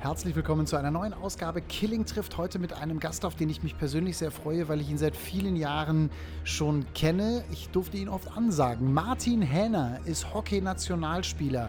Herzlich 0.00 0.36
willkommen 0.36 0.64
zu 0.64 0.76
einer 0.76 0.92
neuen 0.92 1.12
Ausgabe 1.12 1.60
Killing 1.60 2.06
trifft 2.06 2.36
heute 2.36 2.60
mit 2.60 2.72
einem 2.72 3.00
Gast, 3.00 3.24
auf 3.24 3.34
den 3.34 3.50
ich 3.50 3.64
mich 3.64 3.76
persönlich 3.76 4.16
sehr 4.16 4.30
freue, 4.30 4.68
weil 4.68 4.80
ich 4.80 4.88
ihn 4.88 4.96
seit 4.96 5.16
vielen 5.16 5.56
Jahren 5.56 6.10
schon 6.44 6.86
kenne. 6.94 7.42
Ich 7.50 7.70
durfte 7.70 7.96
ihn 7.96 8.08
oft 8.08 8.36
ansagen. 8.36 8.94
Martin 8.94 9.42
Hähner 9.42 9.98
ist 10.04 10.32
Hockey-Nationalspieler, 10.32 11.68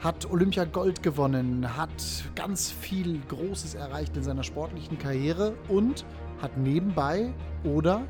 hat 0.00 0.24
Olympia 0.30 0.64
Gold 0.64 1.02
gewonnen, 1.02 1.76
hat 1.76 1.90
ganz 2.34 2.72
viel 2.72 3.20
Großes 3.28 3.74
erreicht 3.74 4.16
in 4.16 4.22
seiner 4.22 4.42
sportlichen 4.42 4.98
Karriere 4.98 5.54
und 5.68 6.06
hat 6.40 6.56
nebenbei 6.56 7.30
oder 7.62 8.06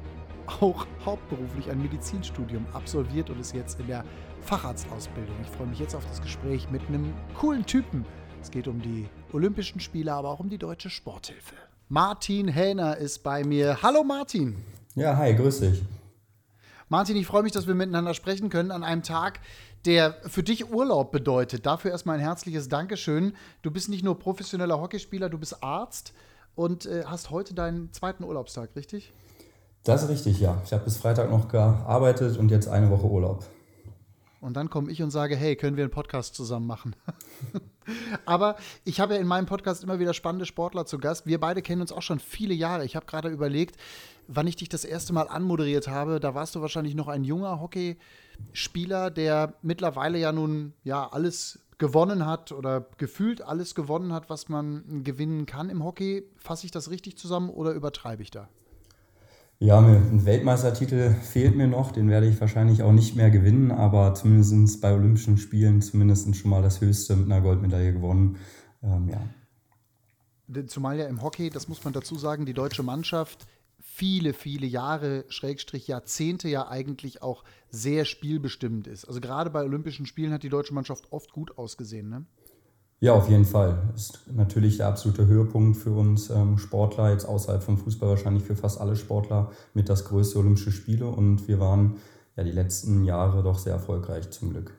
auch 0.61 0.87
hauptberuflich 1.05 1.73
ein 1.73 1.83
Medizinstudium 1.83 2.65
absolviert 2.73 3.31
und 3.31 3.41
ist 3.41 3.53
jetzt 3.53 3.81
in 3.81 3.89
der 3.89 4.05
Facharztausbildung. 4.43 5.35
Ich 5.43 5.49
freue 5.49 5.67
mich 5.67 5.81
jetzt 5.81 5.97
auf 5.97 6.07
das 6.07 6.23
Gespräch 6.23 6.71
mit 6.71 6.87
einem 6.87 7.13
coolen 7.35 7.67
Typen. 7.67 8.05
Es 8.47 8.53
geht 8.53 8.69
um 8.69 8.81
die 8.81 9.09
Olympischen 9.33 9.81
Spiele, 9.81 10.13
aber 10.13 10.31
auch 10.31 10.41
um 10.41 10.49
die 10.49 10.59
deutsche 10.59 10.91
Sporthilfe. 10.91 11.55
Martin 11.89 12.49
Hähner 12.49 12.97
ist 12.97 13.23
bei 13.23 13.45
mir. 13.45 13.83
Hallo 13.83 14.03
Martin. 14.03 14.57
Ja, 14.95 15.17
hi, 15.17 15.35
grüß 15.35 15.61
dich. 15.61 15.83
Martin, 16.89 17.17
ich 17.17 17.27
freue 17.27 17.43
mich, 17.43 17.53
dass 17.53 17.67
wir 17.67 17.75
miteinander 17.75 18.15
sprechen 18.15 18.49
können 18.49 18.71
an 18.71 18.85
einem 18.85 19.03
Tag, 19.03 19.41
der 19.85 20.15
für 20.27 20.43
dich 20.43 20.71
Urlaub 20.71 21.13
bedeutet. 21.13 21.67
Dafür 21.67 21.91
erstmal 21.91 22.17
ein 22.17 22.23
herzliches 22.23 22.69
Dankeschön. 22.69 23.35
Du 23.63 23.71
bist 23.71 23.89
nicht 23.89 24.05
nur 24.05 24.19
professioneller 24.19 24.81
Hockeyspieler, 24.81 25.29
du 25.29 25.39
bist 25.39 25.63
Arzt 25.63 26.13
und 26.55 26.87
äh, 26.87 27.05
hast 27.07 27.31
heute 27.31 27.55
deinen 27.55 27.93
zweiten 27.93 28.25
Urlaubstag, 28.25 28.71
richtig? 28.77 29.13
Das 29.85 30.03
ist 30.03 30.09
richtig, 30.09 30.41
ja. 30.41 30.61
Ich 30.65 30.73
habe 30.73 30.85
bis 30.85 30.97
Freitag 30.97 31.31
noch 31.31 31.49
gearbeitet 31.49 32.39
und 32.39 32.51
jetzt 32.51 32.69
eine 32.69 32.91
Woche 32.91 33.07
Urlaub. 33.07 33.45
Und 34.41 34.55
dann 34.55 34.71
komme 34.71 34.91
ich 34.91 35.03
und 35.03 35.11
sage, 35.11 35.37
hey, 35.37 35.57
können 35.57 35.77
wir 35.77 35.85
einen 35.85 35.93
Podcast 35.93 36.35
zusammen 36.35 36.67
machen? 36.67 36.97
Aber 38.25 38.57
ich 38.85 39.01
habe 39.01 39.15
ja 39.15 39.21
in 39.21 39.27
meinem 39.27 39.47
Podcast 39.47 39.85
immer 39.85 39.99
wieder 39.99 40.15
spannende 40.15 40.47
Sportler 40.47 40.87
zu 40.87 40.99
Gast. 40.99 41.27
Wir 41.27 41.41
beide 41.41 41.63
kennen 41.63 41.81
uns 41.81 41.93
auch 41.93 42.03
schon 42.03 42.19
viele 42.19 42.55
Jahre. 42.55 42.85
Ich 42.85 42.97
habe 42.97 43.07
gerade 43.07 43.29
überlegt, 43.29 43.77
wann 44.29 44.47
ich 44.47 44.57
dich 44.57 44.69
das 44.69 44.85
erste 44.85 45.13
Mal 45.13 45.29
anmoderiert 45.29 45.89
habe. 45.89 46.21
Da 46.21 46.35
warst 46.35 46.55
du 46.55 46.61
wahrscheinlich 46.61 46.95
noch 46.95 47.09
ein 47.09 47.25
junger 47.25 47.61
Hockeyspieler, 47.61 49.11
der 49.11 49.55
mittlerweile 49.63 50.19
ja 50.19 50.33
nun 50.33 50.73
ja 50.85 51.09
alles 51.09 51.61
gewonnen 51.79 52.27
hat 52.27 52.53
oder 52.53 52.87
gefühlt 52.97 53.43
alles 53.43 53.75
gewonnen 53.75 54.13
hat, 54.13 54.31
was 54.31 54.49
man 54.49 55.05
gewinnen 55.05 55.47
kann 55.47 55.69
im 55.69 55.85
Hockey. 55.85 56.25
Fasse 56.37 56.67
ich 56.67 56.73
das 56.73 56.91
richtig 56.91 57.19
zusammen 57.19 57.51
oder 57.51 57.73
übertreibe 57.73 58.23
ich 58.23 58.31
da? 58.31 58.49
Ja, 59.59 59.79
ein 59.79 60.27
Weltmeistertitel 60.27 61.15
fehlt 61.15 61.57
mir 61.57 61.67
noch, 61.67 61.91
den 61.91 62.11
werde 62.11 62.29
ich 62.29 62.39
wahrscheinlich 62.41 62.83
auch 62.83 62.93
nicht 62.93 63.17
mehr 63.17 63.31
gewinnen, 63.31 63.71
aber 63.71 64.13
zumindest 64.15 64.83
bei 64.83 64.93
Olympischen 64.93 65.39
Spielen 65.39 65.81
zumindest 65.81 66.37
schon 66.37 66.51
mal 66.51 66.61
das 66.61 66.83
Höchste 66.83 67.17
mit 67.17 67.25
einer 67.25 67.41
Goldmedaille 67.41 67.95
gewonnen. 67.95 68.37
Ähm, 68.83 69.09
ja. 69.09 70.65
Zumal 70.67 70.99
ja 70.99 71.07
im 71.07 71.23
Hockey, 71.23 71.49
das 71.49 71.69
muss 71.69 71.83
man 71.85 71.95
dazu 71.95 72.17
sagen, 72.17 72.45
die 72.45 72.53
deutsche 72.53 72.83
Mannschaft 72.83 73.47
viele, 73.81 74.35
viele 74.35 74.67
Jahre, 74.67 75.25
Schrägstrich 75.29 75.89
Jahrzehnte 75.89 76.49
ja 76.49 76.69
eigentlich 76.69 77.23
auch 77.23 77.43
sehr 77.71 78.05
spielbestimmend 78.05 78.87
ist. 78.87 79.07
Also 79.07 79.21
gerade 79.23 79.49
bei 79.49 79.63
Olympischen 79.63 80.05
Spielen 80.05 80.33
hat 80.33 80.43
die 80.43 80.51
deutsche 80.51 80.75
Mannschaft 80.75 81.11
oft 81.13 81.33
gut 81.33 81.57
ausgesehen, 81.57 82.11
ne? 82.11 82.27
Ja, 82.99 83.13
auf 83.13 83.29
jeden 83.29 83.45
Fall. 83.45 83.93
Ist 83.95 84.21
natürlich 84.33 84.79
der 84.79 84.89
absolute 84.89 85.27
Höhepunkt 85.27 85.77
für 85.77 85.93
uns 85.93 86.31
ähm, 86.31 86.57
Sportler, 86.57 87.11
jetzt 87.11 87.27
außerhalb 87.27 87.63
vom 87.63 87.77
Fußball 87.77 88.09
wahrscheinlich 88.09 88.45
für 88.45 88.57
fast 88.57 88.81
alle 88.81 88.97
Sportler 88.97 89.51
mit 89.75 89.89
das 89.89 90.07
größte 90.07 90.39
Olympische 90.39 90.73
Spiele 90.73 91.07
und 91.07 91.47
wir 91.47 91.61
waren 91.61 91.97
ja 92.37 92.45
die 92.45 92.53
letzten 92.53 93.05
Jahre 93.05 93.43
doch 93.43 93.59
sehr 93.59 93.75
erfolgreich 93.75 94.31
zum 94.31 94.51
Glück. 94.51 94.73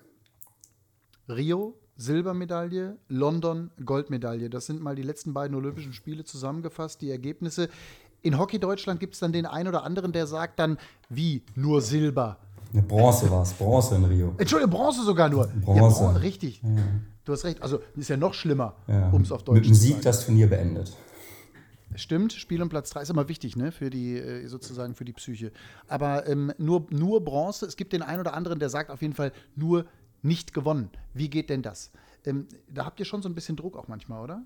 Rio, 1.30 1.76
Silbermedaille, 1.96 2.98
London, 3.08 3.70
Goldmedaille. 3.84 4.50
Das 4.50 4.66
sind 4.66 4.82
mal 4.82 4.96
die 4.96 5.04
letzten 5.04 5.34
beiden 5.34 5.56
Olympischen 5.56 5.94
Spiele 5.94 6.24
zusammengefasst, 6.24 7.02
die 7.02 7.12
Ergebnisse. 7.12 7.70
In 8.24 8.40
Hockey 8.40 8.60
Deutschland 8.60 9.00
gibt 9.00 9.14
es 9.14 9.20
dann 9.20 9.32
den 9.32 9.46
einen 9.46 9.68
oder 9.68 9.84
anderen, 9.84 10.12
der 10.12 10.26
sagt 10.26 10.60
dann, 10.60 10.78
wie 11.10 11.44
nur 11.56 11.82
Silber. 11.82 12.38
Eine 12.74 12.82
Bronze 12.82 13.30
war 13.30 13.44
es, 13.44 13.54
Bronze 13.54 13.96
in 13.96 14.06
Rio. 14.06 14.34
Entschuldigung, 14.38 14.72
Bronze 14.72 15.04
sogar 15.04 15.30
nur. 15.30 15.48
Bronze. 15.48 16.04
Ja, 16.04 16.12
richtig. 16.12 16.62
Ja. 16.64 16.70
Du 17.28 17.34
hast 17.34 17.44
recht. 17.44 17.62
Also 17.62 17.82
ist 17.98 18.08
ja 18.08 18.16
noch 18.16 18.34
schlimmer, 18.34 18.76
ja. 18.88 19.10
um 19.10 19.22
es 19.22 19.34
auf 19.34 19.44
Deutsch 19.44 19.56
Mit 19.56 19.66
dem 19.66 19.74
Sieg 19.74 20.02
das 20.02 20.26
Turnier 20.26 20.48
beendet. 20.48 20.96
Stimmt, 21.94 22.32
Spiel 22.32 22.62
um 22.62 22.70
Platz 22.70 22.90
3 22.92 23.02
ist 23.02 23.10
immer 23.10 23.28
wichtig, 23.28 23.58
ne, 23.58 23.74
für 23.74 23.90
die, 23.90 24.18
äh, 24.18 24.48
sozusagen 24.48 24.96
für 24.96 25.04
die 25.04 25.12
Psyche. 25.12 25.52
Aber 25.90 26.26
ähm, 26.26 26.54
nur, 26.58 26.88
nur 26.90 27.24
Bronze, 27.26 27.66
es 27.66 27.76
gibt 27.76 27.92
den 27.92 28.02
einen 28.02 28.22
oder 28.22 28.34
anderen, 28.34 28.60
der 28.60 28.70
sagt 28.70 28.90
auf 28.90 29.02
jeden 29.02 29.14
Fall 29.14 29.34
nur 29.58 29.86
nicht 30.22 30.54
gewonnen. 30.54 30.90
Wie 31.14 31.30
geht 31.30 31.50
denn 31.50 31.62
das? 31.62 31.92
Ähm, 32.24 32.48
da 32.74 32.86
habt 32.86 32.98
ihr 33.02 33.06
schon 33.06 33.22
so 33.22 33.28
ein 33.28 33.36
bisschen 33.36 33.58
Druck 33.58 33.76
auch 33.76 33.90
manchmal, 33.90 34.24
oder? 34.24 34.42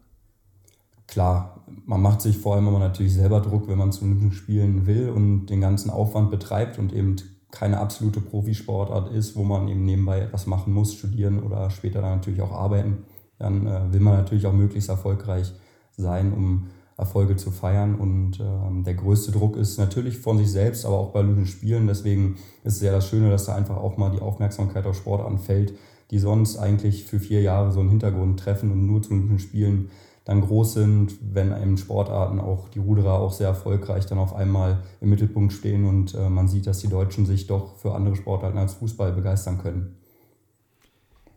Klar, 1.06 1.63
man 1.86 2.02
macht 2.02 2.22
sich 2.22 2.40
vor 2.40 2.56
allem 2.56 2.68
immer 2.68 2.80
natürlich 2.80 3.13
selber 3.13 3.42
Druck, 3.42 3.68
wenn 3.68 3.78
man 3.78 3.92
zu 3.92 4.06
Olympischen 4.06 4.31
Spielen 4.31 4.88
will 4.88 5.09
und 5.09 5.48
den 5.48 5.62
ganzen 5.62 5.92
Aufwand 5.92 6.31
betreibt 6.31 6.80
und 6.80 6.94
eben 6.94 7.18
keine 7.51 7.79
absolute 7.79 8.22
Profisportart 8.22 9.12
ist, 9.12 9.35
wo 9.35 9.44
man 9.44 9.67
eben 9.67 9.85
nebenbei 9.85 10.19
etwas 10.19 10.47
machen 10.47 10.73
muss, 10.73 10.94
studieren 10.94 11.44
oder 11.44 11.69
später 11.69 12.01
dann 12.01 12.16
natürlich 12.16 12.41
auch 12.41 12.51
arbeiten, 12.51 13.03
dann 13.38 13.67
äh, 13.67 13.91
will 13.91 14.00
man 14.00 14.16
natürlich 14.16 14.45
auch 14.45 14.53
möglichst 14.53 14.89
erfolgreich 14.89 15.53
sein, 15.97 16.34
um 16.34 16.67
Erfolge 16.97 17.35
zu 17.35 17.51
feiern. 17.51 17.95
Und 17.95 18.39
äh, 18.39 18.84
der 18.84 18.94
größte 18.94 19.31
Druck 19.31 19.57
ist 19.57 19.78
natürlich 19.78 20.17
von 20.17 20.38
sich 20.38 20.51
selbst, 20.51 20.85
aber 20.85 20.97
auch 20.97 21.12
bei 21.12 21.19
Olympischen 21.19 21.51
Spielen. 21.51 21.88
Deswegen 21.88 22.35
ist 22.63 22.78
es 22.78 22.81
ja 22.81 22.91
das 22.91 23.07
Schöne, 23.07 23.29
dass 23.29 23.45
da 23.45 23.56
einfach 23.56 23.78
auch 23.78 23.97
mal 23.97 24.12
die 24.12 24.22
Aufmerksamkeit 24.22 24.85
auf 24.85 24.95
Sportarten 24.95 25.39
fällt, 25.39 25.73
die 26.12 26.19
sonst 26.19 26.57
eigentlich 26.57 27.06
für 27.06 27.19
vier 27.19 27.41
Jahre 27.41 27.72
so 27.72 27.79
einen 27.79 27.89
Hintergrund 27.89 28.39
treffen 28.39 28.72
und 28.72 28.85
nur 28.85 29.01
zu 29.01 29.12
Olympischen 29.12 29.39
Spielen 29.39 29.89
dann 30.31 30.42
groß 30.42 30.74
sind, 30.74 31.18
wenn 31.22 31.52
eben 31.52 31.78
Sportarten 31.78 32.40
auch 32.40 32.69
die 32.69 32.80
Ruderer 32.80 33.19
auch 33.19 33.34
sehr 33.34 33.50
erfolgreich 33.50 34.06
dann 34.06 34.18
auf 34.18 34.34
einmal 34.34 34.81
im 35.02 35.09
Mittelpunkt 35.09 35.52
stehen 35.52 35.86
und 35.86 36.16
äh, 36.16 36.30
man 36.30 36.47
sieht, 36.47 36.68
dass 36.68 36.80
die 36.80 36.88
Deutschen 36.88 37.25
sich 37.25 37.47
doch 37.47 37.75
für 37.75 37.94
andere 37.94 38.16
Sportarten 38.16 38.58
als 38.58 38.75
Fußball 38.75 39.12
begeistern 39.12 39.62
können. 39.62 39.97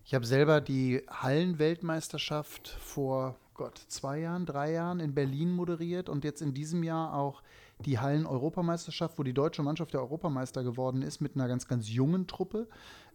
Ich 0.04 0.14
habe 0.14 0.24
selber 0.26 0.60
die 0.60 1.02
Hallenweltmeisterschaft 1.10 2.68
vor 2.68 3.34
Gott, 3.54 3.80
zwei 3.88 4.20
Jahren, 4.20 4.46
drei 4.46 4.72
Jahren 4.72 5.00
in 5.00 5.14
Berlin 5.14 5.50
moderiert 5.50 6.08
und 6.08 6.22
jetzt 6.22 6.40
in 6.40 6.54
diesem 6.54 6.84
Jahr 6.84 7.14
auch 7.14 7.42
die 7.80 7.98
Hallen-Europameisterschaft, 7.98 9.18
wo 9.18 9.24
die 9.24 9.32
deutsche 9.32 9.62
Mannschaft 9.62 9.92
der 9.92 10.00
Europameister 10.02 10.62
geworden 10.62 11.02
ist 11.02 11.20
mit 11.20 11.34
einer 11.34 11.48
ganz, 11.48 11.66
ganz 11.66 11.90
jungen 11.90 12.28
Truppe. 12.28 12.68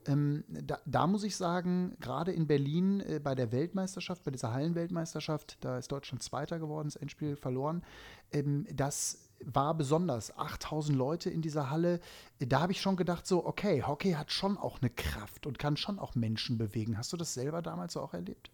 Ähm, 0.08 0.44
da, 0.48 0.80
da, 0.86 1.08
muss 1.08 1.24
ich 1.24 1.36
sagen, 1.36 1.96
gerade 2.00 2.32
in 2.32 2.48
Berlin 2.48 3.02
äh, 3.02 3.20
bei 3.20 3.36
der 3.36 3.52
Weltmeisterschaft, 3.52 4.24
bei 4.24 4.32
dieser 4.32 4.54
Hallenweltmeisterschaft, 4.54 5.58
da 5.62 5.78
ist 5.78 5.92
Deutschland 5.92 6.24
Zweiter 6.24 6.60
geworden, 6.60 6.88
das 6.88 6.96
Endspiel 6.96 7.36
verloren. 7.36 7.84
Ähm, 8.32 8.66
das 8.74 9.30
war 9.46 9.74
besonders. 9.74 10.38
8000 10.38 10.98
Leute 10.98 11.30
in 11.30 11.42
dieser 11.42 11.70
Halle. 11.70 12.00
Da 12.40 12.62
habe 12.62 12.72
ich 12.72 12.82
schon 12.82 12.96
gedacht, 12.96 13.26
so, 13.26 13.46
okay, 13.46 13.84
Hockey 13.84 14.14
hat 14.14 14.32
schon 14.32 14.58
auch 14.58 14.82
eine 14.82 14.90
Kraft 14.90 15.46
und 15.46 15.60
kann 15.60 15.78
schon 15.78 16.00
auch 16.00 16.16
Menschen 16.16 16.58
bewegen. 16.58 16.98
Hast 16.98 17.14
du 17.14 17.18
das 17.18 17.34
selber 17.34 17.62
damals 17.62 17.94
so 17.94 18.02
auch 18.02 18.14
erlebt? 18.14 18.52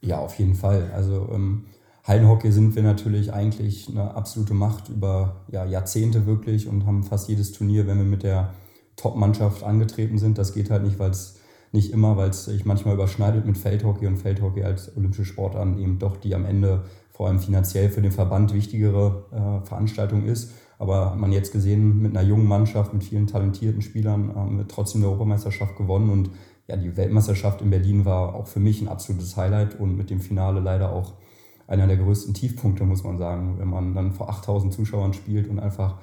Ja, 0.00 0.18
auf 0.18 0.38
jeden 0.38 0.54
Fall. 0.54 0.90
Also 0.94 1.28
ähm, 1.32 1.66
Hallenhockey 2.04 2.50
sind 2.50 2.74
wir 2.74 2.82
natürlich 2.82 3.32
eigentlich 3.32 3.88
eine 3.88 4.14
absolute 4.14 4.54
Macht 4.54 4.88
über 4.88 5.36
ja, 5.48 5.64
Jahrzehnte 5.64 6.26
wirklich 6.26 6.66
und 6.66 6.86
haben 6.86 7.04
fast 7.04 7.28
jedes 7.28 7.52
Turnier, 7.52 7.86
wenn 7.86 7.98
wir 7.98 8.04
mit 8.04 8.22
der 8.22 8.54
Top-Mannschaft 9.00 9.62
angetreten 9.62 10.18
sind. 10.18 10.38
Das 10.38 10.52
geht 10.52 10.70
halt 10.70 10.84
nicht, 10.84 10.98
weil 10.98 11.10
es 11.10 11.38
nicht 11.72 11.92
immer, 11.92 12.16
weil 12.16 12.30
es 12.30 12.46
sich 12.46 12.64
manchmal 12.64 12.94
überschneidet 12.94 13.46
mit 13.46 13.56
Feldhockey 13.56 14.06
und 14.06 14.16
Feldhockey 14.16 14.64
als 14.64 14.96
olympische 14.96 15.24
Sportart 15.24 15.78
eben 15.78 15.98
doch 15.98 16.16
die 16.16 16.34
am 16.34 16.44
Ende 16.44 16.84
vor 17.12 17.28
allem 17.28 17.38
finanziell 17.38 17.90
für 17.90 18.02
den 18.02 18.12
Verband 18.12 18.54
wichtigere 18.54 19.24
äh, 19.30 19.66
Veranstaltung 19.66 20.24
ist. 20.24 20.52
Aber 20.78 21.14
man 21.14 21.32
jetzt 21.32 21.52
gesehen, 21.52 22.00
mit 22.00 22.16
einer 22.16 22.26
jungen 22.26 22.46
Mannschaft, 22.46 22.94
mit 22.94 23.04
vielen 23.04 23.26
talentierten 23.26 23.82
Spielern, 23.82 24.34
haben 24.34 24.56
wir 24.56 24.66
trotzdem 24.66 25.02
die 25.02 25.06
Europameisterschaft 25.06 25.76
gewonnen. 25.76 26.08
Und 26.08 26.30
ja, 26.66 26.76
die 26.76 26.96
Weltmeisterschaft 26.96 27.60
in 27.60 27.68
Berlin 27.68 28.06
war 28.06 28.34
auch 28.34 28.46
für 28.46 28.60
mich 28.60 28.80
ein 28.80 28.88
absolutes 28.88 29.36
Highlight 29.36 29.78
und 29.78 29.96
mit 29.96 30.08
dem 30.08 30.20
Finale 30.20 30.60
leider 30.60 30.92
auch 30.92 31.12
einer 31.66 31.86
der 31.86 31.98
größten 31.98 32.32
Tiefpunkte, 32.32 32.84
muss 32.84 33.04
man 33.04 33.18
sagen, 33.18 33.56
wenn 33.58 33.68
man 33.68 33.94
dann 33.94 34.12
vor 34.12 34.30
8000 34.30 34.72
Zuschauern 34.72 35.12
spielt 35.12 35.48
und 35.48 35.60
einfach 35.60 35.98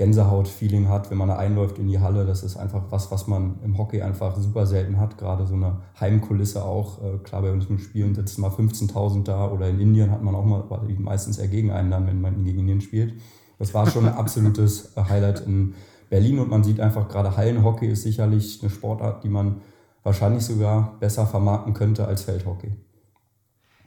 Gänsehaut-Feeling 0.00 0.88
hat, 0.88 1.10
wenn 1.10 1.18
man 1.18 1.28
da 1.28 1.36
einläuft 1.36 1.78
in 1.78 1.86
die 1.86 2.00
Halle. 2.00 2.24
Das 2.24 2.42
ist 2.42 2.56
einfach 2.56 2.84
was, 2.88 3.10
was 3.10 3.26
man 3.26 3.58
im 3.62 3.76
Hockey 3.76 4.00
einfach 4.00 4.34
super 4.38 4.66
selten 4.66 4.98
hat. 4.98 5.18
Gerade 5.18 5.46
so 5.46 5.52
eine 5.52 5.82
Heimkulisse 6.00 6.64
auch. 6.64 7.04
Äh, 7.04 7.18
klar, 7.18 7.42
bei 7.42 7.52
uns 7.52 7.68
mit 7.68 7.82
Spielen 7.82 8.14
sitzen 8.14 8.40
mal 8.40 8.48
15.000 8.48 9.24
da 9.24 9.50
oder 9.50 9.68
in 9.68 9.78
Indien 9.78 10.10
hat 10.10 10.22
man 10.22 10.34
auch 10.34 10.46
mal 10.46 10.64
meistens 10.98 11.36
eher 11.36 11.48
gegen 11.48 11.70
einen 11.70 11.90
dann, 11.90 12.06
wenn 12.06 12.18
man 12.18 12.42
gegen 12.44 12.60
Indien 12.60 12.80
spielt. 12.80 13.12
Das 13.58 13.74
war 13.74 13.90
schon 13.90 14.06
ein 14.06 14.14
absolutes 14.14 14.96
Highlight 14.96 15.46
in 15.46 15.74
Berlin 16.08 16.38
und 16.38 16.48
man 16.48 16.64
sieht 16.64 16.80
einfach 16.80 17.06
gerade 17.06 17.36
Hallenhockey 17.36 17.86
ist 17.86 18.02
sicherlich 18.02 18.60
eine 18.62 18.70
Sportart, 18.70 19.22
die 19.22 19.28
man 19.28 19.60
wahrscheinlich 20.02 20.44
sogar 20.44 20.98
besser 20.98 21.26
vermarkten 21.26 21.74
könnte 21.74 22.06
als 22.06 22.22
Feldhockey. 22.22 22.72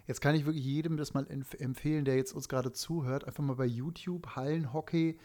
Jetzt 0.06 0.22
kann 0.22 0.36
ich 0.36 0.46
wirklich 0.46 0.64
jedem 0.64 0.96
das 0.96 1.16
mal 1.16 1.26
empfehlen, 1.58 2.06
der 2.06 2.18
jetzt 2.18 2.34
uns 2.34 2.48
gerade 2.48 2.72
zuhört, 2.72 3.26
einfach 3.26 3.44
mal 3.44 3.56
bei 3.56 3.66
YouTube 3.66 4.36
Hallenhockey 4.36 5.18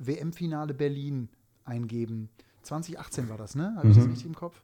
WM-Finale 0.00 0.74
Berlin 0.74 1.28
eingeben. 1.64 2.28
2018 2.62 3.28
war 3.28 3.38
das, 3.38 3.54
ne? 3.54 3.74
Habe 3.76 3.88
ich 3.88 3.96
mhm. 3.96 4.00
das 4.00 4.10
richtig 4.10 4.26
im 4.26 4.34
Kopf? 4.34 4.62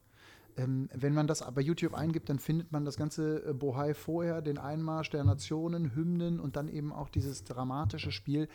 Ähm, 0.56 0.88
wenn 0.94 1.14
man 1.14 1.26
das 1.26 1.44
bei 1.54 1.60
YouTube 1.60 1.94
eingibt, 1.94 2.28
dann 2.28 2.38
findet 2.38 2.72
man 2.72 2.84
das 2.84 2.96
ganze 2.96 3.46
äh, 3.46 3.52
Bohai 3.52 3.94
vorher, 3.94 4.40
den 4.40 4.58
Einmarsch 4.58 5.10
der 5.10 5.24
Nationen, 5.24 5.94
Hymnen 5.94 6.40
und 6.40 6.56
dann 6.56 6.68
eben 6.68 6.92
auch 6.92 7.08
dieses 7.08 7.44
dramatische 7.44 8.10
Spiel. 8.10 8.48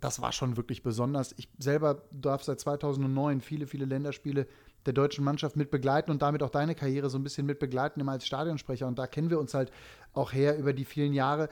Das 0.00 0.22
war 0.22 0.32
schon 0.32 0.56
wirklich 0.56 0.82
besonders. 0.82 1.34
Ich 1.36 1.48
selber 1.58 2.02
darf 2.12 2.42
seit 2.42 2.60
2009 2.60 3.40
viele, 3.40 3.66
viele 3.66 3.84
Länderspiele 3.84 4.46
der 4.86 4.92
deutschen 4.94 5.24
Mannschaft 5.24 5.56
mit 5.56 5.70
begleiten 5.70 6.10
und 6.10 6.22
damit 6.22 6.42
auch 6.42 6.50
deine 6.50 6.74
Karriere 6.74 7.10
so 7.10 7.18
ein 7.18 7.22
bisschen 7.22 7.46
mit 7.46 7.58
begleiten, 7.58 8.00
immer 8.00 8.12
als 8.12 8.26
Stadionsprecher. 8.26 8.86
Und 8.86 8.98
da 8.98 9.06
kennen 9.06 9.28
wir 9.28 9.38
uns 9.38 9.52
halt 9.52 9.70
auch 10.14 10.32
her 10.32 10.56
über 10.56 10.72
die 10.72 10.86
vielen 10.86 11.12
Jahre. 11.12 11.48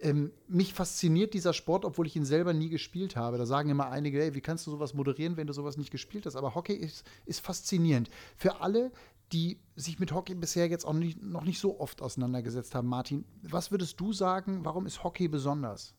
Ähm, 0.00 0.32
mich 0.46 0.74
fasziniert 0.74 1.34
dieser 1.34 1.52
Sport, 1.52 1.84
obwohl 1.84 2.06
ich 2.06 2.14
ihn 2.14 2.24
selber 2.24 2.52
nie 2.52 2.68
gespielt 2.68 3.16
habe. 3.16 3.36
Da 3.36 3.46
sagen 3.46 3.70
immer 3.70 3.90
einige, 3.90 4.20
hey, 4.20 4.34
wie 4.34 4.40
kannst 4.40 4.66
du 4.66 4.70
sowas 4.70 4.94
moderieren, 4.94 5.36
wenn 5.36 5.46
du 5.46 5.52
sowas 5.52 5.76
nicht 5.76 5.90
gespielt 5.90 6.26
hast? 6.26 6.36
Aber 6.36 6.54
Hockey 6.54 6.74
ist, 6.74 7.04
ist 7.26 7.40
faszinierend. 7.40 8.08
Für 8.36 8.60
alle, 8.60 8.92
die 9.32 9.58
sich 9.76 9.98
mit 9.98 10.12
Hockey 10.12 10.34
bisher 10.34 10.68
jetzt 10.68 10.84
auch 10.84 10.92
nicht, 10.92 11.22
noch 11.22 11.44
nicht 11.44 11.58
so 11.58 11.80
oft 11.80 12.00
auseinandergesetzt 12.00 12.74
haben, 12.74 12.88
Martin, 12.88 13.24
was 13.42 13.70
würdest 13.70 13.98
du 14.00 14.12
sagen, 14.12 14.64
warum 14.64 14.86
ist 14.86 15.02
Hockey 15.04 15.28
besonders? 15.28 15.94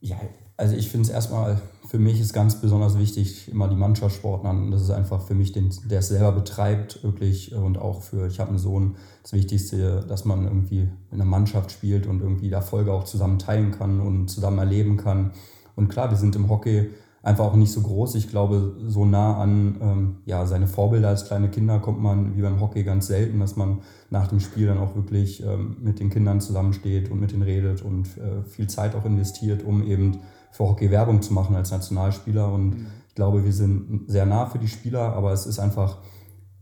Ja, 0.00 0.16
also 0.56 0.76
ich 0.76 0.88
finde 0.88 1.08
es 1.08 1.10
erstmal, 1.10 1.60
für 1.88 1.98
mich 1.98 2.20
ist 2.20 2.32
ganz 2.32 2.60
besonders 2.60 2.98
wichtig, 2.98 3.50
immer 3.50 3.68
die 3.68 3.76
Mannschaftssportlern. 3.76 4.70
Das 4.70 4.82
ist 4.82 4.90
einfach 4.90 5.22
für 5.22 5.34
mich, 5.34 5.52
den, 5.52 5.70
der 5.90 6.00
es 6.00 6.08
selber 6.08 6.32
betreibt, 6.32 7.02
wirklich. 7.02 7.54
Und 7.54 7.78
auch 7.78 8.02
für, 8.02 8.26
ich 8.26 8.40
habe 8.40 8.50
einen 8.50 8.58
Sohn, 8.58 8.96
das 9.22 9.32
Wichtigste, 9.32 10.04
dass 10.06 10.24
man 10.24 10.44
irgendwie 10.44 10.80
in 10.80 10.90
einer 11.10 11.24
Mannschaft 11.24 11.72
spielt 11.72 12.06
und 12.06 12.20
irgendwie 12.20 12.50
Erfolge 12.50 12.92
auch 12.92 13.04
zusammen 13.04 13.38
teilen 13.38 13.72
kann 13.72 14.00
und 14.00 14.28
zusammen 14.28 14.58
erleben 14.58 14.96
kann. 14.96 15.32
Und 15.76 15.88
klar, 15.88 16.10
wir 16.10 16.18
sind 16.18 16.36
im 16.36 16.48
Hockey 16.48 16.90
einfach 17.22 17.44
auch 17.44 17.54
nicht 17.54 17.72
so 17.72 17.82
groß. 17.82 18.14
Ich 18.14 18.28
glaube, 18.28 18.76
so 18.86 19.04
nah 19.04 19.36
an 19.36 19.76
ähm, 19.80 20.16
ja, 20.24 20.46
seine 20.46 20.66
Vorbilder 20.66 21.08
als 21.08 21.26
kleine 21.26 21.50
Kinder 21.50 21.78
kommt 21.78 22.00
man 22.00 22.36
wie 22.36 22.42
beim 22.42 22.60
Hockey 22.60 22.82
ganz 22.82 23.08
selten, 23.08 23.40
dass 23.40 23.56
man 23.56 23.80
nach 24.08 24.28
dem 24.28 24.40
Spiel 24.40 24.66
dann 24.66 24.78
auch 24.78 24.96
wirklich 24.96 25.42
ähm, 25.44 25.76
mit 25.80 26.00
den 26.00 26.10
Kindern 26.10 26.40
zusammensteht 26.40 27.10
und 27.10 27.20
mit 27.20 27.32
denen 27.32 27.42
redet 27.42 27.82
und 27.82 28.06
äh, 28.16 28.42
viel 28.48 28.68
Zeit 28.68 28.94
auch 28.94 29.04
investiert, 29.04 29.62
um 29.62 29.86
eben 29.86 30.20
für 30.50 30.64
Hockey 30.64 30.90
Werbung 30.90 31.20
zu 31.20 31.34
machen 31.34 31.54
als 31.56 31.70
Nationalspieler. 31.70 32.50
Und 32.50 32.70
mhm. 32.70 32.86
ich 33.08 33.14
glaube, 33.14 33.44
wir 33.44 33.52
sind 33.52 34.04
sehr 34.08 34.24
nah 34.24 34.46
für 34.46 34.58
die 34.58 34.68
Spieler, 34.68 35.12
aber 35.12 35.32
es 35.32 35.46
ist 35.46 35.58
einfach 35.58 35.98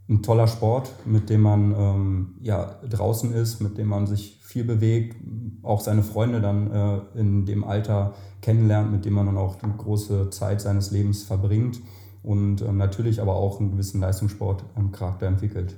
ein 0.09 0.23
toller 0.23 0.49
Sport, 0.49 0.91
mit 1.05 1.29
dem 1.29 1.43
man 1.43 1.75
ähm, 1.77 2.35
ja, 2.41 2.77
draußen 2.89 3.33
ist, 3.33 3.61
mit 3.61 3.77
dem 3.77 3.89
man 3.89 4.07
sich 4.07 4.39
viel 4.43 4.65
bewegt, 4.65 5.17
auch 5.63 5.81
seine 5.81 6.03
Freunde 6.03 6.41
dann 6.41 6.71
äh, 6.71 7.01
in 7.19 7.45
dem 7.45 7.63
Alter 7.63 8.15
kennenlernt, 8.41 8.91
mit 8.91 9.05
dem 9.05 9.13
man 9.13 9.27
dann 9.27 9.37
auch 9.37 9.63
eine 9.63 9.75
große 9.75 10.31
Zeit 10.31 10.63
seines 10.63 10.91
Lebens 10.91 11.25
verbringt 11.25 11.81
und 12.23 12.63
ähm, 12.63 12.79
natürlich 12.79 13.21
aber 13.21 13.37
auch 13.37 13.61
einen 13.61 13.73
gewissen 13.73 14.01
Leistungssportcharakter 14.01 15.27
entwickelt. 15.27 15.77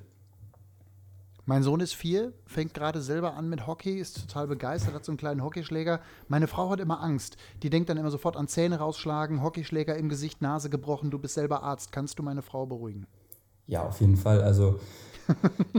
Mein 1.44 1.64
Sohn 1.64 1.80
ist 1.80 1.94
vier, 1.94 2.32
fängt 2.46 2.74
gerade 2.74 3.02
selber 3.02 3.34
an 3.34 3.48
mit 3.48 3.66
Hockey, 3.66 3.98
ist 3.98 4.28
total 4.28 4.46
begeistert, 4.46 4.94
hat 4.94 5.04
so 5.04 5.10
einen 5.10 5.18
kleinen 5.18 5.42
Hockeyschläger. 5.42 5.98
Meine 6.28 6.46
Frau 6.46 6.70
hat 6.70 6.78
immer 6.78 7.02
Angst. 7.02 7.36
Die 7.64 7.70
denkt 7.70 7.88
dann 7.88 7.96
immer 7.96 8.12
sofort 8.12 8.36
an 8.36 8.46
Zähne 8.46 8.78
rausschlagen, 8.78 9.42
Hockeyschläger 9.42 9.96
im 9.96 10.08
Gesicht, 10.08 10.42
Nase 10.42 10.70
gebrochen. 10.70 11.10
Du 11.10 11.18
bist 11.18 11.34
selber 11.34 11.64
Arzt. 11.64 11.90
Kannst 11.90 12.20
du 12.20 12.22
meine 12.22 12.42
Frau 12.42 12.66
beruhigen? 12.66 13.08
Ja, 13.70 13.84
auf 13.84 14.00
jeden 14.00 14.16
Fall. 14.16 14.42
Also 14.42 14.80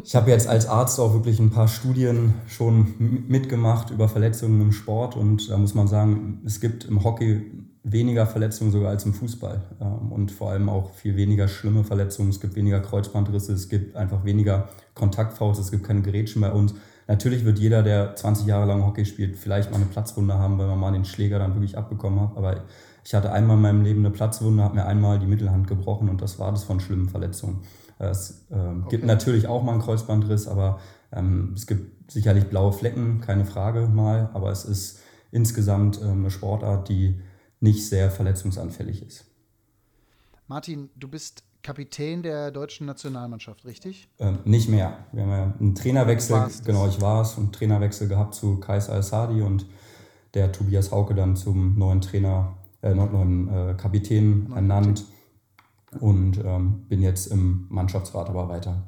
ich 0.01 0.15
habe 0.15 0.31
jetzt 0.31 0.47
als 0.47 0.65
Arzt 0.65 0.97
auch 0.97 1.13
wirklich 1.13 1.39
ein 1.39 1.49
paar 1.49 1.67
Studien 1.67 2.33
schon 2.47 3.25
mitgemacht 3.27 3.91
über 3.91 4.07
Verletzungen 4.07 4.61
im 4.61 4.71
Sport 4.71 5.17
und 5.17 5.49
da 5.49 5.57
muss 5.57 5.75
man 5.75 5.89
sagen, 5.89 6.41
es 6.45 6.61
gibt 6.61 6.85
im 6.85 7.03
Hockey 7.03 7.51
weniger 7.83 8.25
Verletzungen 8.27 8.71
sogar 8.71 8.91
als 8.91 9.05
im 9.05 9.13
Fußball 9.13 9.61
ähm, 9.81 10.13
und 10.13 10.31
vor 10.31 10.51
allem 10.51 10.69
auch 10.69 10.93
viel 10.93 11.17
weniger 11.17 11.49
schlimme 11.49 11.83
Verletzungen. 11.83 12.29
Es 12.29 12.39
gibt 12.39 12.55
weniger 12.55 12.79
Kreuzbandrisse, 12.79 13.51
es 13.51 13.67
gibt 13.67 13.97
einfach 13.97 14.23
weniger 14.23 14.69
Kontaktfaust, 14.93 15.59
es 15.59 15.69
gibt 15.69 15.83
keine 15.83 16.01
Grätschen 16.01 16.41
bei 16.41 16.51
uns. 16.53 16.73
Natürlich 17.07 17.43
wird 17.43 17.59
jeder, 17.59 17.83
der 17.83 18.15
20 18.15 18.45
Jahre 18.45 18.67
lang 18.67 18.85
Hockey 18.85 19.03
spielt, 19.03 19.35
vielleicht 19.35 19.69
mal 19.69 19.77
eine 19.77 19.87
Platzwunde 19.87 20.35
haben, 20.35 20.57
weil 20.57 20.67
man 20.67 20.79
mal 20.79 20.93
den 20.93 21.03
Schläger 21.03 21.39
dann 21.39 21.55
wirklich 21.55 21.77
abbekommen 21.77 22.21
hat. 22.21 22.37
Aber 22.37 22.61
ich 23.03 23.13
hatte 23.13 23.31
einmal 23.31 23.57
in 23.57 23.61
meinem 23.61 23.81
Leben 23.81 24.05
eine 24.05 24.11
Platzwunde, 24.11 24.63
habe 24.63 24.75
mir 24.75 24.85
einmal 24.85 25.19
die 25.19 25.25
Mittelhand 25.25 25.67
gebrochen 25.67 26.09
und 26.09 26.21
das 26.21 26.39
war 26.39 26.51
das 26.51 26.63
von 26.63 26.79
schlimmen 26.79 27.09
Verletzungen. 27.09 27.63
Es 27.99 28.45
äh, 28.49 28.55
okay. 28.55 28.89
gibt 28.89 29.05
natürlich 29.05 29.47
auch 29.47 29.63
mal 29.63 29.73
einen 29.73 29.81
Kreuzbandriss, 29.81 30.47
aber 30.47 30.79
ähm, 31.11 31.53
es 31.55 31.67
gibt 31.67 32.11
sicherlich 32.11 32.45
blaue 32.45 32.73
Flecken, 32.73 33.21
keine 33.21 33.45
Frage 33.45 33.87
mal, 33.87 34.29
aber 34.33 34.51
es 34.51 34.65
ist 34.65 34.99
insgesamt 35.31 35.99
ähm, 36.01 36.19
eine 36.19 36.31
Sportart, 36.31 36.89
die 36.89 37.21
nicht 37.59 37.87
sehr 37.87 38.09
verletzungsanfällig 38.11 39.05
ist. 39.05 39.25
Martin, 40.47 40.89
du 40.95 41.07
bist 41.07 41.43
Kapitän 41.61 42.23
der 42.23 42.51
deutschen 42.51 42.87
Nationalmannschaft, 42.87 43.65
richtig? 43.65 44.09
Ähm, 44.19 44.39
nicht 44.45 44.67
mehr. 44.67 45.05
Wir 45.11 45.23
haben 45.23 45.29
ja 45.29 45.53
einen 45.59 45.75
Trainerwechsel, 45.75 46.47
genau, 46.65 46.87
ich 46.87 46.99
war 47.01 47.21
es, 47.21 47.37
einen 47.37 47.51
Trainerwechsel 47.51 48.07
gehabt 48.07 48.33
zu 48.33 48.59
Kais 48.59 48.89
Al-Sadi 48.89 49.41
und 49.41 49.65
der 50.33 50.51
Tobias 50.51 50.91
Hauke 50.91 51.13
dann 51.13 51.35
zum 51.35 51.77
neuen 51.77 52.01
Trainer, 52.01 52.55
äh, 52.81 52.93
neuen 52.93 53.47
äh, 53.47 53.73
Kapitän 53.75 54.43
Nein, 54.43 54.53
ernannt. 54.53 55.05
Und 55.99 56.39
ähm, 56.43 56.85
bin 56.87 57.01
jetzt 57.01 57.27
im 57.27 57.65
Mannschaftsrat 57.69 58.29
aber 58.29 58.47
weiter. 58.47 58.83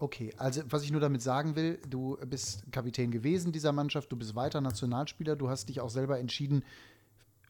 Okay, 0.00 0.32
also 0.38 0.62
was 0.68 0.82
ich 0.82 0.90
nur 0.90 1.00
damit 1.00 1.22
sagen 1.22 1.56
will, 1.56 1.78
du 1.88 2.16
bist 2.26 2.64
Kapitän 2.72 3.10
gewesen 3.10 3.52
dieser 3.52 3.70
Mannschaft, 3.70 4.10
du 4.10 4.16
bist 4.16 4.34
weiter 4.34 4.60
Nationalspieler, 4.60 5.36
du 5.36 5.50
hast 5.50 5.68
dich 5.68 5.80
auch 5.80 5.90
selber 5.90 6.18
entschieden, 6.18 6.64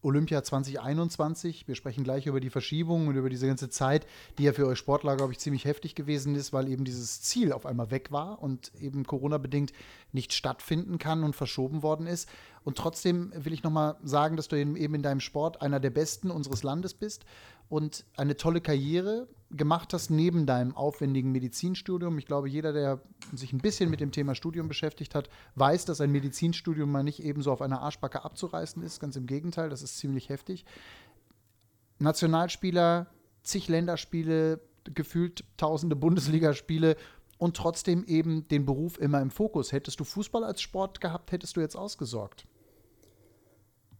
Olympia 0.02 0.42
2021. 0.42 1.68
Wir 1.68 1.74
sprechen 1.74 2.04
gleich 2.04 2.26
über 2.26 2.40
die 2.40 2.50
Verschiebung 2.50 3.06
und 3.06 3.16
über 3.16 3.28
diese 3.28 3.46
ganze 3.46 3.68
Zeit, 3.68 4.06
die 4.38 4.44
ja 4.44 4.52
für 4.52 4.66
euch 4.66 4.78
Sportler, 4.78 5.16
glaube 5.16 5.32
ich, 5.32 5.38
ziemlich 5.38 5.64
heftig 5.64 5.94
gewesen 5.94 6.34
ist, 6.34 6.52
weil 6.52 6.68
eben 6.68 6.84
dieses 6.84 7.20
Ziel 7.22 7.52
auf 7.52 7.66
einmal 7.66 7.90
weg 7.90 8.10
war 8.10 8.42
und 8.42 8.72
eben 8.80 9.04
Corona-bedingt 9.04 9.72
nicht 10.12 10.32
stattfinden 10.32 10.98
kann 10.98 11.22
und 11.22 11.36
verschoben 11.36 11.82
worden 11.82 12.06
ist. 12.06 12.28
Und 12.70 12.78
trotzdem 12.78 13.32
will 13.34 13.52
ich 13.52 13.64
nochmal 13.64 13.96
sagen, 14.04 14.36
dass 14.36 14.46
du 14.46 14.54
eben 14.54 14.76
in 14.76 15.02
deinem 15.02 15.18
Sport 15.18 15.60
einer 15.60 15.80
der 15.80 15.90
Besten 15.90 16.30
unseres 16.30 16.62
Landes 16.62 16.94
bist 16.94 17.24
und 17.68 18.04
eine 18.16 18.36
tolle 18.36 18.60
Karriere 18.60 19.26
gemacht 19.50 19.92
hast 19.92 20.08
neben 20.08 20.46
deinem 20.46 20.76
aufwendigen 20.76 21.32
Medizinstudium. 21.32 22.16
Ich 22.18 22.26
glaube, 22.26 22.48
jeder, 22.48 22.72
der 22.72 23.00
sich 23.34 23.52
ein 23.52 23.58
bisschen 23.58 23.90
mit 23.90 23.98
dem 23.98 24.12
Thema 24.12 24.36
Studium 24.36 24.68
beschäftigt 24.68 25.16
hat, 25.16 25.28
weiß, 25.56 25.84
dass 25.84 26.00
ein 26.00 26.12
Medizinstudium 26.12 26.92
mal 26.92 27.02
nicht 27.02 27.24
ebenso 27.24 27.50
auf 27.50 27.60
einer 27.60 27.80
Arschbacke 27.80 28.24
abzureißen 28.24 28.84
ist. 28.84 29.00
Ganz 29.00 29.16
im 29.16 29.26
Gegenteil, 29.26 29.68
das 29.68 29.82
ist 29.82 29.98
ziemlich 29.98 30.28
heftig. 30.28 30.64
Nationalspieler, 31.98 33.08
zig 33.42 33.66
Länderspiele, 33.66 34.60
gefühlt 34.84 35.42
tausende 35.56 35.96
Bundesligaspiele 35.96 36.94
und 37.36 37.56
trotzdem 37.56 38.04
eben 38.04 38.46
den 38.46 38.64
Beruf 38.64 38.96
immer 38.96 39.20
im 39.20 39.32
Fokus. 39.32 39.72
Hättest 39.72 39.98
du 39.98 40.04
Fußball 40.04 40.44
als 40.44 40.62
Sport 40.62 41.00
gehabt, 41.00 41.32
hättest 41.32 41.56
du 41.56 41.60
jetzt 41.60 41.74
ausgesorgt. 41.74 42.46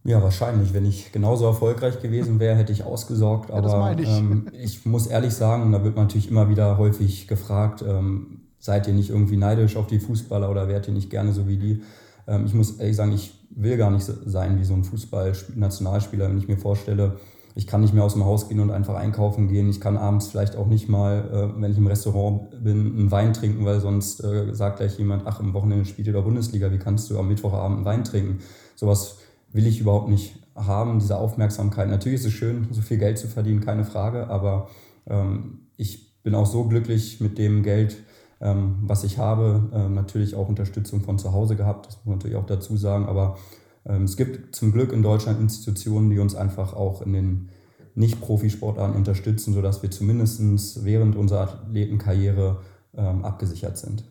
Ja, 0.03 0.21
wahrscheinlich. 0.23 0.73
Wenn 0.73 0.85
ich 0.85 1.11
genauso 1.11 1.45
erfolgreich 1.45 2.01
gewesen 2.01 2.39
wäre, 2.39 2.55
hätte 2.55 2.71
ich 2.71 2.83
ausgesorgt. 2.83 3.51
Aber 3.51 3.69
ja, 3.69 3.99
ich. 3.99 4.09
Ähm, 4.09 4.47
ich. 4.53 4.85
muss 4.85 5.07
ehrlich 5.07 5.33
sagen, 5.33 5.71
da 5.71 5.83
wird 5.83 5.95
man 5.95 6.05
natürlich 6.05 6.29
immer 6.29 6.49
wieder 6.49 6.77
häufig 6.77 7.27
gefragt, 7.27 7.83
ähm, 7.87 8.41
seid 8.59 8.87
ihr 8.87 8.93
nicht 8.93 9.09
irgendwie 9.09 9.37
neidisch 9.37 9.75
auf 9.75 9.87
die 9.87 9.99
Fußballer 9.99 10.49
oder 10.49 10.67
wärt 10.67 10.87
ihr 10.87 10.93
nicht 10.93 11.09
gerne 11.09 11.33
so 11.33 11.47
wie 11.47 11.57
die? 11.57 11.83
Ähm, 12.27 12.45
ich 12.45 12.53
muss 12.53 12.71
ehrlich 12.79 12.95
sagen, 12.95 13.11
ich 13.11 13.33
will 13.51 13.77
gar 13.77 13.91
nicht 13.91 14.05
sein 14.05 14.59
wie 14.59 14.63
so 14.63 14.73
ein 14.73 14.83
Fußball-Nationalspieler, 14.83 16.29
wenn 16.29 16.37
ich 16.37 16.47
mir 16.47 16.57
vorstelle, 16.57 17.17
ich 17.53 17.67
kann 17.67 17.81
nicht 17.81 17.93
mehr 17.93 18.03
aus 18.03 18.13
dem 18.13 18.23
Haus 18.23 18.47
gehen 18.47 18.61
und 18.61 18.71
einfach 18.71 18.95
einkaufen 18.95 19.49
gehen. 19.49 19.69
Ich 19.69 19.81
kann 19.81 19.97
abends 19.97 20.27
vielleicht 20.27 20.55
auch 20.55 20.67
nicht 20.67 20.87
mal, 20.87 21.51
äh, 21.57 21.61
wenn 21.61 21.71
ich 21.71 21.77
im 21.77 21.87
Restaurant 21.87 22.63
bin, 22.63 22.97
einen 22.97 23.11
Wein 23.11 23.33
trinken, 23.33 23.65
weil 23.65 23.81
sonst 23.81 24.23
äh, 24.23 24.55
sagt 24.55 24.77
gleich 24.77 24.97
jemand, 24.97 25.23
ach, 25.25 25.39
im 25.39 25.53
Wochenende 25.53 25.85
spielt 25.85 26.07
ihr 26.07 26.13
der 26.13 26.21
Bundesliga, 26.21 26.71
wie 26.71 26.77
kannst 26.77 27.09
du 27.09 27.19
am 27.19 27.27
Mittwochabend 27.27 27.77
einen 27.77 27.85
Wein 27.85 28.03
trinken? 28.03 28.39
Sowas 28.75 29.17
will 29.53 29.67
ich 29.67 29.79
überhaupt 29.79 30.09
nicht 30.09 30.35
haben, 30.55 30.99
diese 30.99 31.17
Aufmerksamkeit. 31.17 31.89
Natürlich 31.89 32.21
ist 32.21 32.27
es 32.27 32.33
schön, 32.33 32.67
so 32.71 32.81
viel 32.81 32.97
Geld 32.97 33.17
zu 33.17 33.27
verdienen, 33.27 33.61
keine 33.61 33.85
Frage, 33.85 34.27
aber 34.29 34.69
ähm, 35.07 35.67
ich 35.77 36.21
bin 36.23 36.35
auch 36.35 36.45
so 36.45 36.65
glücklich 36.65 37.19
mit 37.19 37.37
dem 37.37 37.63
Geld, 37.63 37.97
ähm, 38.39 38.79
was 38.81 39.03
ich 39.03 39.17
habe. 39.17 39.69
Ähm, 39.73 39.93
natürlich 39.93 40.35
auch 40.35 40.49
Unterstützung 40.49 41.01
von 41.01 41.17
zu 41.17 41.33
Hause 41.33 41.55
gehabt, 41.55 41.87
das 41.87 41.97
muss 41.97 42.05
man 42.05 42.17
natürlich 42.17 42.37
auch 42.37 42.45
dazu 42.45 42.77
sagen, 42.77 43.05
aber 43.05 43.37
ähm, 43.85 44.03
es 44.03 44.17
gibt 44.17 44.55
zum 44.55 44.71
Glück 44.71 44.91
in 44.91 45.03
Deutschland 45.03 45.39
Institutionen, 45.39 46.09
die 46.09 46.19
uns 46.19 46.35
einfach 46.35 46.73
auch 46.73 47.01
in 47.01 47.13
den 47.13 47.49
Nicht-Profisportarten 47.95 48.95
unterstützen, 48.95 49.53
sodass 49.53 49.81
wir 49.81 49.91
zumindest 49.91 50.85
während 50.85 51.15
unserer 51.15 51.41
Athletenkarriere 51.41 52.61
ähm, 52.95 53.25
abgesichert 53.25 53.77
sind. 53.77 54.03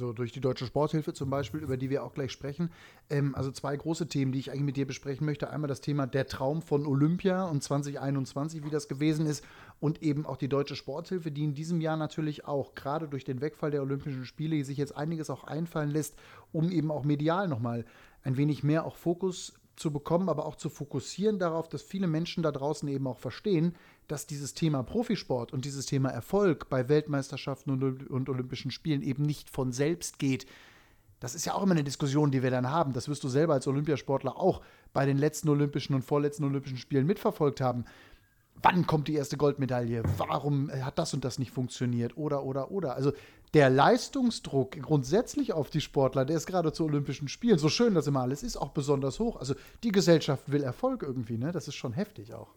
So 0.00 0.14
durch 0.14 0.32
die 0.32 0.40
Deutsche 0.40 0.64
Sporthilfe 0.64 1.12
zum 1.12 1.28
Beispiel, 1.28 1.60
über 1.60 1.76
die 1.76 1.90
wir 1.90 2.02
auch 2.02 2.14
gleich 2.14 2.32
sprechen. 2.32 2.70
Ähm, 3.10 3.34
also 3.34 3.52
zwei 3.52 3.76
große 3.76 4.08
Themen, 4.08 4.32
die 4.32 4.38
ich 4.38 4.50
eigentlich 4.50 4.62
mit 4.62 4.76
dir 4.78 4.86
besprechen 4.86 5.26
möchte. 5.26 5.50
Einmal 5.50 5.68
das 5.68 5.82
Thema 5.82 6.06
der 6.06 6.26
Traum 6.26 6.62
von 6.62 6.86
Olympia 6.86 7.44
und 7.44 7.62
2021, 7.62 8.64
wie 8.64 8.70
das 8.70 8.88
gewesen 8.88 9.26
ist. 9.26 9.44
Und 9.78 10.02
eben 10.02 10.24
auch 10.24 10.38
die 10.38 10.48
Deutsche 10.48 10.74
Sporthilfe, 10.74 11.30
die 11.30 11.44
in 11.44 11.52
diesem 11.52 11.82
Jahr 11.82 11.98
natürlich 11.98 12.46
auch, 12.46 12.74
gerade 12.74 13.08
durch 13.08 13.24
den 13.24 13.42
Wegfall 13.42 13.70
der 13.70 13.82
Olympischen 13.82 14.24
Spiele, 14.24 14.64
sich 14.64 14.78
jetzt 14.78 14.96
einiges 14.96 15.28
auch 15.28 15.44
einfallen 15.44 15.90
lässt, 15.90 16.16
um 16.50 16.70
eben 16.70 16.90
auch 16.90 17.04
medial 17.04 17.46
nochmal 17.46 17.84
ein 18.22 18.38
wenig 18.38 18.64
mehr 18.64 18.86
auch 18.86 18.96
Fokus 18.96 19.52
zu 19.76 19.92
bekommen, 19.92 20.30
aber 20.30 20.46
auch 20.46 20.56
zu 20.56 20.70
fokussieren 20.70 21.38
darauf, 21.38 21.68
dass 21.68 21.82
viele 21.82 22.06
Menschen 22.06 22.42
da 22.42 22.52
draußen 22.52 22.88
eben 22.88 23.06
auch 23.06 23.18
verstehen, 23.18 23.74
dass 24.10 24.26
dieses 24.26 24.54
Thema 24.54 24.82
Profisport 24.82 25.52
und 25.52 25.64
dieses 25.64 25.86
Thema 25.86 26.10
Erfolg 26.10 26.68
bei 26.68 26.88
Weltmeisterschaften 26.88 27.70
und, 27.70 28.10
und 28.10 28.28
Olympischen 28.28 28.70
Spielen 28.70 29.02
eben 29.02 29.24
nicht 29.24 29.50
von 29.50 29.72
selbst 29.72 30.18
geht. 30.18 30.46
Das 31.20 31.34
ist 31.34 31.44
ja 31.44 31.54
auch 31.54 31.62
immer 31.62 31.72
eine 31.72 31.84
Diskussion, 31.84 32.30
die 32.30 32.42
wir 32.42 32.50
dann 32.50 32.70
haben. 32.70 32.92
Das 32.92 33.08
wirst 33.08 33.22
du 33.22 33.28
selber 33.28 33.52
als 33.52 33.66
Olympiasportler 33.66 34.36
auch 34.36 34.62
bei 34.92 35.06
den 35.06 35.18
letzten 35.18 35.48
Olympischen 35.50 35.94
und 35.94 36.02
vorletzten 36.02 36.44
Olympischen 36.44 36.78
Spielen 36.78 37.06
mitverfolgt 37.06 37.60
haben. 37.60 37.84
Wann 38.62 38.86
kommt 38.86 39.08
die 39.08 39.14
erste 39.14 39.36
Goldmedaille? 39.36 40.02
Warum 40.18 40.70
hat 40.70 40.98
das 40.98 41.14
und 41.14 41.24
das 41.24 41.38
nicht 41.38 41.50
funktioniert? 41.50 42.16
Oder, 42.16 42.42
oder, 42.42 42.70
oder. 42.70 42.94
Also 42.94 43.12
der 43.54 43.70
Leistungsdruck 43.70 44.72
grundsätzlich 44.82 45.52
auf 45.52 45.70
die 45.70 45.80
Sportler, 45.80 46.24
der 46.24 46.36
ist 46.36 46.46
gerade 46.46 46.72
zu 46.72 46.84
Olympischen 46.84 47.28
Spielen, 47.28 47.58
so 47.58 47.68
schön 47.68 47.94
das 47.94 48.06
immer 48.06 48.20
alles 48.20 48.42
ist, 48.42 48.56
auch 48.56 48.70
besonders 48.70 49.18
hoch. 49.18 49.36
Also 49.36 49.54
die 49.82 49.92
Gesellschaft 49.92 50.50
will 50.50 50.62
Erfolg 50.62 51.02
irgendwie, 51.02 51.38
ne? 51.38 51.52
Das 51.52 51.68
ist 51.68 51.74
schon 51.74 51.92
heftig 51.92 52.34
auch. 52.34 52.54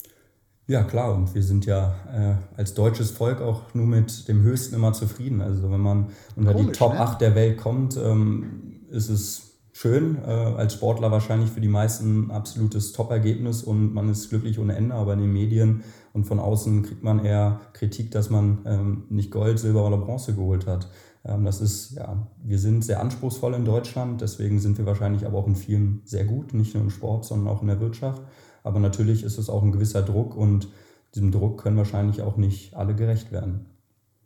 Ja, 0.68 0.84
klar. 0.84 1.14
Und 1.14 1.36
wir 1.36 1.44
sind 1.44 1.66
ja 1.66 1.96
äh, 2.12 2.58
als 2.58 2.74
deutsches 2.74 3.12
Volk 3.12 3.42
auch 3.42 3.74
nur 3.74 3.86
mit 3.86 4.28
dem 4.28 4.42
Höchsten 4.44 4.76
immer 4.76 4.94
zufrieden. 4.94 5.42
Also 5.42 5.70
wenn 5.72 5.82
man 5.82 6.08
unter 6.36 6.54
Komisch, 6.54 6.68
die 6.68 6.78
Top 6.78 6.94
ne? 6.94 7.00
8 7.02 7.22
der 7.22 7.36
Welt 7.36 7.58
kommt, 7.58 7.98
ähm, 7.98 8.80
ist 8.90 9.10
es 9.10 9.54
schön. 9.74 10.18
Äh, 10.24 10.30
als 10.30 10.74
Sportler 10.74 11.12
wahrscheinlich 11.12 11.50
für 11.50 11.60
die 11.60 11.68
meisten 11.68 12.28
ein 12.28 12.32
absolutes 12.32 12.94
Top-Ergebnis 12.94 13.64
und 13.64 13.94
man 13.94 14.10
ist 14.10 14.30
glücklich 14.30 14.58
ohne 14.58 14.76
Ende. 14.76 14.96
Aber 14.96 15.14
in 15.14 15.20
den 15.20 15.34
Medien 15.34 15.84
und 16.14 16.26
von 16.26 16.40
außen 16.40 16.84
kriegt 16.84 17.04
man 17.04 17.26
eher 17.26 17.60
Kritik, 17.74 18.12
dass 18.12 18.30
man 18.30 18.60
ähm, 18.66 19.04
nicht 19.10 19.32
Gold, 19.32 19.60
Silber 19.60 19.86
oder 19.86 19.98
Bronze 19.98 20.34
geholt 20.34 20.66
hat. 20.66 20.88
Ähm, 21.26 21.44
das 21.44 21.60
ist, 21.60 21.92
ja, 21.92 22.28
wir 22.42 22.60
sind 22.60 22.86
sehr 22.86 23.02
anspruchsvoll 23.02 23.54
in 23.56 23.66
Deutschland. 23.66 24.22
Deswegen 24.22 24.60
sind 24.60 24.78
wir 24.78 24.86
wahrscheinlich 24.86 25.26
aber 25.26 25.40
auch 25.40 25.48
in 25.48 25.56
vielen 25.56 26.02
sehr 26.06 26.24
gut. 26.24 26.54
Nicht 26.54 26.74
nur 26.74 26.84
im 26.84 26.90
Sport, 26.90 27.26
sondern 27.26 27.54
auch 27.54 27.62
in 27.62 27.68
der 27.68 27.82
Wirtschaft. 27.82 28.22
Aber 28.64 28.80
natürlich 28.80 29.24
ist 29.24 29.38
es 29.38 29.50
auch 29.50 29.62
ein 29.62 29.72
gewisser 29.72 30.02
Druck 30.02 30.36
und 30.36 30.68
diesem 31.14 31.32
Druck 31.32 31.62
können 31.62 31.78
wahrscheinlich 31.78 32.22
auch 32.22 32.38
nicht 32.38 32.76
alle 32.76 32.96
gerecht 32.96 33.32
werden. 33.32 33.66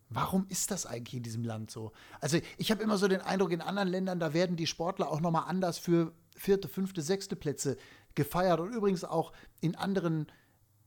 Warum 0.10 0.46
ist 0.48 0.72
das 0.72 0.86
eigentlich 0.86 1.16
in 1.16 1.24
diesem 1.24 1.44
Land 1.44 1.70
so? 1.70 1.92
Also 2.22 2.38
ich 2.58 2.72
habe 2.72 2.82
immer 2.82 2.98
so 2.98 3.08
den 3.08 3.22
Eindruck, 3.22 3.52
in 3.52 3.62
anderen 3.62 3.90
Ländern, 3.90 4.20
da 4.20 4.34
werden 4.34 4.56
die 4.56 4.68
Sportler 4.68 5.12
auch 5.12 5.20
nochmal 5.20 5.46
anders 5.48 5.80
für 5.80 6.14
vierte, 6.38 6.70
fünfte, 6.70 7.02
sechste 7.02 7.36
Plätze 7.36 7.78
gefeiert 8.16 8.60
und 8.60 8.74
übrigens 8.74 9.04
auch 9.04 9.34
in 9.60 9.76
anderen, 9.76 10.28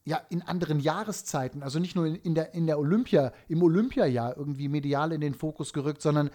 ja, 0.07 0.17
in 0.31 0.41
anderen 0.41 0.81
Jahreszeiten. 0.81 1.63
Also 1.63 1.79
nicht 1.79 1.97
nur 1.97 2.07
in, 2.07 2.35
der, 2.35 2.55
in 2.55 2.67
der 2.67 2.79
Olympia, 2.79 3.33
im 3.49 3.63
Olympiajahr 3.63 4.37
irgendwie 4.39 4.69
medial 4.69 5.13
in 5.13 5.21
den 5.21 5.35
Fokus 5.35 5.75
gerückt, 5.75 6.01
sondern 6.01 6.31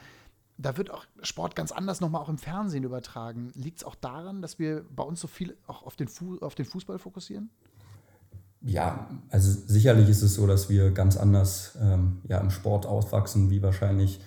da 0.57 0.77
wird 0.77 0.91
auch 0.91 1.05
Sport 1.21 1.55
ganz 1.55 1.71
anders 1.71 2.01
nochmal 2.01 2.21
auch 2.21 2.29
im 2.29 2.37
Fernsehen 2.37 2.83
übertragen. 2.83 3.51
Liegt 3.55 3.79
es 3.79 3.83
auch 3.83 3.95
daran, 3.95 4.41
dass 4.41 4.59
wir 4.59 4.85
bei 4.95 5.03
uns 5.03 5.19
so 5.19 5.27
viel 5.27 5.57
auch 5.67 5.83
auf 5.83 5.95
den, 5.95 6.07
Fu 6.07 6.37
auf 6.39 6.55
den 6.55 6.65
Fußball 6.65 6.97
fokussieren? 6.97 7.49
Ja, 8.61 9.07
also 9.29 9.51
sicherlich 9.67 10.09
ist 10.09 10.23
es 10.23 10.35
so, 10.35 10.47
dass 10.47 10.69
wir 10.69 10.91
ganz 10.91 11.17
anders 11.17 11.77
ähm, 11.79 12.21
ja, 12.27 12.39
im 12.39 12.49
Sport 12.49 12.85
aufwachsen, 12.85 13.49
wie 13.51 13.61
wahrscheinlich 13.61 14.21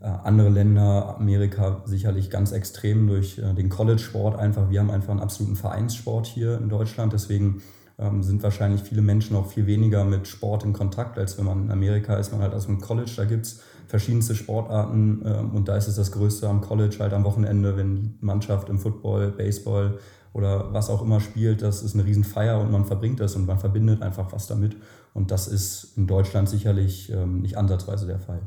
äh, 0.00 0.06
andere 0.06 0.50
Länder, 0.50 1.16
Amerika 1.16 1.82
sicherlich 1.86 2.28
ganz 2.28 2.52
extrem 2.52 3.06
durch 3.06 3.38
äh, 3.38 3.54
den 3.54 3.68
College-Sport 3.68 4.38
einfach. 4.38 4.68
Wir 4.68 4.80
haben 4.80 4.90
einfach 4.90 5.10
einen 5.10 5.20
absoluten 5.20 5.56
Vereinssport 5.56 6.26
hier 6.26 6.58
in 6.58 6.68
Deutschland, 6.68 7.14
deswegen 7.14 7.62
ähm, 7.98 8.22
sind 8.22 8.42
wahrscheinlich 8.42 8.82
viele 8.82 9.00
Menschen 9.00 9.36
auch 9.36 9.46
viel 9.46 9.66
weniger 9.66 10.04
mit 10.04 10.28
Sport 10.28 10.64
in 10.64 10.72
Kontakt, 10.72 11.18
als 11.18 11.38
wenn 11.38 11.46
man 11.46 11.64
in 11.64 11.70
Amerika 11.70 12.16
ist, 12.16 12.30
man 12.30 12.42
halt 12.42 12.52
aus 12.52 12.66
dem 12.66 12.80
College, 12.80 13.12
da 13.16 13.24
gibt 13.24 13.46
es 13.46 13.60
verschiedenste 13.88 14.34
Sportarten 14.34 15.22
ähm, 15.24 15.50
und 15.54 15.68
da 15.68 15.76
ist 15.76 15.88
es 15.88 15.96
das 15.96 16.12
Größte 16.12 16.48
am 16.48 16.60
College 16.60 16.96
halt 17.00 17.12
am 17.12 17.24
Wochenende, 17.24 17.76
wenn 17.76 17.96
die 17.96 18.14
Mannschaft 18.20 18.68
im 18.68 18.78
Football, 18.78 19.32
Baseball 19.32 19.98
oder 20.32 20.72
was 20.72 20.90
auch 20.90 21.02
immer 21.02 21.20
spielt, 21.20 21.62
das 21.62 21.82
ist 21.82 21.94
eine 21.94 22.04
Riesenfeier 22.04 22.60
und 22.60 22.70
man 22.70 22.84
verbringt 22.84 23.18
das 23.18 23.34
und 23.34 23.46
man 23.46 23.58
verbindet 23.58 24.02
einfach 24.02 24.30
was 24.32 24.46
damit 24.46 24.76
und 25.14 25.30
das 25.30 25.48
ist 25.48 25.96
in 25.96 26.06
Deutschland 26.06 26.48
sicherlich 26.48 27.10
ähm, 27.10 27.40
nicht 27.40 27.56
ansatzweise 27.56 28.06
der 28.06 28.20
Fall. 28.20 28.42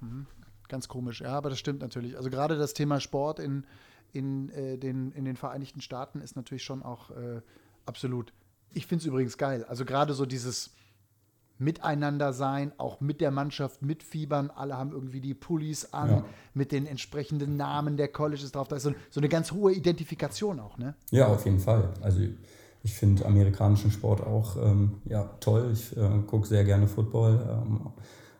Mhm. 0.00 0.26
Ganz 0.68 0.88
komisch, 0.88 1.20
ja, 1.20 1.30
aber 1.30 1.50
das 1.50 1.58
stimmt 1.58 1.80
natürlich. 1.80 2.16
Also 2.16 2.30
gerade 2.30 2.56
das 2.56 2.72
Thema 2.74 2.98
Sport 2.98 3.38
in, 3.38 3.66
in, 4.12 4.48
äh, 4.50 4.78
den, 4.78 5.12
in 5.12 5.24
den 5.24 5.36
Vereinigten 5.36 5.80
Staaten 5.80 6.20
ist 6.20 6.34
natürlich 6.34 6.64
schon 6.64 6.82
auch 6.82 7.10
äh, 7.10 7.42
absolut 7.84 8.32
ich 8.74 8.86
finde 8.86 9.02
es 9.02 9.06
übrigens 9.06 9.36
geil. 9.38 9.64
Also 9.64 9.84
gerade 9.84 10.14
so 10.14 10.26
dieses 10.26 10.70
Miteinander 11.62 12.32
sein, 12.32 12.72
auch 12.78 13.00
mit 13.00 13.20
der 13.20 13.30
Mannschaft 13.30 13.82
mitfiebern. 13.82 14.50
Alle 14.50 14.76
haben 14.76 14.92
irgendwie 14.92 15.20
die 15.20 15.34
Pullis 15.34 15.92
an 15.92 16.10
ja. 16.10 16.24
mit 16.54 16.72
den 16.72 16.86
entsprechenden 16.86 17.56
Namen 17.56 17.96
der 17.96 18.08
Colleges 18.08 18.52
drauf. 18.52 18.68
Da 18.68 18.76
ist 18.76 18.82
so, 18.82 18.92
so, 19.10 19.20
eine 19.20 19.28
ganz 19.28 19.52
hohe 19.52 19.72
Identifikation 19.72 20.60
auch, 20.60 20.78
ne? 20.78 20.94
Ja, 21.10 21.28
auf 21.28 21.44
jeden 21.44 21.60
Fall. 21.60 21.90
Also 22.00 22.20
ich 22.82 22.94
finde 22.94 23.24
amerikanischen 23.24 23.90
Sport 23.90 24.22
auch 24.22 24.56
ähm, 24.56 25.02
ja, 25.04 25.30
toll. 25.40 25.70
Ich 25.72 25.96
äh, 25.96 26.08
gucke 26.26 26.46
sehr 26.46 26.64
gerne 26.64 26.88
Football. 26.88 27.40
Ähm, 27.48 27.92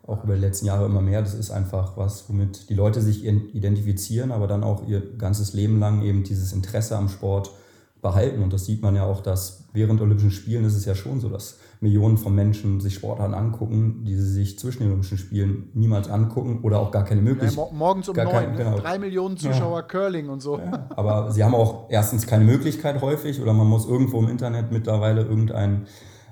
auch 0.07 0.25
über 0.25 0.35
die 0.35 0.41
letzten 0.41 0.67
Jahre 0.67 0.87
immer 0.87 1.01
mehr. 1.01 1.23
Das 1.23 1.35
ist 1.35 1.51
einfach 1.51 1.97
was, 1.97 2.29
womit 2.29 2.69
die 2.69 2.75
Leute 2.75 3.01
sich 3.01 3.25
identifizieren, 3.25 4.33
aber 4.33 4.47
dann 4.47 4.65
auch 4.65 4.87
ihr 4.87 5.01
ganzes 5.17 5.53
Leben 5.53 5.79
lang 5.79 6.03
eben 6.03 6.25
dieses 6.25 6.53
Interesse 6.53 6.97
am 6.97 7.09
Sport 7.09 7.53
behalten. 8.01 8.43
Und 8.43 8.53
das 8.53 8.67
sieht 8.67 8.83
man 8.83 8.97
ja 8.97 9.05
auch, 9.05 9.21
dass 9.21 9.65
während 9.73 10.01
Olympischen 10.01 10.33
Spielen 10.33 10.65
ist 10.65 10.75
es 10.75 10.85
ja 10.85 10.95
schon 10.95 11.21
so, 11.21 11.29
dass 11.29 11.59
Millionen 11.83 12.17
von 12.17 12.33
Menschen 12.33 12.81
sich 12.81 12.95
Sportarten 12.95 13.35
angucken, 13.35 14.05
die 14.05 14.15
sie 14.15 14.31
sich 14.31 14.57
zwischen 14.57 14.85
den 14.85 14.91
Olympischen 14.91 15.19
Spielen 15.19 15.69
niemals 15.75 16.09
angucken 16.09 16.61
oder 16.63 16.79
auch 16.79 16.93
gar 16.93 17.05
keine 17.05 17.23
Möglichkeit. 17.23 17.59
Ja, 17.59 17.77
morgens 17.77 18.09
um 18.09 18.15
neun, 18.15 18.29
kein, 18.29 18.51
ne? 18.53 18.57
genau. 18.57 18.79
drei 18.79 18.99
Millionen 19.01 19.37
Zuschauer 19.37 19.81
ja. 19.81 19.83
Curling 19.83 20.29
und 20.29 20.41
so. 20.41 20.59
Ja, 20.59 20.87
aber 20.97 21.33
sie 21.33 21.43
haben 21.43 21.57
auch 21.57 21.91
erstens 21.91 22.27
keine 22.27 22.45
Möglichkeit 22.45 23.03
häufig 23.03 23.43
oder 23.43 23.53
man 23.53 23.67
muss 23.67 23.87
irgendwo 23.89 24.21
im 24.21 24.29
Internet 24.29 24.71
mittlerweile 24.71 25.23
irgendein, 25.23 25.87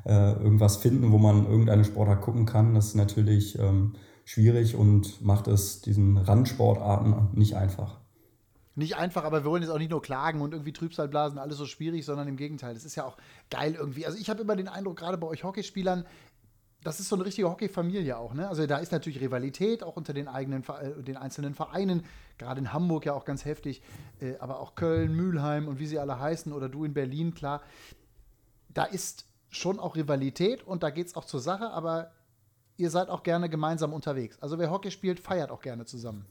äh, 0.04 0.32
irgendwas 0.34 0.76
finden, 0.76 1.10
wo 1.10 1.18
man 1.18 1.46
irgendeine 1.46 1.84
Sportart 1.84 2.20
gucken 2.20 2.46
kann. 2.46 2.74
Das 2.74 2.86
ist 2.86 2.94
natürlich 2.94 3.58
ähm, 3.58 3.94
schwierig 4.24 4.76
und 4.76 5.20
macht 5.20 5.48
es 5.48 5.82
diesen 5.82 6.16
Randsportarten 6.16 7.30
nicht 7.34 7.56
einfach 7.56 7.99
nicht 8.80 8.96
einfach, 8.96 9.22
aber 9.22 9.44
wir 9.44 9.50
wollen 9.50 9.62
jetzt 9.62 9.70
auch 9.70 9.78
nicht 9.78 9.90
nur 9.90 10.02
klagen 10.02 10.40
und 10.40 10.52
irgendwie 10.52 10.72
Trübsalblasen, 10.72 11.38
alles 11.38 11.56
so 11.56 11.66
schwierig, 11.66 12.04
sondern 12.04 12.26
im 12.26 12.36
Gegenteil. 12.36 12.74
Das 12.74 12.84
ist 12.84 12.96
ja 12.96 13.04
auch 13.04 13.16
geil 13.50 13.74
irgendwie. 13.74 14.04
Also 14.04 14.18
ich 14.18 14.28
habe 14.28 14.42
immer 14.42 14.56
den 14.56 14.68
Eindruck, 14.68 14.96
gerade 14.96 15.16
bei 15.16 15.28
euch 15.28 15.44
Hockeyspielern, 15.44 16.04
das 16.82 16.98
ist 16.98 17.10
so 17.10 17.16
eine 17.16 17.26
richtige 17.26 17.48
Hockeyfamilie 17.48 18.16
auch, 18.16 18.32
ne? 18.32 18.48
Also 18.48 18.66
da 18.66 18.78
ist 18.78 18.90
natürlich 18.90 19.20
Rivalität 19.20 19.82
auch 19.82 19.96
unter 19.96 20.14
den 20.14 20.28
eigenen, 20.28 20.64
äh, 20.64 21.02
den 21.02 21.16
einzelnen 21.16 21.54
Vereinen, 21.54 22.04
gerade 22.38 22.60
in 22.60 22.72
Hamburg 22.72 23.04
ja 23.04 23.12
auch 23.12 23.26
ganz 23.26 23.44
heftig, 23.44 23.82
äh, 24.20 24.36
aber 24.38 24.60
auch 24.60 24.74
Köln, 24.74 25.14
Mülheim 25.14 25.68
und 25.68 25.78
wie 25.78 25.86
sie 25.86 25.98
alle 25.98 26.18
heißen 26.18 26.52
oder 26.52 26.68
du 26.68 26.84
in 26.84 26.94
Berlin, 26.94 27.34
klar. 27.34 27.62
Da 28.72 28.84
ist 28.84 29.26
schon 29.50 29.78
auch 29.78 29.94
Rivalität 29.94 30.62
und 30.62 30.82
da 30.82 30.90
geht 30.90 31.08
es 31.08 31.16
auch 31.16 31.26
zur 31.26 31.40
Sache, 31.40 31.70
aber 31.70 32.12
ihr 32.78 32.88
seid 32.88 33.10
auch 33.10 33.24
gerne 33.24 33.50
gemeinsam 33.50 33.92
unterwegs. 33.92 34.38
Also 34.40 34.58
wer 34.58 34.70
Hockey 34.70 34.90
spielt, 34.90 35.20
feiert 35.20 35.50
auch 35.50 35.60
gerne 35.60 35.84
zusammen. 35.84 36.24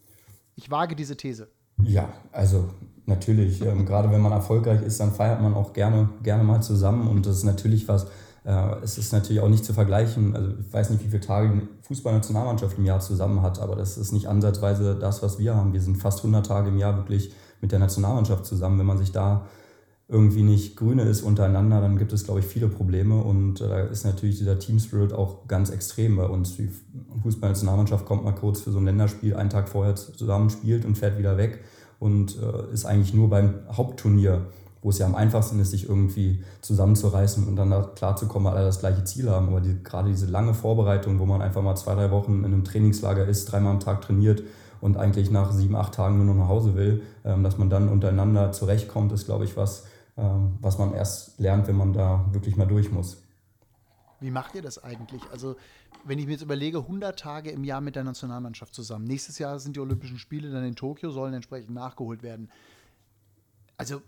Ich 0.56 0.72
wage 0.72 0.96
diese 0.96 1.16
These. 1.16 1.52
Ja, 1.84 2.10
also 2.32 2.66
natürlich. 3.10 3.62
Ähm, 3.62 3.86
gerade 3.86 4.10
wenn 4.10 4.22
man 4.22 4.32
erfolgreich 4.32 4.82
ist, 4.82 5.02
dann 5.02 5.12
feiert 5.12 5.42
man 5.42 5.54
auch 5.54 5.74
gerne, 5.74 6.08
gerne 6.24 6.44
mal 6.46 6.62
zusammen. 6.62 7.10
Und 7.10 7.26
das 7.26 7.38
ist 7.38 7.44
natürlich 7.44 7.90
was, 7.90 8.06
äh, 8.46 8.76
es 8.82 8.98
ist 8.98 9.12
natürlich 9.12 9.42
auch 9.42 9.50
nicht 9.50 9.66
zu 9.66 9.74
vergleichen. 9.74 10.34
Also 10.34 10.52
ich 10.62 10.72
weiß 10.72 10.92
nicht, 10.92 11.04
wie 11.04 11.10
viele 11.10 11.22
Tage 11.22 11.50
die 11.50 11.68
Fußballnationalmannschaft 11.88 12.78
im 12.78 12.86
Jahr 12.86 13.02
zusammen 13.02 13.42
hat, 13.42 13.60
aber 13.60 13.76
das 13.76 13.98
ist 13.98 14.14
nicht 14.14 14.28
ansatzweise 14.28 14.96
das, 14.96 15.22
was 15.22 15.40
wir 15.40 15.56
haben. 15.56 15.74
Wir 15.74 15.82
sind 15.82 15.98
fast 15.98 16.20
100 16.20 16.46
Tage 16.46 16.70
im 16.70 16.78
Jahr 16.78 16.96
wirklich 16.96 17.34
mit 17.60 17.74
der 17.74 17.80
Nationalmannschaft 17.80 18.46
zusammen. 18.46 18.80
Wenn 18.80 18.86
man 18.86 18.98
sich 18.98 19.12
da 19.12 19.46
irgendwie 20.08 20.42
nicht 20.42 20.76
grüne 20.76 21.04
ist 21.04 21.22
untereinander, 21.22 21.82
dann 21.82 22.00
gibt 22.00 22.14
es, 22.14 22.24
glaube 22.24 22.40
ich, 22.40 22.46
viele 22.48 22.68
Probleme. 22.68 23.22
Und 23.22 23.62
da 23.62 23.80
äh, 23.80 23.92
ist 23.92 24.06
natürlich 24.06 24.40
dieser 24.40 24.58
Team 24.58 24.80
Spirit 24.80 25.14
auch 25.14 25.48
ganz 25.48 25.70
extrem 25.70 26.16
bei 26.16 26.26
uns. 26.26 26.56
Die 26.56 26.70
Fußballnationalmannschaft 27.22 28.06
kommt 28.06 28.24
mal 28.24 28.34
kurz 28.34 28.62
für 28.62 28.72
so 28.72 28.80
ein 28.80 28.86
Länderspiel 28.86 29.36
einen 29.36 29.50
Tag 29.50 29.70
vorher 29.70 29.96
zusammen, 29.96 30.50
spielt 30.50 30.86
und 30.86 30.98
fährt 30.98 31.18
wieder 31.20 31.38
weg 31.38 31.60
und 32.00 32.38
äh, 32.38 32.74
ist 32.74 32.86
eigentlich 32.86 33.14
nur 33.14 33.30
beim 33.30 33.56
Hauptturnier, 33.72 34.48
wo 34.82 34.90
es 34.90 34.98
ja 34.98 35.06
am 35.06 35.16
einfachsten 35.16 35.60
ist, 35.60 35.72
sich 35.72 35.90
irgendwie 35.90 36.42
zusammenzureißen 36.62 37.46
und 37.48 37.58
dann 37.58 37.70
da 37.70 37.82
klarzukommen, 37.82 38.52
alle 38.52 38.66
das 38.66 38.80
gleiche 38.80 39.04
Ziel 39.04 39.30
haben. 39.30 39.50
Aber 39.50 39.60
die, 39.60 39.84
gerade 39.84 40.10
diese 40.10 40.28
lange 40.28 40.54
Vorbereitung, 40.54 41.20
wo 41.20 41.26
man 41.26 41.42
einfach 41.42 41.62
mal 41.62 41.76
zwei, 41.76 41.96
drei 41.96 42.12
Wochen 42.12 42.40
in 42.40 42.46
einem 42.46 42.64
Trainingslager 42.64 43.26
ist, 43.26 43.52
dreimal 43.52 43.74
am 43.74 43.80
Tag 43.82 44.02
trainiert 44.02 44.44
und 44.80 44.96
eigentlich 44.96 45.32
nach 45.32 45.52
sieben, 45.52 45.76
acht 45.76 45.94
Tagen 45.94 46.18
nur 46.18 46.34
noch 46.34 46.44
nach 46.44 46.50
Hause 46.50 46.76
will, 46.76 47.02
ähm, 47.26 47.44
dass 47.44 47.58
man 47.58 47.70
dann 47.70 47.90
untereinander 47.90 48.54
zurechtkommt, 48.54 49.12
ist, 49.12 49.26
glaube 49.26 49.44
ich, 49.44 49.58
was, 49.58 49.84
ähm, 50.18 50.54
was 50.62 50.78
man 50.78 50.94
erst 50.94 51.40
lernt, 51.40 51.68
wenn 51.68 51.78
man 51.78 51.92
da 51.92 52.26
wirklich 52.32 52.56
mal 52.56 52.68
durch 52.68 52.92
muss. 52.92 53.22
Wie 54.20 54.32
macht 54.32 54.56
ihr 54.56 54.62
das 54.62 54.84
eigentlich? 54.84 55.22
Also, 55.32 55.56
wenn 56.04 56.20
ich 56.20 56.26
mir 56.26 56.34
jetzt 56.34 56.42
überlege, 56.42 56.80
100 56.80 57.18
Tage 57.18 57.52
im 57.52 57.64
Jahr 57.64 57.82
mit 57.82 57.96
der 57.96 58.04
Nationalmannschaft 58.04 58.74
zusammen. 58.74 59.06
Nächstes 59.06 59.40
Jahr 59.40 59.60
sind 59.60 59.76
die 59.76 59.80
Olympischen 59.80 60.20
Spiele 60.20 60.52
dann 60.52 60.64
in 60.64 60.76
Tokio, 60.76 61.12
sollen 61.12 61.34
entsprechend 61.34 61.72
nachgeholt 61.72 62.24
werden. 62.24 62.50
Also, 63.78 64.02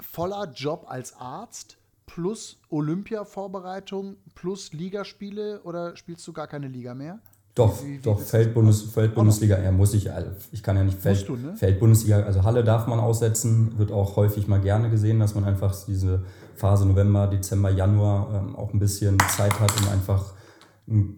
voller 0.00 0.50
Job 0.52 0.84
als 0.88 1.16
Arzt 1.16 1.78
plus 2.06 2.58
Olympia-Vorbereitung 2.68 4.16
plus 4.34 4.72
Ligaspiele 4.72 5.62
oder 5.62 5.96
spielst 5.96 6.26
du 6.26 6.32
gar 6.32 6.46
keine 6.46 6.68
Liga 6.68 6.94
mehr? 6.94 7.20
Doch, 7.54 7.84
wie, 7.84 7.98
wie 7.98 7.98
doch, 7.98 8.18
Feldbundes, 8.18 8.82
Feldbundesliga, 8.82 9.60
ja, 9.60 9.70
muss 9.70 9.94
ich, 9.94 10.12
also 10.12 10.30
ich 10.50 10.62
kann 10.62 10.76
ja 10.76 10.82
nicht 10.82 10.98
Feld, 10.98 11.28
du, 11.28 11.36
ne? 11.36 11.54
Feldbundesliga, 11.56 12.20
also 12.22 12.42
Halle 12.42 12.64
darf 12.64 12.88
man 12.88 12.98
aussetzen, 12.98 13.78
wird 13.78 13.92
auch 13.92 14.16
häufig 14.16 14.48
mal 14.48 14.60
gerne 14.60 14.90
gesehen, 14.90 15.20
dass 15.20 15.36
man 15.36 15.44
einfach 15.44 15.74
diese 15.86 16.24
Phase 16.56 16.84
November, 16.84 17.28
Dezember, 17.28 17.70
Januar 17.70 18.34
ähm, 18.34 18.56
auch 18.56 18.72
ein 18.72 18.80
bisschen 18.80 19.18
Zeit 19.36 19.60
hat, 19.60 19.72
um 19.80 19.88
einfach 19.88 20.34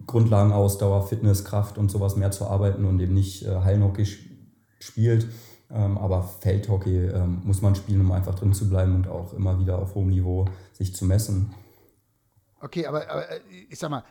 Grundlagenausdauer, 0.05 1.07
Fitness, 1.07 1.43
Kraft 1.43 1.77
und 1.77 1.89
sowas 1.89 2.15
mehr 2.15 2.31
zu 2.31 2.45
arbeiten 2.45 2.85
und 2.85 2.99
eben 2.99 3.13
nicht 3.13 3.43
äh, 3.43 3.55
Hallenhockey 3.55 4.05
spielt. 4.79 5.27
Ähm, 5.69 5.97
aber 5.97 6.23
Feldhockey 6.23 7.07
ähm, 7.07 7.41
muss 7.43 7.61
man 7.61 7.75
spielen, 7.75 7.99
um 8.01 8.11
einfach 8.11 8.35
drin 8.35 8.53
zu 8.53 8.69
bleiben 8.69 8.95
und 8.95 9.07
auch 9.07 9.33
immer 9.33 9.59
wieder 9.59 9.79
auf 9.79 9.95
hohem 9.95 10.07
Niveau 10.07 10.45
sich 10.71 10.95
zu 10.95 11.03
messen. 11.03 11.53
Okay, 12.61 12.87
aber, 12.87 13.09
aber 13.09 13.29
äh, 13.29 13.39
ich 13.69 13.77
sag 13.77 13.89
mal, 13.91 14.03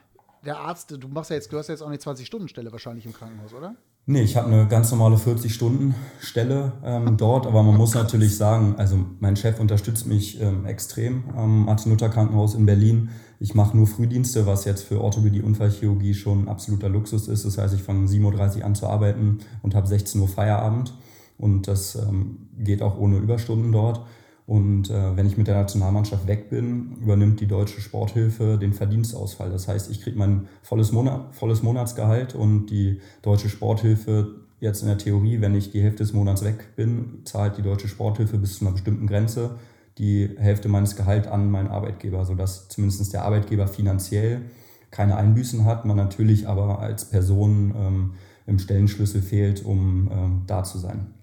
der 0.46 0.58
Arzt, 0.60 0.96
du 0.98 1.08
machst 1.08 1.30
ja 1.30 1.36
jetzt, 1.36 1.52
du 1.52 1.58
hast 1.58 1.68
ja 1.68 1.74
jetzt 1.74 1.82
auch 1.82 1.88
eine 1.88 1.96
20-Stunden-Stelle 1.96 2.72
wahrscheinlich 2.72 3.04
im 3.04 3.12
Krankenhaus, 3.12 3.52
oder? 3.52 3.74
Nee, 4.06 4.22
ich 4.22 4.36
habe 4.36 4.46
eine 4.46 4.68
ganz 4.68 4.92
normale 4.92 5.16
40-Stunden-Stelle 5.16 6.72
ähm, 6.84 7.16
dort, 7.16 7.46
aber 7.46 7.64
man 7.64 7.76
muss 7.76 7.94
natürlich 7.94 8.36
sagen, 8.36 8.76
also 8.78 9.04
mein 9.18 9.34
Chef 9.34 9.58
unterstützt 9.58 10.06
mich 10.06 10.40
ähm, 10.40 10.64
extrem 10.64 11.24
am 11.36 11.64
Martin-Luther-Krankenhaus 11.64 12.54
in 12.54 12.66
Berlin. 12.66 13.10
Ich 13.40 13.54
mache 13.54 13.76
nur 13.76 13.88
Frühdienste, 13.88 14.46
was 14.46 14.64
jetzt 14.64 14.82
für 14.84 15.00
Orthopädie, 15.00 15.42
Unfallchirurgie 15.42 16.14
schon 16.14 16.48
absoluter 16.48 16.88
Luxus 16.88 17.26
ist. 17.26 17.44
Das 17.44 17.58
heißt, 17.58 17.74
ich 17.74 17.82
fange 17.82 18.06
7.30 18.06 18.58
Uhr 18.58 18.64
an 18.64 18.74
zu 18.76 18.86
arbeiten 18.86 19.40
und 19.62 19.74
habe 19.74 19.88
16 19.88 20.20
Uhr 20.20 20.28
Feierabend. 20.28 20.94
Und 21.36 21.68
das 21.68 21.96
ähm, 21.96 22.48
geht 22.56 22.82
auch 22.82 22.96
ohne 22.96 23.18
Überstunden 23.18 23.72
dort. 23.72 24.06
Und 24.46 24.90
äh, 24.90 25.16
wenn 25.16 25.26
ich 25.26 25.36
mit 25.36 25.48
der 25.48 25.56
Nationalmannschaft 25.56 26.28
weg 26.28 26.50
bin, 26.50 26.96
übernimmt 27.00 27.40
die 27.40 27.48
deutsche 27.48 27.80
Sporthilfe 27.80 28.58
den 28.58 28.72
Verdienstausfall. 28.72 29.50
Das 29.50 29.66
heißt, 29.66 29.90
ich 29.90 30.00
kriege 30.00 30.16
mein 30.16 30.46
volles, 30.62 30.92
Monat, 30.92 31.34
volles 31.34 31.62
Monatsgehalt 31.62 32.34
und 32.34 32.66
die 32.66 33.00
deutsche 33.22 33.48
Sporthilfe 33.48 34.36
jetzt 34.60 34.82
in 34.82 34.88
der 34.88 34.98
Theorie, 34.98 35.40
wenn 35.40 35.54
ich 35.54 35.72
die 35.72 35.82
Hälfte 35.82 36.04
des 36.04 36.12
Monats 36.12 36.44
weg 36.44 36.76
bin, 36.76 37.22
zahlt 37.24 37.58
die 37.58 37.62
deutsche 37.62 37.88
Sporthilfe 37.88 38.38
bis 38.38 38.58
zu 38.58 38.64
einer 38.64 38.72
bestimmten 38.72 39.06
Grenze 39.06 39.56
die 39.98 40.28
Hälfte 40.36 40.68
meines 40.68 40.96
Gehalts 40.96 41.26
an 41.26 41.50
meinen 41.50 41.68
Arbeitgeber, 41.68 42.24
sodass 42.24 42.68
zumindest 42.68 43.12
der 43.12 43.24
Arbeitgeber 43.24 43.66
finanziell 43.66 44.42
keine 44.90 45.16
Einbüßen 45.16 45.64
hat, 45.64 45.84
man 45.84 45.96
natürlich 45.96 46.48
aber 46.48 46.78
als 46.78 47.06
Person 47.06 47.74
ähm, 47.76 48.14
im 48.46 48.58
Stellenschlüssel 48.58 49.22
fehlt, 49.22 49.64
um 49.64 50.10
ähm, 50.12 50.42
da 50.46 50.62
zu 50.62 50.78
sein. 50.78 51.14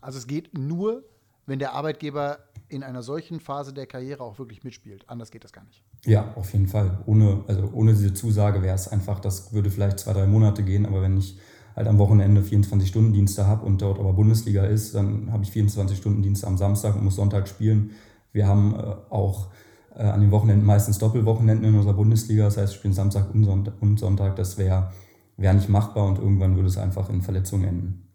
Also 0.00 0.18
es 0.18 0.26
geht 0.26 0.56
nur, 0.56 1.04
wenn 1.46 1.58
der 1.58 1.72
Arbeitgeber 1.72 2.38
in 2.68 2.82
einer 2.82 3.02
solchen 3.02 3.40
Phase 3.40 3.72
der 3.72 3.86
Karriere 3.86 4.24
auch 4.24 4.38
wirklich 4.38 4.64
mitspielt. 4.64 5.08
Anders 5.08 5.30
geht 5.30 5.44
das 5.44 5.52
gar 5.52 5.64
nicht. 5.64 5.82
Ja, 6.04 6.32
auf 6.34 6.52
jeden 6.52 6.66
Fall. 6.66 6.98
Ohne, 7.06 7.44
also 7.46 7.70
ohne 7.72 7.92
diese 7.92 8.12
Zusage 8.12 8.62
wäre 8.62 8.74
es 8.74 8.88
einfach, 8.88 9.20
das 9.20 9.52
würde 9.52 9.70
vielleicht 9.70 10.00
zwei, 10.00 10.12
drei 10.12 10.26
Monate 10.26 10.64
gehen, 10.64 10.84
aber 10.84 11.02
wenn 11.02 11.16
ich 11.16 11.38
halt 11.76 11.86
am 11.88 11.98
Wochenende 11.98 12.40
24-Stunden-Dienste 12.40 13.46
habe 13.46 13.64
und 13.66 13.82
dort 13.82 13.98
aber 13.98 14.14
Bundesliga 14.14 14.64
ist, 14.64 14.94
dann 14.94 15.30
habe 15.30 15.44
ich 15.44 15.50
24-Stunden-Dienste 15.50 16.46
am 16.46 16.56
Samstag 16.56 16.96
und 16.96 17.04
muss 17.04 17.16
Sonntag 17.16 17.46
spielen. 17.48 17.92
Wir 18.32 18.48
haben 18.48 18.74
äh, 18.74 18.96
auch 19.10 19.48
äh, 19.94 20.02
an 20.02 20.20
den 20.20 20.30
Wochenenden 20.30 20.66
meistens 20.66 20.98
Doppelwochenenden 20.98 21.68
in 21.68 21.74
unserer 21.74 21.94
Bundesliga, 21.94 22.44
das 22.44 22.56
heißt, 22.56 22.72
wir 22.72 22.78
spielen 22.78 22.94
Samstag 22.94 23.32
und 23.32 23.98
Sonntag. 23.98 24.36
Das 24.36 24.58
wäre 24.58 24.90
wär 25.36 25.52
nicht 25.52 25.68
machbar 25.68 26.06
und 26.06 26.18
irgendwann 26.18 26.56
würde 26.56 26.68
es 26.68 26.78
einfach 26.78 27.10
in 27.10 27.22
Verletzungen 27.22 27.64
enden. 27.64 28.05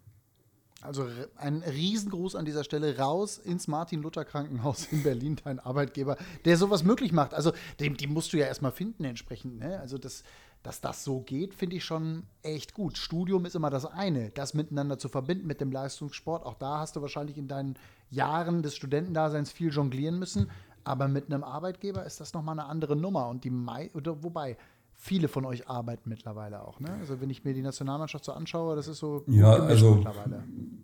Also 0.81 1.07
ein 1.37 1.61
Riesengruß 1.61 2.35
an 2.35 2.45
dieser 2.45 2.63
Stelle 2.63 2.97
raus 2.97 3.37
ins 3.37 3.67
Martin-Luther-Krankenhaus 3.67 4.87
in 4.91 5.03
Berlin, 5.03 5.37
dein 5.43 5.59
Arbeitgeber, 5.59 6.17
der 6.45 6.57
sowas 6.57 6.83
möglich 6.83 7.11
macht. 7.11 7.33
Also 7.35 7.53
dem, 7.79 7.97
die 7.97 8.07
musst 8.07 8.33
du 8.33 8.37
ja 8.37 8.47
erstmal 8.47 8.71
finden 8.71 9.03
entsprechend. 9.03 9.59
Ne? 9.59 9.79
Also 9.79 9.99
das, 9.99 10.23
dass 10.63 10.81
das 10.81 11.03
so 11.03 11.21
geht, 11.21 11.53
finde 11.53 11.75
ich 11.75 11.85
schon 11.85 12.23
echt 12.41 12.73
gut. 12.73 12.97
Studium 12.97 13.45
ist 13.45 13.55
immer 13.55 13.69
das 13.69 13.85
eine, 13.85 14.31
das 14.31 14.55
miteinander 14.55 14.97
zu 14.97 15.07
verbinden 15.07 15.45
mit 15.45 15.61
dem 15.61 15.71
Leistungssport. 15.71 16.45
Auch 16.45 16.55
da 16.55 16.79
hast 16.79 16.95
du 16.95 17.01
wahrscheinlich 17.01 17.37
in 17.37 17.47
deinen 17.47 17.75
Jahren 18.09 18.63
des 18.63 18.75
Studentendaseins 18.75 19.51
viel 19.51 19.71
jonglieren 19.71 20.17
müssen. 20.17 20.49
Aber 20.83 21.07
mit 21.07 21.27
einem 21.31 21.43
Arbeitgeber 21.43 22.05
ist 22.05 22.19
das 22.19 22.33
nochmal 22.33 22.59
eine 22.59 22.67
andere 22.67 22.95
Nummer. 22.95 23.27
Und 23.27 23.43
die 23.43 23.51
Mai, 23.51 23.91
oder 23.93 24.23
wobei, 24.23 24.57
viele 25.03 25.27
von 25.27 25.45
euch 25.45 25.67
arbeiten 25.67 26.09
mittlerweile 26.09 26.61
auch. 26.63 26.79
Ne? 26.79 26.89
Also 26.99 27.19
wenn 27.19 27.31
ich 27.31 27.43
mir 27.43 27.55
die 27.55 27.63
Nationalmannschaft 27.63 28.23
so 28.23 28.33
anschaue, 28.33 28.75
das 28.75 28.87
ist 28.87 28.99
so 28.99 29.23
ja, 29.25 29.51
also, 29.51 29.95
mittlerweile. 29.95 30.43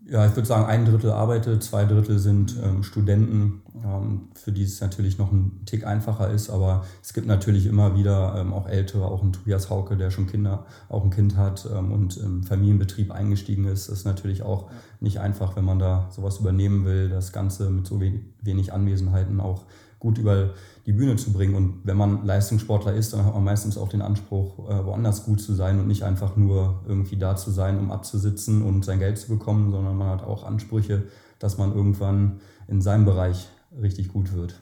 Ja, 0.09 0.25
ich 0.25 0.35
würde 0.35 0.47
sagen, 0.47 0.65
ein 0.65 0.85
Drittel 0.85 1.11
arbeitet, 1.11 1.61
zwei 1.63 1.85
Drittel 1.85 2.17
sind 2.17 2.57
ähm, 2.63 2.81
Studenten, 2.81 3.61
ähm, 3.85 4.29
für 4.33 4.51
die 4.51 4.63
es 4.63 4.81
natürlich 4.81 5.19
noch 5.19 5.31
ein 5.31 5.61
Tick 5.67 5.85
einfacher 5.85 6.31
ist, 6.31 6.49
aber 6.49 6.83
es 7.03 7.13
gibt 7.13 7.27
natürlich 7.27 7.67
immer 7.67 7.95
wieder 7.95 8.35
ähm, 8.39 8.53
auch 8.53 8.67
Ältere, 8.67 9.05
auch 9.05 9.21
ein 9.21 9.33
Tobias 9.33 9.69
Hauke, 9.69 9.95
der 9.97 10.09
schon 10.09 10.25
Kinder, 10.25 10.65
auch 10.89 11.03
ein 11.03 11.11
Kind 11.11 11.37
hat 11.37 11.69
ähm, 11.71 11.91
und 11.91 12.17
im 12.17 12.41
Familienbetrieb 12.41 13.11
eingestiegen 13.11 13.65
ist. 13.65 13.87
Das 13.87 13.99
ist 13.99 14.05
natürlich 14.05 14.41
auch 14.41 14.71
nicht 14.99 15.19
einfach, 15.19 15.55
wenn 15.55 15.65
man 15.65 15.77
da 15.77 16.07
sowas 16.09 16.39
übernehmen 16.39 16.85
will, 16.85 17.07
das 17.07 17.31
Ganze 17.31 17.69
mit 17.69 17.85
so 17.85 18.01
wenig 18.01 18.73
Anwesenheiten 18.73 19.39
auch 19.39 19.65
gut 19.99 20.17
über 20.17 20.53
die 20.85 20.93
Bühne 20.93 21.15
zu 21.15 21.33
bringen. 21.33 21.55
Und 21.55 21.81
wenn 21.83 21.97
man 21.97 22.25
Leistungssportler 22.25 22.93
ist, 22.93 23.13
dann 23.13 23.25
hat 23.25 23.33
man 23.33 23.43
meistens 23.43 23.77
auch 23.77 23.89
den 23.89 24.01
Anspruch, 24.01 24.69
äh, 24.69 24.85
woanders 24.85 25.25
gut 25.25 25.41
zu 25.41 25.53
sein 25.53 25.79
und 25.79 25.87
nicht 25.87 26.03
einfach 26.03 26.35
nur 26.35 26.83
irgendwie 26.87 27.17
da 27.17 27.35
zu 27.35 27.51
sein, 27.51 27.79
um 27.79 27.91
abzusitzen 27.91 28.61
und 28.61 28.85
sein 28.85 28.99
Geld 28.99 29.17
zu 29.17 29.29
bekommen, 29.29 29.71
sondern 29.71 29.97
man 29.97 30.09
hat 30.09 30.23
auch 30.23 30.43
Ansprüche, 30.43 31.07
dass 31.39 31.57
man 31.57 31.73
irgendwann 31.73 32.39
in 32.67 32.81
seinem 32.81 33.05
Bereich 33.05 33.47
richtig 33.81 34.09
gut 34.09 34.33
wird. 34.33 34.61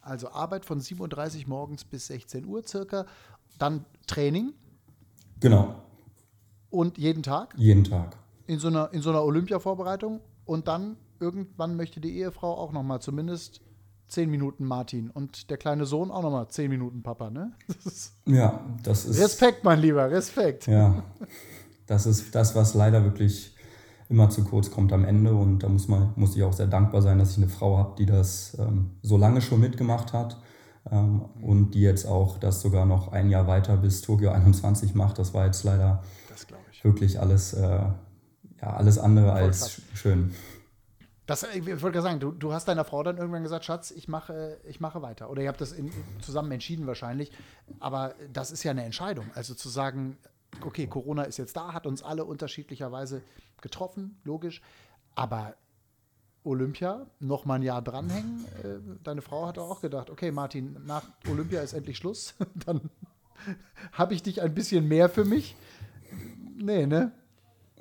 Also 0.00 0.30
Arbeit 0.30 0.64
von 0.64 0.80
37 0.80 1.46
morgens 1.46 1.84
bis 1.84 2.06
16 2.06 2.46
Uhr 2.46 2.62
circa, 2.66 3.06
dann 3.58 3.84
Training. 4.06 4.54
Genau. 5.40 5.74
Und 6.70 6.98
jeden 6.98 7.22
Tag? 7.22 7.54
Jeden 7.56 7.84
Tag. 7.84 8.16
In 8.46 8.58
so 8.58 8.68
einer, 8.68 8.92
in 8.92 9.02
so 9.02 9.10
einer 9.10 9.22
Olympia-Vorbereitung 9.22 10.20
und 10.44 10.66
dann 10.66 10.96
irgendwann 11.20 11.76
möchte 11.76 12.00
die 12.00 12.16
Ehefrau 12.18 12.56
auch 12.56 12.72
nochmal 12.72 13.00
zumindest 13.00 13.60
zehn 14.10 14.30
Minuten 14.30 14.64
Martin 14.64 15.10
und 15.10 15.50
der 15.50 15.56
kleine 15.56 15.86
Sohn 15.86 16.10
auch 16.10 16.22
nochmal 16.22 16.48
zehn 16.48 16.68
Minuten 16.68 17.02
Papa, 17.02 17.30
ne? 17.30 17.52
Das 17.84 18.12
ja, 18.26 18.60
das 18.82 19.04
ist. 19.04 19.20
Respekt, 19.20 19.64
mein 19.64 19.80
Lieber, 19.80 20.10
Respekt. 20.10 20.66
Ja, 20.66 21.02
das 21.86 22.06
ist 22.06 22.34
das, 22.34 22.54
was 22.54 22.74
leider 22.74 23.04
wirklich 23.04 23.54
immer 24.08 24.28
zu 24.28 24.44
kurz 24.44 24.70
kommt 24.70 24.92
am 24.92 25.04
Ende 25.04 25.34
und 25.34 25.60
da 25.60 25.68
muss, 25.68 25.86
man, 25.86 26.12
muss 26.16 26.36
ich 26.36 26.42
auch 26.42 26.52
sehr 26.52 26.66
dankbar 26.66 27.00
sein, 27.00 27.18
dass 27.18 27.32
ich 27.32 27.36
eine 27.38 27.48
Frau 27.48 27.78
habe, 27.78 27.94
die 27.96 28.06
das 28.06 28.56
ähm, 28.58 28.90
so 29.02 29.16
lange 29.16 29.40
schon 29.40 29.60
mitgemacht 29.60 30.12
hat 30.12 30.36
ähm, 30.90 31.22
und 31.40 31.72
die 31.72 31.80
jetzt 31.80 32.06
auch 32.06 32.38
das 32.38 32.60
sogar 32.60 32.86
noch 32.86 33.12
ein 33.12 33.30
Jahr 33.30 33.46
weiter 33.46 33.76
bis 33.76 34.02
Tokio 34.02 34.30
21 34.30 34.94
macht. 34.94 35.18
Das 35.18 35.32
war 35.32 35.46
jetzt 35.46 35.62
leider 35.62 36.02
wirklich 36.82 37.20
alles, 37.20 37.52
äh, 37.52 37.62
ja, 37.62 37.94
alles 38.62 38.98
andere 38.98 39.32
als 39.32 39.80
schön. 39.94 40.32
Das, 41.30 41.44
ich 41.44 41.64
wollte 41.64 41.92
gerade 41.92 42.02
sagen, 42.02 42.18
du, 42.18 42.32
du 42.32 42.52
hast 42.52 42.66
deiner 42.66 42.84
Frau 42.84 43.04
dann 43.04 43.16
irgendwann 43.16 43.44
gesagt, 43.44 43.64
Schatz, 43.64 43.92
ich 43.92 44.08
mache, 44.08 44.58
ich 44.64 44.80
mache 44.80 45.00
weiter. 45.00 45.30
Oder 45.30 45.42
ihr 45.42 45.48
habt 45.48 45.60
das 45.60 45.70
in, 45.70 45.92
zusammen 46.20 46.50
entschieden 46.50 46.88
wahrscheinlich. 46.88 47.30
Aber 47.78 48.16
das 48.32 48.50
ist 48.50 48.64
ja 48.64 48.72
eine 48.72 48.82
Entscheidung. 48.82 49.30
Also 49.36 49.54
zu 49.54 49.68
sagen, 49.68 50.18
okay, 50.62 50.88
Corona 50.88 51.22
ist 51.22 51.36
jetzt 51.36 51.56
da, 51.56 51.72
hat 51.72 51.86
uns 51.86 52.02
alle 52.02 52.24
unterschiedlicherweise 52.24 53.22
getroffen, 53.60 54.18
logisch. 54.24 54.60
Aber 55.14 55.54
Olympia, 56.42 57.06
noch 57.20 57.44
mal 57.44 57.54
ein 57.54 57.62
Jahr 57.62 57.80
dranhängen. 57.80 58.44
Äh, 58.64 58.98
deine 59.04 59.22
Frau 59.22 59.46
hat 59.46 59.56
auch 59.56 59.80
gedacht, 59.80 60.10
okay, 60.10 60.32
Martin, 60.32 60.78
nach 60.84 61.04
Olympia 61.30 61.60
ist 61.60 61.74
endlich 61.74 61.96
Schluss. 61.96 62.34
dann 62.66 62.90
habe 63.92 64.14
ich 64.14 64.24
dich 64.24 64.42
ein 64.42 64.52
bisschen 64.52 64.88
mehr 64.88 65.08
für 65.08 65.24
mich. 65.24 65.54
Nee, 66.56 66.86
ne? 66.86 67.12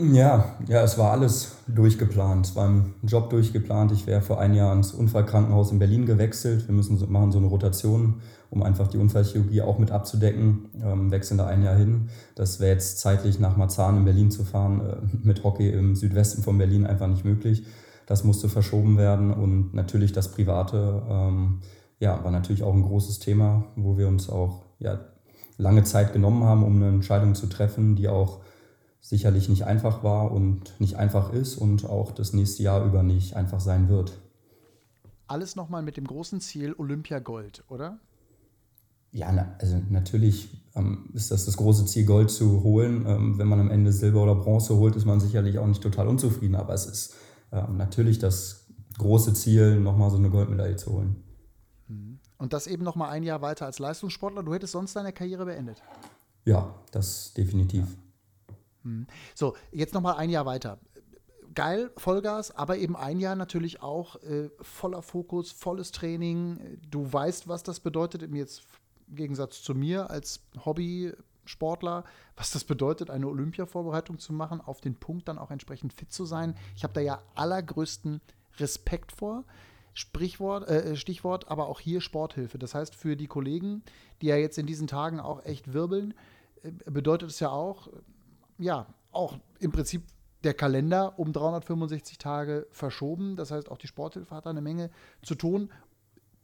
Ja, 0.01 0.55
ja, 0.65 0.81
es 0.81 0.97
war 0.97 1.11
alles 1.11 1.57
durchgeplant. 1.67 2.45
Es 2.45 2.55
war 2.55 2.69
ein 2.69 2.93
Job 3.03 3.29
durchgeplant. 3.31 3.91
Ich 3.91 4.07
wäre 4.07 4.21
vor 4.21 4.39
einem 4.39 4.53
Jahr 4.53 4.73
ins 4.73 4.93
Unfallkrankenhaus 4.93 5.73
in 5.73 5.79
Berlin 5.79 6.05
gewechselt. 6.05 6.69
Wir 6.69 6.73
müssen 6.73 6.97
so, 6.97 7.07
machen 7.07 7.33
so 7.33 7.37
eine 7.37 7.47
Rotation, 7.47 8.21
um 8.49 8.63
einfach 8.63 8.87
die 8.87 8.97
Unfallchirurgie 8.97 9.61
auch 9.61 9.77
mit 9.77 9.91
abzudecken. 9.91 10.69
Ähm, 10.81 11.11
wechseln 11.11 11.37
da 11.37 11.47
ein 11.47 11.63
Jahr 11.63 11.75
hin. 11.75 12.07
Das 12.35 12.61
wäre 12.61 12.71
jetzt 12.71 12.99
zeitlich 12.99 13.41
nach 13.41 13.57
Marzahn 13.57 13.97
in 13.97 14.05
Berlin 14.05 14.31
zu 14.31 14.45
fahren, 14.45 14.79
äh, 14.79 15.17
mit 15.27 15.43
Hockey 15.43 15.69
im 15.69 15.97
Südwesten 15.97 16.43
von 16.43 16.57
Berlin 16.57 16.87
einfach 16.87 17.07
nicht 17.07 17.25
möglich. 17.25 17.65
Das 18.05 18.23
musste 18.23 18.47
verschoben 18.47 18.97
werden 18.97 19.33
und 19.33 19.73
natürlich 19.73 20.13
das 20.13 20.31
Private, 20.31 21.03
ähm, 21.09 21.59
ja, 21.99 22.23
war 22.23 22.31
natürlich 22.31 22.63
auch 22.63 22.73
ein 22.73 22.83
großes 22.83 23.19
Thema, 23.19 23.65
wo 23.75 23.97
wir 23.97 24.07
uns 24.07 24.29
auch 24.29 24.61
ja, 24.79 25.01
lange 25.57 25.83
Zeit 25.83 26.13
genommen 26.13 26.45
haben, 26.45 26.63
um 26.63 26.77
eine 26.77 26.87
Entscheidung 26.87 27.35
zu 27.35 27.47
treffen, 27.47 27.97
die 27.97 28.07
auch 28.07 28.39
sicherlich 29.01 29.49
nicht 29.49 29.65
einfach 29.65 30.03
war 30.03 30.31
und 30.31 30.79
nicht 30.79 30.95
einfach 30.95 31.33
ist 31.33 31.57
und 31.57 31.85
auch 31.85 32.11
das 32.11 32.33
nächste 32.33 32.63
Jahr 32.63 32.85
über 32.85 33.03
nicht 33.03 33.35
einfach 33.35 33.59
sein 33.59 33.89
wird. 33.89 34.19
Alles 35.27 35.55
nochmal 35.55 35.81
mit 35.81 35.97
dem 35.97 36.05
großen 36.05 36.41
Ziel 36.41 36.73
Olympia 36.77 37.19
Gold, 37.19 37.63
oder? 37.69 37.99
Ja, 39.11 39.31
na, 39.31 39.55
also 39.59 39.81
natürlich 39.89 40.49
ähm, 40.75 41.09
ist 41.13 41.31
das 41.31 41.45
das 41.45 41.57
große 41.57 41.85
Ziel, 41.85 42.05
Gold 42.05 42.29
zu 42.29 42.63
holen. 42.63 43.05
Ähm, 43.07 43.39
wenn 43.39 43.47
man 43.47 43.59
am 43.59 43.71
Ende 43.71 43.91
Silber 43.91 44.23
oder 44.23 44.35
Bronze 44.35 44.75
holt, 44.77 44.95
ist 44.95 45.05
man 45.05 45.19
sicherlich 45.19 45.57
auch 45.57 45.67
nicht 45.67 45.81
total 45.81 46.07
unzufrieden, 46.07 46.55
aber 46.55 46.73
es 46.73 46.85
ist 46.85 47.15
ähm, 47.51 47.77
natürlich 47.77 48.19
das 48.19 48.67
große 48.97 49.33
Ziel, 49.33 49.79
nochmal 49.79 50.11
so 50.11 50.17
eine 50.17 50.29
Goldmedaille 50.29 50.75
zu 50.75 50.91
holen. 50.91 51.23
Und 52.39 52.53
das 52.53 52.67
eben 52.67 52.83
nochmal 52.83 53.09
ein 53.11 53.23
Jahr 53.23 53.41
weiter 53.41 53.65
als 53.65 53.79
Leistungssportler. 53.79 54.43
Du 54.43 54.53
hättest 54.53 54.71
sonst 54.71 54.95
deine 54.95 55.11
Karriere 55.11 55.45
beendet. 55.45 55.83
Ja, 56.45 56.73
das 56.91 57.33
definitiv. 57.33 57.83
Hm. 57.83 58.08
So, 59.35 59.55
jetzt 59.71 59.93
nochmal 59.93 60.15
ein 60.15 60.29
Jahr 60.29 60.45
weiter. 60.45 60.79
Geil, 61.55 61.91
Vollgas, 61.97 62.55
aber 62.55 62.77
eben 62.77 62.95
ein 62.95 63.19
Jahr 63.19 63.35
natürlich 63.35 63.81
auch 63.81 64.21
äh, 64.23 64.49
voller 64.61 65.01
Fokus, 65.01 65.51
volles 65.51 65.91
Training. 65.91 66.79
Du 66.89 67.11
weißt, 67.11 67.47
was 67.47 67.63
das 67.63 67.79
bedeutet, 67.79 68.21
im 68.21 68.35
jetzt 68.35 68.63
im 69.09 69.15
Gegensatz 69.15 69.61
zu 69.63 69.73
mir 69.73 70.09
als 70.09 70.41
Hobbysportler, 70.63 72.03
was 72.35 72.51
das 72.51 72.63
bedeutet, 72.63 73.09
eine 73.09 73.27
Olympia-Vorbereitung 73.27 74.19
zu 74.19 74.33
machen, 74.33 74.61
auf 74.61 74.81
den 74.81 74.95
Punkt 74.95 75.27
dann 75.27 75.39
auch 75.39 75.49
entsprechend 75.51 75.93
fit 75.93 76.13
zu 76.13 76.25
sein. 76.25 76.55
Ich 76.75 76.83
habe 76.83 76.93
da 76.93 77.01
ja 77.01 77.21
allergrößten 77.35 78.21
Respekt 78.57 79.11
vor. 79.11 79.43
Sprichwort, 79.95 80.67
äh, 80.69 80.95
Stichwort, 80.95 81.49
aber 81.49 81.67
auch 81.67 81.79
hier 81.79 81.99
Sporthilfe. 81.99 82.57
Das 82.59 82.75
heißt, 82.75 82.95
für 82.95 83.17
die 83.17 83.27
Kollegen, 83.27 83.81
die 84.21 84.27
ja 84.27 84.37
jetzt 84.37 84.57
in 84.57 84.67
diesen 84.67 84.87
Tagen 84.87 85.19
auch 85.19 85.43
echt 85.43 85.73
wirbeln, 85.73 86.13
äh, 86.61 86.71
bedeutet 86.89 87.31
es 87.31 87.39
ja 87.39 87.49
auch, 87.49 87.89
ja, 88.59 88.85
auch 89.11 89.37
im 89.59 89.71
Prinzip 89.71 90.03
der 90.43 90.53
Kalender 90.53 91.17
um 91.17 91.33
365 91.33 92.17
Tage 92.17 92.67
verschoben. 92.71 93.35
Das 93.35 93.51
heißt, 93.51 93.69
auch 93.69 93.77
die 93.77 93.87
Sporthilfe 93.87 94.35
hat 94.35 94.45
da 94.45 94.51
eine 94.51 94.61
Menge 94.61 94.89
zu 95.21 95.35
tun. 95.35 95.71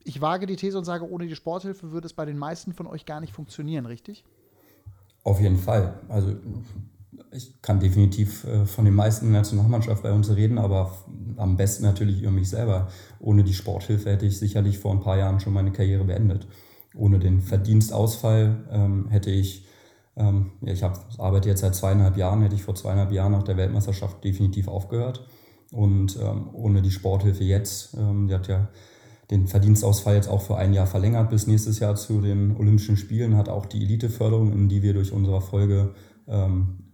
Ich 0.03 0.21
wage 0.21 0.45
die 0.45 0.55
These 0.55 0.77
und 0.77 0.85
sage, 0.85 1.09
ohne 1.09 1.27
die 1.27 1.35
Sporthilfe 1.35 1.91
würde 1.91 2.05
es 2.05 2.13
bei 2.13 2.25
den 2.25 2.37
meisten 2.37 2.73
von 2.73 2.87
euch 2.87 3.05
gar 3.05 3.21
nicht 3.21 3.33
funktionieren, 3.33 3.85
richtig? 3.85 4.23
Auf 5.23 5.39
jeden 5.39 5.57
Fall. 5.57 5.99
Also 6.09 6.35
ich 7.31 7.61
kann 7.61 7.79
definitiv 7.79 8.43
äh, 8.45 8.65
von 8.65 8.85
den 8.85 8.93
meisten 8.93 9.25
in 9.25 9.31
der 9.31 9.41
Nationalmannschaft 9.41 10.03
bei 10.03 10.11
uns 10.11 10.33
reden, 10.35 10.57
aber 10.57 10.97
am 11.37 11.57
besten 11.57 11.83
natürlich 11.83 12.21
über 12.21 12.31
mich 12.31 12.49
selber. 12.49 12.89
Ohne 13.19 13.43
die 13.43 13.53
Sporthilfe 13.53 14.11
hätte 14.11 14.25
ich 14.25 14.37
sicherlich 14.37 14.79
vor 14.79 14.91
ein 14.91 15.01
paar 15.01 15.17
Jahren 15.17 15.39
schon 15.39 15.53
meine 15.53 15.71
Karriere 15.71 16.03
beendet. 16.03 16.47
Ohne 16.93 17.19
den 17.19 17.41
Verdienstausfall 17.41 18.65
ähm, 18.71 19.07
hätte 19.09 19.31
ich, 19.31 19.65
ähm, 20.17 20.51
ich 20.61 20.83
hab, 20.83 21.07
arbeite 21.17 21.49
jetzt 21.49 21.61
seit 21.61 21.75
zweieinhalb 21.75 22.17
Jahren, 22.17 22.41
hätte 22.41 22.55
ich 22.55 22.63
vor 22.63 22.75
zweieinhalb 22.75 23.11
Jahren 23.11 23.33
nach 23.33 23.43
der 23.43 23.57
Weltmeisterschaft 23.57 24.23
definitiv 24.23 24.67
aufgehört. 24.67 25.27
Und 25.71 26.17
ähm, 26.21 26.49
ohne 26.53 26.81
die 26.81 26.91
Sporthilfe 26.91 27.43
jetzt, 27.43 27.95
ähm, 27.97 28.27
die 28.27 28.33
hat 28.33 28.47
ja 28.47 28.69
den 29.31 29.47
Verdienstausfall 29.47 30.15
jetzt 30.15 30.29
auch 30.29 30.41
für 30.41 30.57
ein 30.57 30.73
Jahr 30.73 30.87
verlängert 30.87 31.29
bis 31.29 31.47
nächstes 31.47 31.79
Jahr 31.79 31.95
zu 31.95 32.21
den 32.21 32.55
Olympischen 32.57 32.95
Spielen, 32.95 33.35
hat 33.35 33.49
auch 33.49 33.65
die 33.65 33.83
Eliteförderung, 33.83 34.53
in 34.53 34.69
die 34.69 34.83
wir 34.83 34.93
durch 34.93 35.11
unsere 35.11 35.41
Folge 35.41 35.95
ähm, 36.27 36.85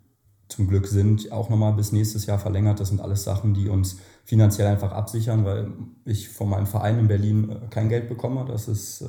zum 0.48 0.68
Glück 0.68 0.88
sind, 0.88 1.32
auch 1.32 1.50
nochmal 1.50 1.74
bis 1.74 1.92
nächstes 1.92 2.26
Jahr 2.26 2.40
verlängert. 2.40 2.80
Das 2.80 2.90
sind 2.90 3.02
alles 3.02 3.24
Sachen, 3.24 3.54
die 3.54 3.70
uns 3.70 3.98
finanziell 4.24 4.68
einfach 4.68 4.92
absichern, 4.92 5.46
weil 5.46 5.72
ich 6.06 6.30
von 6.30 6.50
meinem 6.50 6.68
Verein 6.68 7.00
in 7.00 7.08
Berlin 7.08 7.50
äh, 7.50 7.56
kein 7.70 7.90
Geld 7.90 8.10
bekomme. 8.10 8.46
Das 8.48 8.68
ist, 8.68 9.02
äh, 9.02 9.08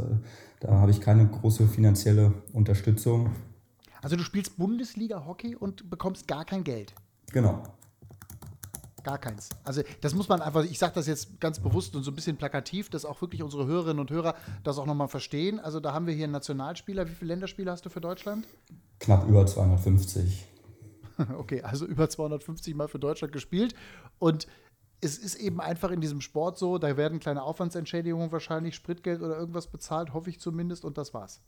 da 0.61 0.73
habe 0.73 0.91
ich 0.91 1.01
keine 1.01 1.27
große 1.27 1.67
finanzielle 1.67 2.33
Unterstützung. 2.53 3.31
Also 4.03 4.17
du 4.17 4.25
spielst 4.25 4.59
Bundesliga-Hockey 4.59 5.57
und 5.57 5.89
bekommst 5.89 6.29
gar 6.29 6.45
kein 6.45 6.65
Geld. 6.65 6.93
Genau. 7.33 7.63
Gar 9.05 9.19
keins. 9.19 9.49
Also 9.65 9.83
das 10.01 10.15
muss 10.15 10.29
man 10.29 10.43
einfach, 10.43 10.65
ich 10.65 10.79
sage 10.79 10.95
das 10.95 11.07
jetzt 11.07 11.41
ganz 11.41 11.59
bewusst 11.59 11.97
und 11.97 12.03
so 12.03 12.11
ein 12.11 12.15
bisschen 12.15 12.37
plakativ, 12.37 12.89
dass 12.89 13.05
auch 13.05 13.21
wirklich 13.21 13.43
unsere 13.43 13.67
Hörerinnen 13.67 14.01
und 14.01 14.11
Hörer 14.11 14.35
das 14.63 14.79
auch 14.79 14.87
nochmal 14.87 15.09
verstehen. 15.09 15.59
Also 15.59 15.81
da 15.81 15.93
haben 15.93 16.07
wir 16.07 16.15
hier 16.15 16.25
einen 16.25 16.33
Nationalspieler. 16.33 17.09
Wie 17.09 17.15
viele 17.15 17.29
Länderspiele 17.29 17.71
hast 17.71 17.85
du 17.85 17.91
für 17.91 18.01
Deutschland? 18.01 18.47
Knapp 19.01 19.27
über 19.29 19.47
250. 19.47 20.47
Okay, 21.37 21.63
also 21.63 21.87
über 21.87 22.09
250 22.09 22.75
Mal 22.75 22.89
für 22.89 22.99
Deutschland 22.99 23.33
gespielt. 23.33 23.75
Und 24.19 24.49
es 25.03 25.19
ist 25.19 25.35
eben 25.35 25.61
einfach 25.61 25.91
in 25.91 26.01
diesem 26.01 26.21
Sport 26.21 26.59
so, 26.59 26.79
da 26.79 26.97
werden 26.97 27.21
kleine 27.21 27.43
Aufwandsentschädigungen 27.43 28.33
wahrscheinlich, 28.33 28.75
Spritgeld 28.75 29.21
oder 29.21 29.37
irgendwas 29.37 29.67
bezahlt, 29.67 30.15
hoffe 30.15 30.31
ich 30.31 30.41
zumindest, 30.41 30.85
und 30.85 30.97
das 30.97 31.13
war's. 31.13 31.43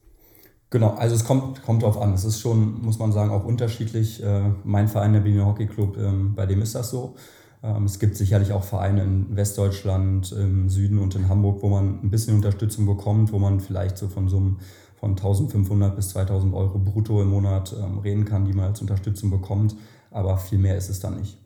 Genau, 0.70 0.94
also 0.94 1.14
es 1.14 1.24
kommt, 1.24 1.62
kommt 1.62 1.82
drauf 1.82 2.00
an. 2.00 2.14
Es 2.14 2.24
ist 2.24 2.40
schon, 2.40 2.82
muss 2.82 2.98
man 2.98 3.12
sagen, 3.12 3.30
auch 3.30 3.44
unterschiedlich. 3.44 4.22
Äh, 4.22 4.50
mein 4.64 4.88
Verein, 4.88 5.12
der 5.12 5.20
Berliner 5.20 5.46
Hockey 5.46 5.66
Club, 5.66 5.96
ähm, 5.96 6.34
bei 6.34 6.46
dem 6.46 6.62
ist 6.62 6.74
das 6.74 6.90
so. 6.90 7.14
Ähm, 7.62 7.84
es 7.84 7.98
gibt 7.98 8.16
sicherlich 8.16 8.52
auch 8.52 8.64
Vereine 8.64 9.02
in 9.02 9.36
Westdeutschland, 9.36 10.32
im 10.32 10.68
Süden 10.68 10.98
und 10.98 11.14
in 11.14 11.28
Hamburg, 11.28 11.62
wo 11.62 11.68
man 11.68 12.00
ein 12.02 12.10
bisschen 12.10 12.34
Unterstützung 12.34 12.86
bekommt, 12.86 13.32
wo 13.32 13.38
man 13.38 13.60
vielleicht 13.60 13.96
so 13.98 14.08
von 14.08 14.28
einem 14.28 14.58
von 14.96 15.10
1500 15.10 15.94
bis 15.96 16.10
2000 16.10 16.54
Euro 16.54 16.78
brutto 16.78 17.20
im 17.20 17.28
Monat 17.28 17.74
ähm, 17.78 17.98
reden 17.98 18.24
kann, 18.24 18.44
die 18.44 18.52
man 18.52 18.66
als 18.66 18.80
Unterstützung 18.80 19.30
bekommt. 19.30 19.76
Aber 20.10 20.38
viel 20.38 20.58
mehr 20.58 20.76
ist 20.76 20.88
es 20.88 21.00
dann 21.00 21.18
nicht. 21.18 21.38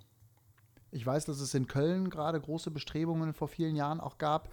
Ich 0.90 1.04
weiß, 1.04 1.24
dass 1.26 1.40
es 1.40 1.54
in 1.54 1.66
Köln 1.66 2.08
gerade 2.08 2.40
große 2.40 2.70
Bestrebungen 2.70 3.34
vor 3.34 3.48
vielen 3.48 3.76
Jahren 3.76 4.00
auch 4.00 4.18
gab, 4.18 4.48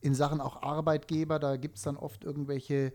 in 0.00 0.14
Sachen 0.14 0.40
auch 0.40 0.62
Arbeitgeber. 0.62 1.38
Da 1.38 1.56
gibt 1.56 1.76
es 1.76 1.82
dann 1.82 1.96
oft 1.96 2.24
irgendwelche 2.24 2.92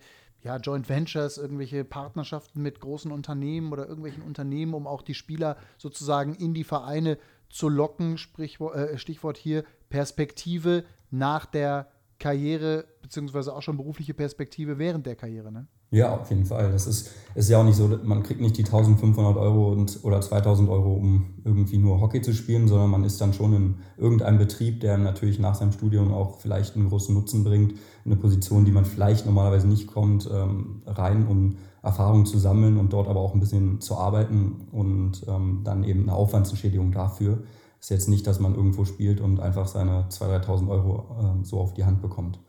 ja, 0.48 0.56
Joint 0.58 0.88
Ventures, 0.88 1.38
irgendwelche 1.38 1.84
Partnerschaften 1.84 2.62
mit 2.62 2.80
großen 2.80 3.12
Unternehmen 3.12 3.74
oder 3.74 3.86
irgendwelchen 3.86 4.24
Unternehmen, 4.24 4.74
um 4.74 4.88
auch 4.88 5.02
die 5.02 5.14
Spieler 5.14 5.58
sozusagen 5.78 6.36
in 6.36 6.54
die 6.54 6.64
Vereine 6.64 7.18
zu 7.50 7.68
locken. 7.68 8.18
Sprichwort, 8.18 8.76
äh, 8.76 8.98
Stichwort 8.98 9.38
hier 9.38 9.66
Perspektive 9.90 10.86
nach 11.12 11.46
der 11.46 11.92
Karriere, 12.18 12.86
beziehungsweise 13.02 13.54
auch 13.54 13.62
schon 13.62 13.76
berufliche 13.76 14.14
Perspektive 14.14 14.78
während 14.80 15.06
der 15.06 15.18
Karriere, 15.18 15.52
ne? 15.52 15.68
Ja, 15.90 16.18
auf 16.18 16.30
jeden 16.30 16.46
Fall. 16.46 16.70
Das 16.72 16.86
ist, 16.86 17.12
ist 17.34 17.50
ja 17.50 17.60
auch 17.60 17.64
nicht 17.64 17.78
so, 17.78 17.88
man 18.04 18.22
kriegt 18.22 18.42
nicht 18.42 18.58
die 18.58 18.66
1500 18.66 19.38
Euro 19.38 19.72
und, 19.72 20.00
oder 20.04 20.20
2000 20.20 20.70
Euro, 20.70 20.94
um 20.94 21.36
irgendwie 21.46 21.78
nur 21.78 22.02
Hockey 22.02 22.22
zu 22.22 22.34
spielen, 22.34 22.68
sondern 22.68 22.90
man 22.90 23.06
ist 23.06 23.22
dann 23.22 23.32
schon 23.32 23.54
in 23.54 23.76
irgendeinem 23.98 24.38
Betrieb, 24.38 24.82
der 24.82 24.98
natürlich 24.98 25.40
nach 25.40 25.56
seinem 25.56 25.72
Studium 25.72 26.14
auch 26.14 26.40
vielleicht 26.40 26.76
einen 26.76 26.90
großen 26.90 27.16
Nutzen 27.16 27.46
bringt, 27.46 27.76
eine 28.06 28.18
Position, 28.18 28.66
die 28.66 28.72
man 28.72 28.84
vielleicht 28.84 29.26
normalerweise 29.26 29.68
nicht 29.68 29.88
kommt, 29.88 30.30
ähm, 30.30 30.82
rein, 30.86 31.26
um 31.26 31.56
Erfahrung 31.82 32.26
zu 32.26 32.38
sammeln 32.38 32.78
und 32.78 32.92
dort 32.92 33.08
aber 33.08 33.22
auch 33.22 33.34
ein 33.34 33.40
bisschen 33.40 33.80
zu 33.80 33.96
arbeiten 33.96 34.68
und 34.74 35.26
ähm, 35.30 35.62
dann 35.64 35.86
eben 35.86 36.02
eine 36.04 36.14
Aufwandsentschädigung 36.14 36.92
dafür. 36.92 37.44
Ist 37.80 37.92
jetzt 37.92 38.10
nicht, 38.10 38.28
dass 38.28 38.42
man 38.42 38.56
irgendwo 38.56 38.84
spielt 38.84 39.22
und 39.22 39.40
einfach 39.40 39.68
seine 39.68 40.08
2.000, 40.10 40.48
3.000 40.48 40.70
Euro 40.70 41.06
äh, 41.22 41.46
so 41.46 41.60
auf 41.62 41.74
die 41.76 41.86
Hand 41.86 42.02
bekommt. 42.02 42.40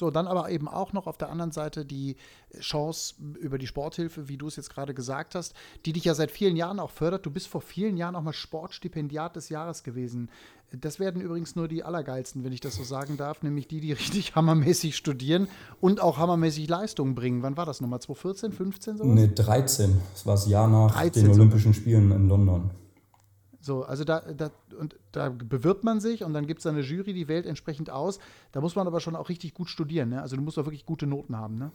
So, 0.00 0.10
dann 0.10 0.26
aber 0.26 0.50
eben 0.50 0.66
auch 0.66 0.94
noch 0.94 1.06
auf 1.06 1.18
der 1.18 1.28
anderen 1.28 1.52
Seite 1.52 1.84
die 1.84 2.16
Chance 2.58 3.16
über 3.38 3.58
die 3.58 3.66
Sporthilfe, 3.66 4.30
wie 4.30 4.38
du 4.38 4.46
es 4.46 4.56
jetzt 4.56 4.70
gerade 4.70 4.94
gesagt 4.94 5.34
hast, 5.34 5.52
die 5.84 5.92
dich 5.92 6.04
ja 6.04 6.14
seit 6.14 6.30
vielen 6.30 6.56
Jahren 6.56 6.80
auch 6.80 6.90
fördert. 6.90 7.26
Du 7.26 7.30
bist 7.30 7.48
vor 7.48 7.60
vielen 7.60 7.98
Jahren 7.98 8.16
auch 8.16 8.22
mal 8.22 8.32
Sportstipendiat 8.32 9.36
des 9.36 9.50
Jahres 9.50 9.82
gewesen. 9.82 10.30
Das 10.72 11.00
werden 11.00 11.20
übrigens 11.20 11.54
nur 11.54 11.68
die 11.68 11.84
Allergeilsten, 11.84 12.44
wenn 12.44 12.52
ich 12.52 12.60
das 12.60 12.76
so 12.76 12.82
sagen 12.82 13.18
darf, 13.18 13.42
nämlich 13.42 13.68
die, 13.68 13.82
die 13.82 13.92
richtig 13.92 14.34
hammermäßig 14.34 14.96
studieren 14.96 15.48
und 15.82 16.00
auch 16.00 16.16
hammermäßig 16.16 16.66
Leistungen 16.66 17.14
bringen. 17.14 17.42
Wann 17.42 17.58
war 17.58 17.66
das 17.66 17.82
nochmal? 17.82 18.00
2014, 18.00 18.52
15 18.52 18.96
sowas? 18.96 19.14
Ne, 19.14 19.28
13. 19.28 20.00
Das 20.14 20.24
war 20.24 20.36
das 20.36 20.48
Jahr 20.48 20.66
nach 20.66 20.98
den 21.10 21.28
Olympischen 21.28 21.74
Spielen 21.74 22.10
in 22.10 22.26
London. 22.26 22.70
So, 23.60 23.84
also 23.84 24.04
da, 24.04 24.20
da, 24.20 24.50
und 24.78 24.96
da 25.12 25.28
bewirbt 25.28 25.84
man 25.84 26.00
sich 26.00 26.24
und 26.24 26.32
dann 26.32 26.46
gibt 26.46 26.60
es 26.60 26.66
eine 26.66 26.80
Jury, 26.80 27.12
die 27.12 27.28
wählt 27.28 27.46
entsprechend 27.46 27.90
aus. 27.90 28.18
Da 28.52 28.60
muss 28.60 28.74
man 28.74 28.86
aber 28.86 29.00
schon 29.00 29.14
auch 29.16 29.28
richtig 29.28 29.54
gut 29.54 29.68
studieren. 29.68 30.08
Ne? 30.10 30.22
Also 30.22 30.36
du 30.36 30.42
musst 30.42 30.58
auch 30.58 30.64
wirklich 30.64 30.86
gute 30.86 31.06
Noten 31.06 31.36
haben. 31.36 31.58
Ne? 31.58 31.70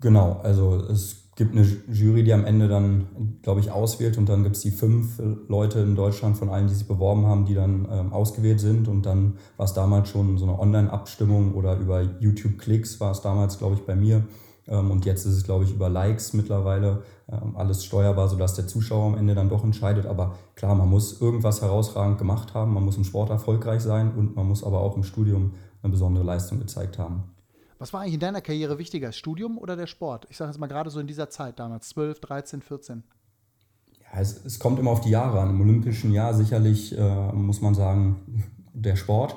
Genau, 0.00 0.40
also 0.42 0.76
es 0.90 1.26
gibt 1.36 1.52
eine 1.52 1.66
Jury, 1.90 2.22
die 2.22 2.32
am 2.32 2.46
Ende 2.46 2.66
dann, 2.66 3.38
glaube 3.42 3.60
ich, 3.60 3.70
auswählt 3.70 4.16
und 4.16 4.28
dann 4.28 4.42
gibt 4.42 4.56
es 4.56 4.62
die 4.62 4.70
fünf 4.70 5.20
Leute 5.48 5.80
in 5.80 5.94
Deutschland 5.94 6.36
von 6.38 6.48
allen, 6.48 6.66
die 6.66 6.74
sich 6.74 6.88
beworben 6.88 7.26
haben, 7.26 7.44
die 7.44 7.54
dann 7.54 7.86
ähm, 7.90 8.12
ausgewählt 8.12 8.58
sind 8.58 8.88
und 8.88 9.04
dann 9.04 9.34
war 9.58 9.66
es 9.66 9.74
damals 9.74 10.08
schon 10.08 10.38
so 10.38 10.46
eine 10.46 10.58
Online-Abstimmung 10.58 11.54
oder 11.54 11.76
über 11.76 12.02
YouTube-Klicks 12.20 13.00
war 13.00 13.10
es 13.10 13.20
damals, 13.20 13.58
glaube 13.58 13.74
ich, 13.74 13.82
bei 13.82 13.94
mir 13.94 14.24
und 14.74 15.04
jetzt 15.04 15.24
ist 15.24 15.34
es, 15.34 15.44
glaube 15.44 15.64
ich, 15.64 15.72
über 15.72 15.88
Likes 15.88 16.32
mittlerweile 16.32 17.02
ähm, 17.28 17.56
alles 17.56 17.84
steuerbar, 17.84 18.28
sodass 18.28 18.54
der 18.54 18.66
Zuschauer 18.66 19.06
am 19.06 19.16
Ende 19.16 19.34
dann 19.34 19.48
doch 19.48 19.62
entscheidet. 19.62 20.06
Aber 20.06 20.36
klar, 20.54 20.74
man 20.74 20.88
muss 20.88 21.20
irgendwas 21.20 21.62
herausragend 21.62 22.18
gemacht 22.18 22.54
haben, 22.54 22.74
man 22.74 22.84
muss 22.84 22.96
im 22.96 23.04
Sport 23.04 23.30
erfolgreich 23.30 23.82
sein 23.82 24.12
und 24.16 24.36
man 24.36 24.46
muss 24.46 24.64
aber 24.64 24.80
auch 24.80 24.96
im 24.96 25.04
Studium 25.04 25.54
eine 25.82 25.92
besondere 25.92 26.24
Leistung 26.24 26.58
gezeigt 26.58 26.98
haben. 26.98 27.24
Was 27.78 27.92
war 27.92 28.00
eigentlich 28.00 28.14
in 28.14 28.20
deiner 28.20 28.40
Karriere 28.40 28.78
wichtiger, 28.78 29.12
Studium 29.12 29.58
oder 29.58 29.76
der 29.76 29.86
Sport? 29.86 30.26
Ich 30.30 30.36
sage 30.36 30.50
jetzt 30.50 30.58
mal 30.58 30.66
gerade 30.66 30.90
so 30.90 30.98
in 30.98 31.06
dieser 31.06 31.28
Zeit 31.28 31.58
damals, 31.58 31.90
12, 31.90 32.20
13, 32.20 32.62
14. 32.62 33.02
Ja, 34.00 34.20
es, 34.20 34.44
es 34.44 34.58
kommt 34.58 34.78
immer 34.78 34.90
auf 34.90 35.02
die 35.02 35.10
Jahre 35.10 35.40
an. 35.40 35.50
Im 35.50 35.60
olympischen 35.60 36.12
Jahr 36.12 36.32
sicherlich 36.32 36.96
äh, 36.96 37.32
muss 37.32 37.60
man 37.60 37.74
sagen, 37.74 38.44
der 38.72 38.96
Sport. 38.96 39.36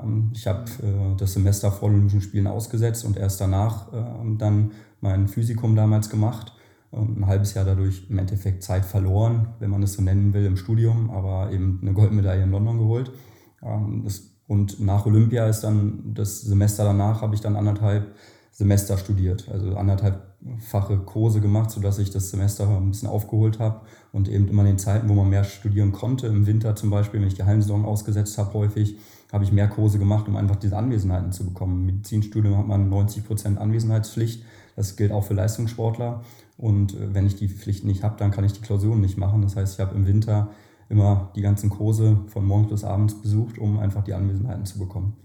Ähm, 0.00 0.30
ich 0.34 0.46
habe 0.46 0.64
äh, 0.82 1.16
das 1.16 1.34
Semester 1.34 1.70
vor 1.70 1.88
Olympischen 1.88 2.20
Spielen 2.20 2.46
ausgesetzt 2.46 3.04
und 3.04 3.16
erst 3.16 3.40
danach 3.40 3.92
ähm, 3.92 4.38
dann 4.38 4.72
mein 5.00 5.28
Physikum 5.28 5.74
damals 5.76 6.08
gemacht. 6.08 6.52
ein 6.92 7.26
halbes 7.26 7.54
Jahr 7.54 7.64
dadurch 7.64 8.06
im 8.08 8.18
Endeffekt 8.18 8.62
Zeit 8.62 8.84
verloren, 8.84 9.48
wenn 9.58 9.70
man 9.70 9.82
es 9.82 9.94
so 9.94 10.02
nennen 10.02 10.32
will, 10.34 10.44
im 10.44 10.56
Studium, 10.56 11.10
aber 11.10 11.50
eben 11.50 11.78
eine 11.82 11.92
Goldmedaille 11.92 12.44
in 12.44 12.50
London 12.50 12.78
geholt. 12.78 13.10
Ähm, 13.62 14.06
und 14.46 14.80
nach 14.80 15.06
Olympia 15.06 15.46
ist 15.46 15.60
dann 15.60 16.12
das 16.14 16.42
Semester 16.42 16.84
danach, 16.84 17.22
habe 17.22 17.34
ich 17.34 17.40
dann 17.40 17.56
anderthalb 17.56 18.14
Semester 18.50 18.98
studiert, 18.98 19.48
also 19.50 19.76
anderthalbfache 19.76 20.98
Kurse 20.98 21.40
gemacht, 21.40 21.70
sodass 21.70 21.98
ich 21.98 22.10
das 22.10 22.30
Semester 22.30 22.68
ein 22.68 22.90
bisschen 22.90 23.08
aufgeholt 23.08 23.58
habe 23.58 23.80
und 24.12 24.28
eben 24.28 24.46
immer 24.48 24.60
in 24.62 24.68
den 24.68 24.78
Zeiten, 24.78 25.08
wo 25.08 25.14
man 25.14 25.30
mehr 25.30 25.44
studieren 25.44 25.92
konnte, 25.92 26.26
im 26.26 26.46
Winter 26.46 26.76
zum 26.76 26.90
Beispiel, 26.90 27.20
wenn 27.20 27.28
ich 27.28 27.34
die 27.34 27.44
Hallensaison 27.44 27.86
ausgesetzt 27.86 28.36
habe 28.36 28.52
häufig, 28.52 28.98
habe 29.32 29.44
ich 29.44 29.52
mehr 29.52 29.68
Kurse 29.68 29.98
gemacht, 29.98 30.28
um 30.28 30.36
einfach 30.36 30.56
diese 30.56 30.76
Anwesenheiten 30.76 31.32
zu 31.32 31.44
bekommen. 31.44 31.80
Im 31.80 31.86
Medizinstudium 31.86 32.58
hat 32.58 32.68
man 32.68 32.90
90 32.90 33.26
Prozent 33.26 33.58
Anwesenheitspflicht. 33.58 34.44
Das 34.76 34.96
gilt 34.96 35.10
auch 35.10 35.24
für 35.24 35.34
Leistungssportler. 35.34 36.22
Und 36.58 36.94
äh, 36.94 37.14
wenn 37.14 37.26
ich 37.26 37.36
die 37.36 37.48
Pflicht 37.48 37.84
nicht 37.84 38.04
habe, 38.04 38.16
dann 38.18 38.30
kann 38.30 38.44
ich 38.44 38.52
die 38.52 38.60
Klausuren 38.60 39.00
nicht 39.00 39.16
machen. 39.16 39.42
Das 39.42 39.56
heißt, 39.56 39.74
ich 39.74 39.80
habe 39.80 39.96
im 39.96 40.06
Winter 40.06 40.50
immer 40.90 41.30
die 41.34 41.40
ganzen 41.40 41.70
Kurse 41.70 42.18
von 42.26 42.44
morgens 42.44 42.68
bis 42.68 42.84
abends 42.84 43.14
besucht, 43.20 43.58
um 43.58 43.78
einfach 43.78 44.04
die 44.04 44.12
Anwesenheiten 44.12 44.66
zu 44.66 44.78
bekommen. 44.78 45.16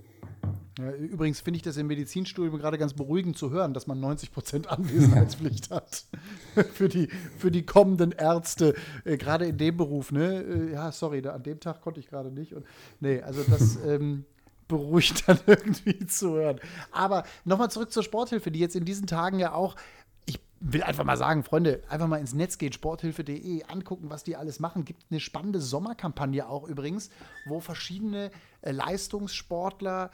Ja, 0.78 0.92
übrigens 0.92 1.40
finde 1.40 1.58
ich 1.58 1.64
das 1.64 1.78
im 1.78 1.88
Medizinstudium 1.88 2.58
gerade 2.58 2.78
ganz 2.78 2.94
beruhigend 2.94 3.38
zu 3.38 3.50
hören, 3.50 3.74
dass 3.74 3.88
man 3.88 4.00
90 4.00 4.32
Prozent 4.32 4.68
Anwesenheitspflicht 4.72 5.72
hat 5.72 6.06
für, 6.74 6.88
die, 6.88 7.08
für 7.38 7.50
die 7.50 7.66
kommenden 7.66 8.12
Ärzte, 8.12 8.76
äh, 9.04 9.18
gerade 9.18 9.46
in 9.46 9.58
dem 9.58 9.76
Beruf. 9.76 10.12
Ne? 10.12 10.44
Äh, 10.44 10.74
ja, 10.74 10.92
sorry, 10.92 11.22
da, 11.22 11.34
an 11.34 11.44
dem 11.44 11.60
Tag 11.60 11.82
konnte 11.82 12.00
ich 12.00 12.08
gerade 12.08 12.32
nicht. 12.32 12.54
Und, 12.54 12.66
nee, 13.00 13.22
also 13.22 13.44
das 13.44 13.78
ähm, 13.86 14.26
beruhigt 14.68 15.28
dann 15.28 15.40
irgendwie 15.48 16.06
zu 16.06 16.32
hören. 16.34 16.60
Aber 16.92 17.24
nochmal 17.44 17.72
zurück 17.72 17.92
zur 17.92 18.04
Sporthilfe, 18.04 18.52
die 18.52 18.60
jetzt 18.60 18.76
in 18.76 18.86
diesen 18.86 19.08
Tagen 19.08 19.40
ja 19.40 19.54
auch 19.54 19.76
ich 20.30 20.42
will 20.60 20.84
einfach 20.84 21.06
mal 21.06 21.18
sagen, 21.18 21.44
Freunde, 21.44 21.82
einfach 21.88 22.08
mal 22.08 22.18
ins 22.18 22.34
Netz 22.34 22.58
gehen, 22.58 22.74
sporthilfe.de, 22.74 23.64
angucken, 23.64 24.10
was 24.10 24.24
die 24.24 24.36
alles 24.36 24.60
machen. 24.60 24.84
Gibt 24.86 25.06
eine 25.10 25.20
spannende 25.20 25.62
Sommerkampagne 25.62 26.50
auch 26.50 26.68
übrigens, 26.68 27.10
wo 27.46 27.62
verschiedene 27.62 28.32
äh, 28.62 28.72
Leistungssportler 28.72 30.12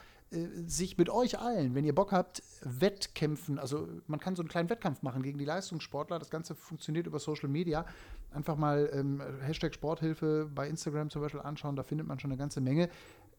sich 0.65 0.98
mit 0.98 1.10
euch 1.10 1.39
allen, 1.39 1.76
wenn 1.76 1.86
ihr 1.86 1.93
Bock 1.93 2.12
habt, 2.12 2.41
Wettkämpfen, 2.62 3.60
also 3.60 3.88
man 4.08 4.19
kann 4.19 4.36
so 4.36 4.41
einen 4.41 4.50
kleinen 4.50 4.69
Wettkampf 4.69 5.04
machen 5.04 5.22
gegen 5.22 5.38
die 5.38 5.46
Leistungssportler. 5.46 6.17
Das 6.17 6.30
Ganze 6.30 6.56
funktioniert 6.56 7.06
über 7.06 7.19
Social 7.19 7.50
Media. 7.50 7.86
Einfach 8.32 8.56
mal 8.56 8.89
ähm, 8.93 9.22
Hashtag 9.41 9.76
Sporthilfe 9.76 10.50
bei 10.54 10.67
Instagram 10.67 11.10
zum 11.12 11.22
Beispiel 11.22 11.41
anschauen, 11.41 11.76
da 11.76 11.84
findet 11.84 12.08
man 12.08 12.19
schon 12.19 12.32
eine 12.32 12.38
ganze 12.38 12.62
Menge. 12.62 12.89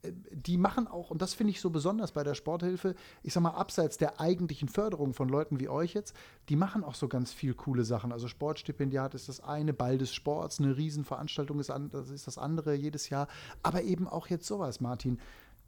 Äh, 0.03 0.13
die 0.31 0.57
machen 0.57 0.87
auch, 0.87 1.11
und 1.11 1.21
das 1.21 1.35
finde 1.35 1.51
ich 1.51 1.61
so 1.61 1.71
besonders 1.71 2.13
bei 2.13 2.23
der 2.23 2.35
Sporthilfe, 2.35 2.95
ich 3.25 3.33
sag 3.33 3.43
mal, 3.43 3.51
abseits 3.51 3.99
der 3.99 4.21
eigentlichen 4.21 4.69
Förderung 4.69 5.15
von 5.15 5.29
Leuten 5.29 5.59
wie 5.59 5.69
euch 5.69 5.95
jetzt, 5.95 6.15
die 6.49 6.57
machen 6.57 6.85
auch 6.85 6.95
so 6.95 7.09
ganz 7.09 7.33
viel 7.33 7.55
coole 7.55 7.85
Sachen. 7.85 8.13
Also 8.13 8.29
Sportstipendiat 8.29 9.15
ist 9.15 9.29
das 9.29 9.41
eine, 9.41 9.73
Ball 9.73 9.99
des 9.99 10.15
Sports, 10.15 10.61
eine 10.61 10.77
Riesenveranstaltung 10.77 11.59
ist, 11.59 11.71
an, 11.71 11.91
das, 11.91 12.11
ist 12.11 12.29
das 12.29 12.39
andere 12.39 12.75
jedes 12.75 13.09
Jahr. 13.09 13.27
Aber 13.65 13.83
eben 13.83 14.07
auch 14.07 14.29
jetzt 14.29 14.47
sowas, 14.47 14.81
Martin. 14.81 15.19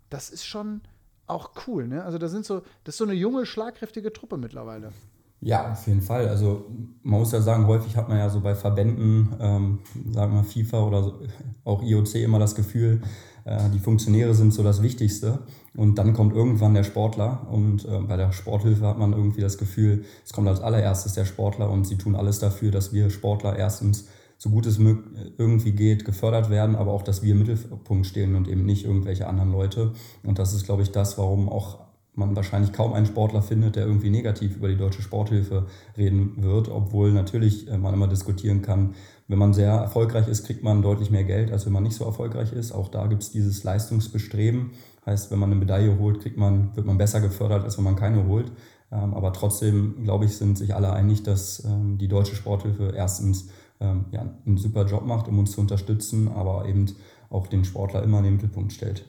Das 0.08 0.30
ist 0.30 0.46
schon 0.46 0.82
auch 1.26 1.50
cool, 1.66 1.88
ne? 1.88 2.04
Also 2.04 2.18
da 2.18 2.28
sind 2.28 2.44
so, 2.44 2.62
das 2.84 2.94
ist 2.94 2.98
so 2.98 3.04
eine 3.04 3.14
junge, 3.14 3.46
schlagkräftige 3.46 4.12
Truppe 4.12 4.36
mittlerweile. 4.36 4.92
Ja, 5.40 5.72
auf 5.72 5.86
jeden 5.86 6.00
Fall. 6.00 6.28
Also 6.28 6.66
man 7.02 7.20
muss 7.20 7.32
ja 7.32 7.40
sagen, 7.40 7.66
häufig 7.66 7.96
hat 7.96 8.08
man 8.08 8.18
ja 8.18 8.30
so 8.30 8.40
bei 8.40 8.54
Verbänden, 8.54 9.34
ähm, 9.38 9.78
sagen 10.10 10.34
wir 10.34 10.44
FIFA 10.44 10.82
oder 10.84 11.02
so, 11.02 11.20
auch 11.64 11.82
IOC 11.82 12.16
immer 12.16 12.38
das 12.38 12.54
Gefühl, 12.54 13.02
äh, 13.44 13.68
die 13.70 13.78
Funktionäre 13.78 14.34
sind 14.34 14.54
so 14.54 14.62
das 14.62 14.82
Wichtigste. 14.82 15.40
Und 15.76 15.98
dann 15.98 16.14
kommt 16.14 16.34
irgendwann 16.34 16.74
der 16.74 16.84
Sportler 16.84 17.46
und 17.50 17.84
äh, 17.84 17.98
bei 18.00 18.16
der 18.16 18.32
Sporthilfe 18.32 18.86
hat 18.86 18.98
man 18.98 19.12
irgendwie 19.12 19.42
das 19.42 19.58
Gefühl, 19.58 20.04
es 20.24 20.32
kommt 20.32 20.48
als 20.48 20.60
allererstes 20.60 21.12
der 21.12 21.26
Sportler 21.26 21.70
und 21.70 21.86
sie 21.86 21.98
tun 21.98 22.16
alles 22.16 22.38
dafür, 22.38 22.70
dass 22.70 22.94
wir 22.94 23.10
Sportler 23.10 23.56
erstens 23.56 24.08
so 24.38 24.50
gut 24.50 24.66
es 24.66 24.78
irgendwie 24.78 25.72
geht, 25.72 26.04
gefördert 26.04 26.50
werden, 26.50 26.76
aber 26.76 26.92
auch, 26.92 27.02
dass 27.02 27.22
wir 27.22 27.32
im 27.32 27.38
Mittelpunkt 27.38 28.06
stehen 28.06 28.34
und 28.34 28.48
eben 28.48 28.66
nicht 28.66 28.84
irgendwelche 28.84 29.26
anderen 29.26 29.50
Leute. 29.50 29.92
Und 30.22 30.38
das 30.38 30.52
ist, 30.52 30.64
glaube 30.64 30.82
ich, 30.82 30.90
das, 30.90 31.16
warum 31.16 31.48
auch 31.48 31.86
man 32.16 32.34
wahrscheinlich 32.34 32.72
kaum 32.72 32.94
einen 32.94 33.06
Sportler 33.06 33.42
findet, 33.42 33.76
der 33.76 33.86
irgendwie 33.86 34.10
negativ 34.10 34.56
über 34.56 34.68
die 34.68 34.76
deutsche 34.76 35.02
Sporthilfe 35.02 35.66
reden 35.96 36.42
wird, 36.42 36.68
obwohl 36.68 37.12
natürlich 37.12 37.68
äh, 37.68 37.78
man 37.78 37.94
immer 37.94 38.08
diskutieren 38.08 38.62
kann, 38.62 38.94
wenn 39.28 39.38
man 39.38 39.52
sehr 39.52 39.72
erfolgreich 39.72 40.28
ist, 40.28 40.46
kriegt 40.46 40.62
man 40.62 40.82
deutlich 40.82 41.10
mehr 41.10 41.24
Geld, 41.24 41.50
als 41.50 41.66
wenn 41.66 41.72
man 41.72 41.82
nicht 41.82 41.96
so 41.96 42.04
erfolgreich 42.04 42.52
ist. 42.52 42.72
Auch 42.72 42.88
da 42.88 43.06
gibt 43.06 43.22
es 43.22 43.32
dieses 43.32 43.64
Leistungsbestreben. 43.64 44.70
Heißt, 45.04 45.30
wenn 45.30 45.38
man 45.38 45.50
eine 45.50 45.58
Medaille 45.58 45.98
holt, 45.98 46.20
kriegt 46.20 46.36
man, 46.36 46.74
wird 46.76 46.86
man 46.86 46.96
besser 46.96 47.20
gefördert, 47.20 47.64
als 47.64 47.76
wenn 47.76 47.84
man 47.84 47.96
keine 47.96 48.26
holt. 48.26 48.52
Ähm, 48.92 49.14
aber 49.14 49.32
trotzdem, 49.32 50.04
glaube 50.04 50.24
ich, 50.26 50.36
sind 50.36 50.56
sich 50.56 50.74
alle 50.74 50.92
einig, 50.92 51.22
dass 51.24 51.64
ähm, 51.64 51.98
die 51.98 52.08
deutsche 52.08 52.36
Sporthilfe 52.36 52.92
erstens 52.96 53.48
ähm, 53.80 54.06
ja, 54.10 54.26
einen 54.46 54.56
super 54.56 54.86
Job 54.86 55.06
macht, 55.06 55.28
um 55.28 55.38
uns 55.38 55.52
zu 55.52 55.60
unterstützen, 55.60 56.28
aber 56.28 56.66
eben 56.66 56.86
auch 57.30 57.46
den 57.46 57.64
Sportler 57.64 58.02
immer 58.02 58.18
in 58.18 58.24
den 58.24 58.34
Mittelpunkt 58.34 58.72
stellt. 58.72 59.04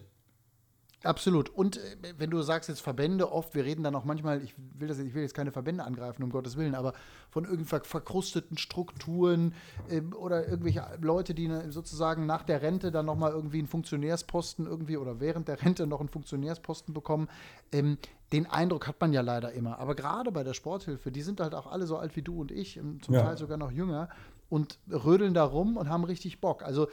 Absolut. 1.03 1.49
Und 1.49 1.77
äh, 1.77 2.13
wenn 2.17 2.31
du 2.31 2.41
sagst 2.41 2.69
jetzt 2.69 2.81
Verbände, 2.81 3.31
oft, 3.31 3.53
wir 3.53 3.63
reden 3.63 3.83
dann 3.83 3.95
auch 3.95 4.03
manchmal, 4.03 4.43
ich 4.43 4.55
will, 4.57 4.87
das, 4.87 4.97
ich 4.97 5.13
will 5.13 5.21
jetzt 5.21 5.35
keine 5.35 5.51
Verbände 5.51 5.83
angreifen, 5.83 6.23
um 6.23 6.31
Gottes 6.31 6.57
Willen, 6.57 6.73
aber 6.73 6.93
von 7.29 7.45
irgendwie 7.45 7.65
verkrusteten 7.83 8.57
Strukturen 8.57 9.53
äh, 9.89 10.01
oder 10.01 10.47
irgendwelche 10.47 10.83
Leute, 10.99 11.35
die 11.35 11.47
ne, 11.47 11.71
sozusagen 11.71 12.25
nach 12.25 12.43
der 12.43 12.63
Rente 12.63 12.91
dann 12.91 13.05
nochmal 13.05 13.31
irgendwie 13.31 13.59
einen 13.59 13.67
Funktionärsposten 13.67 14.65
irgendwie 14.65 14.97
oder 14.97 15.19
während 15.19 15.47
der 15.47 15.61
Rente 15.61 15.85
noch 15.85 15.99
einen 15.99 16.09
Funktionärsposten 16.09 16.93
bekommen. 16.93 17.29
Ähm, 17.71 17.99
den 18.33 18.47
Eindruck 18.47 18.87
hat 18.87 18.99
man 18.99 19.13
ja 19.13 19.21
leider 19.21 19.53
immer. 19.53 19.79
Aber 19.79 19.95
gerade 19.95 20.31
bei 20.31 20.43
der 20.43 20.53
Sporthilfe, 20.53 21.11
die 21.11 21.21
sind 21.21 21.39
halt 21.39 21.53
auch 21.53 21.67
alle 21.67 21.85
so 21.85 21.97
alt 21.97 22.15
wie 22.15 22.21
du 22.23 22.41
und 22.41 22.51
ich, 22.51 22.81
zum 23.01 23.13
ja. 23.13 23.21
Teil 23.21 23.37
sogar 23.37 23.57
noch 23.57 23.71
jünger 23.71 24.09
und 24.49 24.79
rödeln 24.89 25.33
da 25.33 25.43
rum 25.43 25.77
und 25.77 25.89
haben 25.89 26.03
richtig 26.03 26.41
Bock. 26.41 26.63
Also 26.63 26.87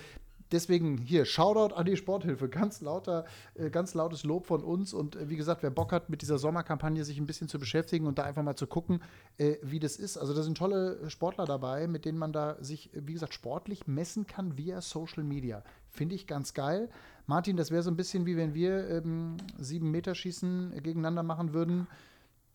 deswegen 0.55 0.99
hier, 0.99 1.25
Shoutout 1.25 1.75
an 1.75 1.87
die 1.87 1.97
Sporthilfe. 1.97 2.49
Ganz 2.49 2.81
lauter, 2.81 3.25
äh, 3.55 3.71
ganz 3.71 3.95
lautes 3.95 4.25
Lob 4.25 4.47
von 4.47 4.63
uns. 4.63 4.95
Und 4.95 5.17
äh, 5.17 5.29
wie 5.29 5.37
gesagt, 5.37 5.63
wer 5.63 5.71
Bock 5.71 5.93
hat, 5.93 6.09
mit 6.09 6.23
dieser 6.23 6.39
Sommerkampagne 6.39 7.05
sich 7.05 7.19
ein 7.19 7.27
bisschen 7.27 7.49
zu 7.49 7.59
beschäftigen 7.59 8.07
und 8.07 8.19
da 8.19 8.23
einfach 8.23 8.43
mal 8.43 8.57
zu 8.57 8.67
gucken, 8.67 9.03
äh, 9.39 9.57
wie 9.63 9.81
das 9.81 9.97
ist. 9.97 10.17
Also 10.17 10.35
da 10.35 10.43
sind 10.43 10.57
tolle 10.57 11.11
Sportler 11.11 11.45
dabei, 11.45 11.87
mit 11.87 12.05
denen 12.05 12.19
man 12.19 12.33
da 12.33 12.57
sich, 12.61 12.91
wie 12.95 13.13
gesagt, 13.13 13.35
sportlich 13.35 13.87
messen 13.87 14.27
kann 14.27 14.57
via 14.57 14.81
Social 14.81 15.25
Media. 15.25 15.63
Finde 15.91 16.15
ich 16.15 16.27
ganz 16.27 16.55
geil. 16.55 16.89
Martin, 17.27 17.57
das 17.57 17.71
wäre 17.71 17.83
so 17.83 17.91
ein 17.91 17.97
bisschen 17.97 18.27
wie 18.27 18.37
wenn 18.37 18.55
wir 18.55 18.89
ähm, 18.91 19.37
sieben 19.59 19.91
Meter 19.91 20.15
Schießen 20.15 20.83
gegeneinander 20.83 21.23
machen 21.23 21.53
würden. 21.53 21.87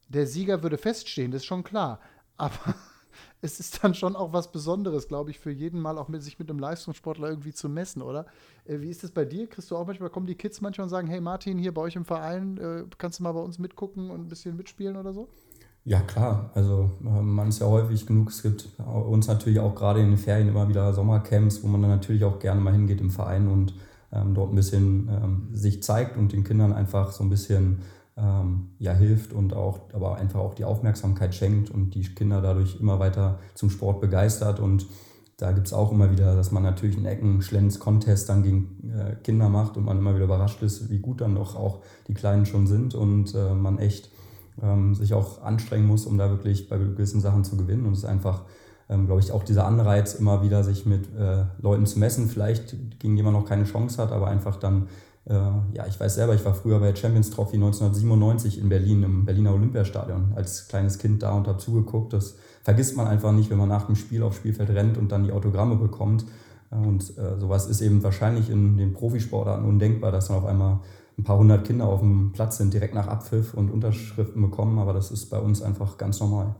Der 0.07 0.25
Sieger 0.25 0.63
würde 0.63 0.77
feststehen, 0.77 1.31
das 1.31 1.41
ist 1.41 1.47
schon 1.47 1.63
klar. 1.63 1.99
Aber 2.37 2.75
es 3.41 3.59
ist 3.59 3.83
dann 3.83 3.93
schon 3.93 4.15
auch 4.15 4.33
was 4.33 4.51
Besonderes, 4.51 5.07
glaube 5.07 5.31
ich, 5.31 5.39
für 5.39 5.51
jeden 5.51 5.79
Mal 5.79 5.97
auch 5.97 6.07
mit 6.07 6.23
sich 6.23 6.39
mit 6.39 6.49
einem 6.49 6.59
Leistungssportler 6.59 7.29
irgendwie 7.29 7.53
zu 7.53 7.69
messen, 7.69 8.01
oder? 8.01 8.25
Äh, 8.65 8.81
wie 8.81 8.89
ist 8.89 9.03
das 9.03 9.11
bei 9.11 9.25
dir? 9.25 9.47
Kriegst 9.47 9.71
du 9.71 9.77
auch 9.77 9.85
manchmal, 9.85 10.09
kommen 10.09 10.27
die 10.27 10.35
Kids 10.35 10.61
manchmal 10.61 10.83
und 10.85 10.89
sagen, 10.89 11.07
hey 11.07 11.21
Martin, 11.21 11.57
hier 11.57 11.73
bei 11.73 11.81
euch 11.81 11.95
im 11.95 12.05
Verein, 12.05 12.57
äh, 12.57 12.83
kannst 12.97 13.19
du 13.19 13.23
mal 13.23 13.31
bei 13.31 13.41
uns 13.41 13.59
mitgucken 13.59 14.11
und 14.11 14.21
ein 14.21 14.27
bisschen 14.27 14.55
mitspielen 14.55 14.97
oder 14.97 15.13
so? 15.13 15.27
Ja, 15.85 16.01
klar. 16.01 16.51
Also 16.53 16.91
äh, 17.03 17.21
man 17.21 17.49
ist 17.49 17.59
ja 17.59 17.67
häufig 17.67 18.05
genug. 18.05 18.29
Es 18.29 18.43
gibt 18.43 18.69
uns 18.79 19.27
natürlich 19.27 19.59
auch 19.59 19.75
gerade 19.75 20.01
in 20.01 20.09
den 20.09 20.17
Ferien 20.17 20.47
immer 20.47 20.67
wieder 20.67 20.93
Sommercamps, 20.93 21.63
wo 21.63 21.67
man 21.67 21.81
dann 21.81 21.91
natürlich 21.91 22.23
auch 22.23 22.39
gerne 22.39 22.61
mal 22.61 22.73
hingeht 22.73 23.01
im 23.01 23.11
Verein 23.11 23.47
und 23.47 23.73
ähm, 24.11 24.33
dort 24.33 24.51
ein 24.51 24.55
bisschen 24.55 25.09
ähm, 25.09 25.47
sich 25.53 25.83
zeigt 25.83 26.17
und 26.17 26.31
den 26.31 26.43
Kindern 26.43 26.73
einfach 26.73 27.11
so 27.11 27.23
ein 27.23 27.29
bisschen 27.29 27.79
ähm, 28.19 28.69
ja 28.79 28.93
hilft 28.93 29.33
und 29.33 29.53
auch, 29.53 29.79
aber 29.93 30.17
einfach 30.17 30.39
auch 30.39 30.53
die 30.53 30.65
Aufmerksamkeit 30.65 31.33
schenkt 31.33 31.69
und 31.69 31.91
die 31.95 32.03
Kinder 32.03 32.41
dadurch 32.41 32.79
immer 32.79 32.99
weiter 32.99 33.39
zum 33.55 33.69
Sport 33.69 34.01
begeistert. 34.01 34.59
Und 34.59 34.85
da 35.37 35.51
gibt 35.51 35.67
es 35.67 35.73
auch 35.73 35.91
immer 35.91 36.11
wieder, 36.11 36.35
dass 36.35 36.51
man 36.51 36.63
natürlich 36.63 36.97
einen 36.97 37.05
Ecken-Schlenz-Contest 37.05 38.27
dann 38.27 38.43
gegen 38.43 38.91
äh, 38.93 39.15
Kinder 39.23 39.49
macht 39.49 39.77
und 39.77 39.85
man 39.85 39.97
immer 39.97 40.13
wieder 40.15 40.25
überrascht 40.25 40.61
ist, 40.61 40.89
wie 40.89 40.99
gut 40.99 41.21
dann 41.21 41.35
doch 41.35 41.55
auch 41.55 41.79
die 42.07 42.13
Kleinen 42.13 42.45
schon 42.45 42.67
sind 42.67 42.93
und 42.93 43.33
äh, 43.35 43.53
man 43.53 43.79
echt 43.79 44.11
ähm, 44.61 44.95
sich 44.95 45.13
auch 45.13 45.41
anstrengen 45.41 45.87
muss, 45.87 46.05
um 46.05 46.17
da 46.17 46.29
wirklich 46.29 46.67
bei 46.67 46.77
gewissen 46.77 47.21
Sachen 47.21 47.45
zu 47.45 47.55
gewinnen. 47.55 47.85
Und 47.85 47.93
es 47.93 47.99
ist 47.99 48.05
einfach, 48.05 48.43
ähm, 48.89 49.05
glaube 49.05 49.21
ich, 49.21 49.31
auch 49.31 49.43
dieser 49.43 49.65
Anreiz, 49.65 50.13
immer 50.15 50.43
wieder 50.43 50.63
sich 50.65 50.85
mit 50.85 51.07
äh, 51.15 51.45
Leuten 51.61 51.85
zu 51.85 51.99
messen, 51.99 52.27
vielleicht 52.27 52.99
gegen 52.99 53.15
die 53.15 53.23
man 53.23 53.33
noch 53.33 53.45
keine 53.45 53.63
Chance 53.63 54.01
hat, 54.01 54.11
aber 54.11 54.27
einfach 54.27 54.57
dann 54.57 54.89
ja, 55.33 55.85
ich 55.87 55.99
weiß 55.99 56.15
selber, 56.15 56.33
ich 56.33 56.43
war 56.43 56.55
früher 56.55 56.79
bei 56.79 56.95
Champions 56.95 57.29
Trophy 57.29 57.57
1997 57.57 58.59
in 58.59 58.69
Berlin, 58.69 59.03
im 59.03 59.25
Berliner 59.25 59.53
Olympiastadion, 59.53 60.33
als 60.35 60.67
kleines 60.67 60.97
Kind 60.97 61.21
da 61.21 61.33
und 61.33 61.47
habe 61.47 61.59
zugeguckt. 61.59 62.13
Das 62.13 62.37
vergisst 62.63 62.97
man 62.97 63.07
einfach 63.07 63.31
nicht, 63.31 63.49
wenn 63.49 63.57
man 63.57 63.69
nach 63.69 63.85
dem 63.85 63.95
Spiel 63.95 64.23
aufs 64.23 64.37
Spielfeld 64.37 64.69
rennt 64.69 64.97
und 64.97 65.11
dann 65.11 65.23
die 65.23 65.31
Autogramme 65.31 65.75
bekommt. 65.75 66.25
Äh, 66.71 66.75
und 66.75 67.17
äh, 67.17 67.37
sowas 67.37 67.67
ist 67.67 67.81
eben 67.81 68.03
wahrscheinlich 68.03 68.49
in 68.49 68.77
den 68.77 68.93
Profisportarten 68.93 69.65
undenkbar, 69.65 70.11
dass 70.11 70.27
dann 70.27 70.37
auf 70.37 70.45
einmal 70.45 70.79
ein 71.17 71.23
paar 71.23 71.37
hundert 71.37 71.65
Kinder 71.65 71.85
auf 71.85 71.99
dem 71.99 72.31
Platz 72.31 72.57
sind, 72.57 72.73
direkt 72.73 72.95
nach 72.95 73.07
Abpfiff 73.07 73.53
und 73.53 73.69
Unterschriften 73.69 74.41
bekommen. 74.41 74.79
Aber 74.79 74.93
das 74.93 75.11
ist 75.11 75.29
bei 75.29 75.39
uns 75.39 75.61
einfach 75.61 75.97
ganz 75.97 76.19
normal. 76.19 76.55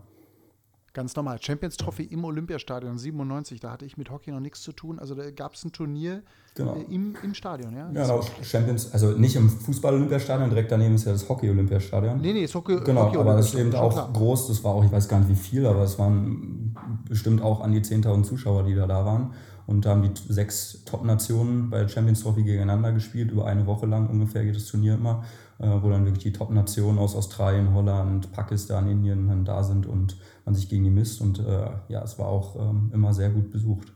Ganz 0.93 1.15
normal. 1.15 1.39
Champions 1.41 1.77
Trophy 1.77 2.03
im 2.03 2.23
Olympiastadion 2.23 2.97
97, 2.97 3.59
da 3.59 3.71
hatte 3.71 3.85
ich 3.85 3.97
mit 3.97 4.09
Hockey 4.09 4.31
noch 4.31 4.39
nichts 4.39 4.61
zu 4.61 4.71
tun. 4.71 4.99
Also 4.99 5.15
da 5.15 5.29
gab 5.31 5.53
es 5.53 5.63
ein 5.63 5.71
Turnier 5.71 6.23
genau. 6.55 6.75
äh, 6.75 6.93
im, 6.93 7.15
im 7.23 7.33
Stadion, 7.33 7.75
ja? 7.75 7.89
Ja, 7.91 8.03
genau. 8.03 8.21
Champions, 8.41 8.91
also 8.93 9.11
nicht 9.11 9.35
im 9.35 9.49
Fußball-Olympiastadion, 9.49 10.49
direkt 10.49 10.71
daneben 10.71 10.95
ist 10.95 11.05
ja 11.05 11.11
das 11.11 11.27
Hockey-Olympiastadion. 11.27 12.21
Nee, 12.21 12.33
nee, 12.33 12.43
ist 12.43 12.55
Hockey. 12.55 12.79
Genau, 12.83 13.07
Hockey 13.07 13.17
aber 13.17 13.37
es 13.37 13.47
ist 13.47 13.55
eben 13.55 13.73
auch 13.75 13.93
klar. 13.93 14.09
groß, 14.13 14.47
das 14.47 14.63
war 14.63 14.73
auch, 14.73 14.83
ich 14.83 14.91
weiß 14.91 15.07
gar 15.07 15.19
nicht 15.19 15.29
wie 15.29 15.35
viel, 15.35 15.65
aber 15.65 15.83
es 15.83 15.99
waren 15.99 16.75
bestimmt 17.07 17.41
auch 17.41 17.61
an 17.61 17.71
die 17.71 17.81
10.000 17.81 18.23
Zuschauer, 18.23 18.63
die 18.63 18.75
da 18.75 18.87
da 18.87 19.05
waren. 19.05 19.33
Und 19.69 19.85
da 19.85 19.91
haben 19.91 20.01
die 20.01 20.33
sechs 20.33 20.83
Top-Nationen 20.85 21.69
bei 21.69 21.81
der 21.81 21.87
Champions 21.87 22.21
Trophy 22.21 22.41
gegeneinander 22.41 22.91
gespielt, 22.91 23.29
über 23.29 23.45
eine 23.45 23.67
Woche 23.67 23.85
lang 23.85 24.07
ungefähr 24.09 24.43
geht 24.43 24.55
das 24.55 24.65
Turnier 24.65 24.95
immer, 24.95 25.23
äh, 25.59 25.67
wo 25.67 25.91
dann 25.91 26.05
wirklich 26.05 26.23
die 26.23 26.33
Top-Nationen 26.33 26.97
aus 26.97 27.15
Australien, 27.15 27.71
Holland, 27.75 28.31
Pakistan, 28.31 28.89
Indien 28.89 29.27
dann 29.27 29.45
da 29.45 29.61
sind 29.61 29.85
und 29.85 30.17
man 30.49 30.55
sich 30.55 30.67
gegen 30.67 30.83
die 30.83 30.89
misst. 30.89 31.21
Und 31.21 31.39
äh, 31.39 31.69
ja, 31.89 32.03
es 32.03 32.17
war 32.17 32.27
auch 32.27 32.55
ähm, 32.55 32.89
immer 32.93 33.13
sehr 33.13 33.29
gut 33.29 33.51
besucht. 33.51 33.93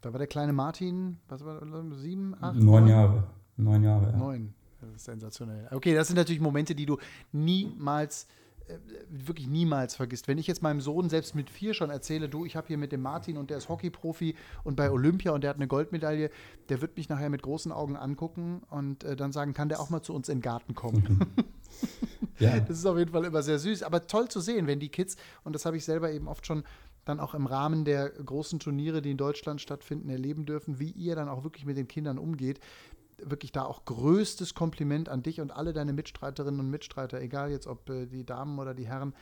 Da 0.00 0.12
war 0.12 0.18
der 0.18 0.26
kleine 0.26 0.54
Martin, 0.54 1.18
was 1.28 1.44
war 1.44 1.60
sieben, 1.92 2.34
acht? 2.40 2.56
Neun 2.56 2.86
Jahre. 2.86 3.24
Neun 3.56 3.84
Jahre, 3.84 4.10
ja. 4.10 4.16
Neun. 4.16 4.54
Das 4.80 4.90
ist 4.94 5.04
sensationell. 5.04 5.68
Okay, 5.70 5.94
das 5.94 6.06
sind 6.06 6.16
natürlich 6.16 6.40
Momente, 6.40 6.74
die 6.74 6.86
du 6.86 6.96
niemals 7.32 8.26
äh, 8.66 8.78
wirklich 9.10 9.46
niemals 9.46 9.94
vergisst. 9.94 10.26
Wenn 10.26 10.38
ich 10.38 10.46
jetzt 10.46 10.62
meinem 10.62 10.80
Sohn 10.80 11.10
selbst 11.10 11.34
mit 11.34 11.50
vier 11.50 11.74
schon 11.74 11.90
erzähle, 11.90 12.30
du, 12.30 12.46
ich 12.46 12.56
habe 12.56 12.68
hier 12.68 12.78
mit 12.78 12.92
dem 12.92 13.02
Martin 13.02 13.36
und 13.36 13.50
der 13.50 13.58
ist 13.58 13.68
Hockeyprofi 13.68 14.34
und 14.64 14.76
bei 14.76 14.90
Olympia 14.90 15.32
und 15.32 15.42
der 15.42 15.50
hat 15.50 15.56
eine 15.56 15.66
Goldmedaille, 15.66 16.30
der 16.70 16.80
wird 16.80 16.96
mich 16.96 17.10
nachher 17.10 17.28
mit 17.28 17.42
großen 17.42 17.72
Augen 17.72 17.96
angucken 17.96 18.62
und 18.70 19.04
äh, 19.04 19.16
dann 19.16 19.32
sagen, 19.32 19.52
kann 19.52 19.68
der 19.68 19.80
auch 19.80 19.90
mal 19.90 20.00
zu 20.00 20.14
uns 20.14 20.30
in 20.30 20.38
den 20.38 20.42
Garten 20.42 20.74
kommen. 20.74 21.26
ja. 22.38 22.58
Das 22.68 22.78
ist 22.78 22.86
auf 22.86 22.98
jeden 22.98 23.12
Fall 23.12 23.24
immer 23.24 23.42
sehr 23.42 23.58
süß, 23.58 23.82
aber 23.82 24.06
toll 24.06 24.28
zu 24.28 24.40
sehen, 24.40 24.66
wenn 24.66 24.80
die 24.80 24.88
Kids, 24.88 25.16
und 25.44 25.54
das 25.54 25.66
habe 25.66 25.76
ich 25.76 25.84
selber 25.84 26.10
eben 26.10 26.28
oft 26.28 26.46
schon 26.46 26.64
dann 27.04 27.18
auch 27.20 27.34
im 27.34 27.46
Rahmen 27.46 27.84
der 27.84 28.10
großen 28.10 28.60
Turniere, 28.60 29.02
die 29.02 29.12
in 29.12 29.16
Deutschland 29.16 29.60
stattfinden, 29.60 30.10
erleben 30.10 30.44
dürfen, 30.44 30.78
wie 30.78 30.90
ihr 30.90 31.16
dann 31.16 31.28
auch 31.28 31.44
wirklich 31.44 31.64
mit 31.64 31.76
den 31.76 31.88
Kindern 31.88 32.18
umgeht 32.18 32.60
wirklich 33.24 33.52
da 33.52 33.64
auch 33.64 33.84
größtes 33.84 34.54
Kompliment 34.54 35.08
an 35.08 35.22
dich 35.22 35.40
und 35.40 35.50
alle 35.50 35.72
deine 35.72 35.92
Mitstreiterinnen 35.92 36.60
und 36.60 36.70
Mitstreiter, 36.70 37.20
egal 37.20 37.50
jetzt 37.50 37.66
ob 37.66 37.88
äh, 37.90 38.06
die 38.06 38.24
Damen 38.24 38.58
oder 38.58 38.74
die 38.74 38.86
Herren, 38.86 39.14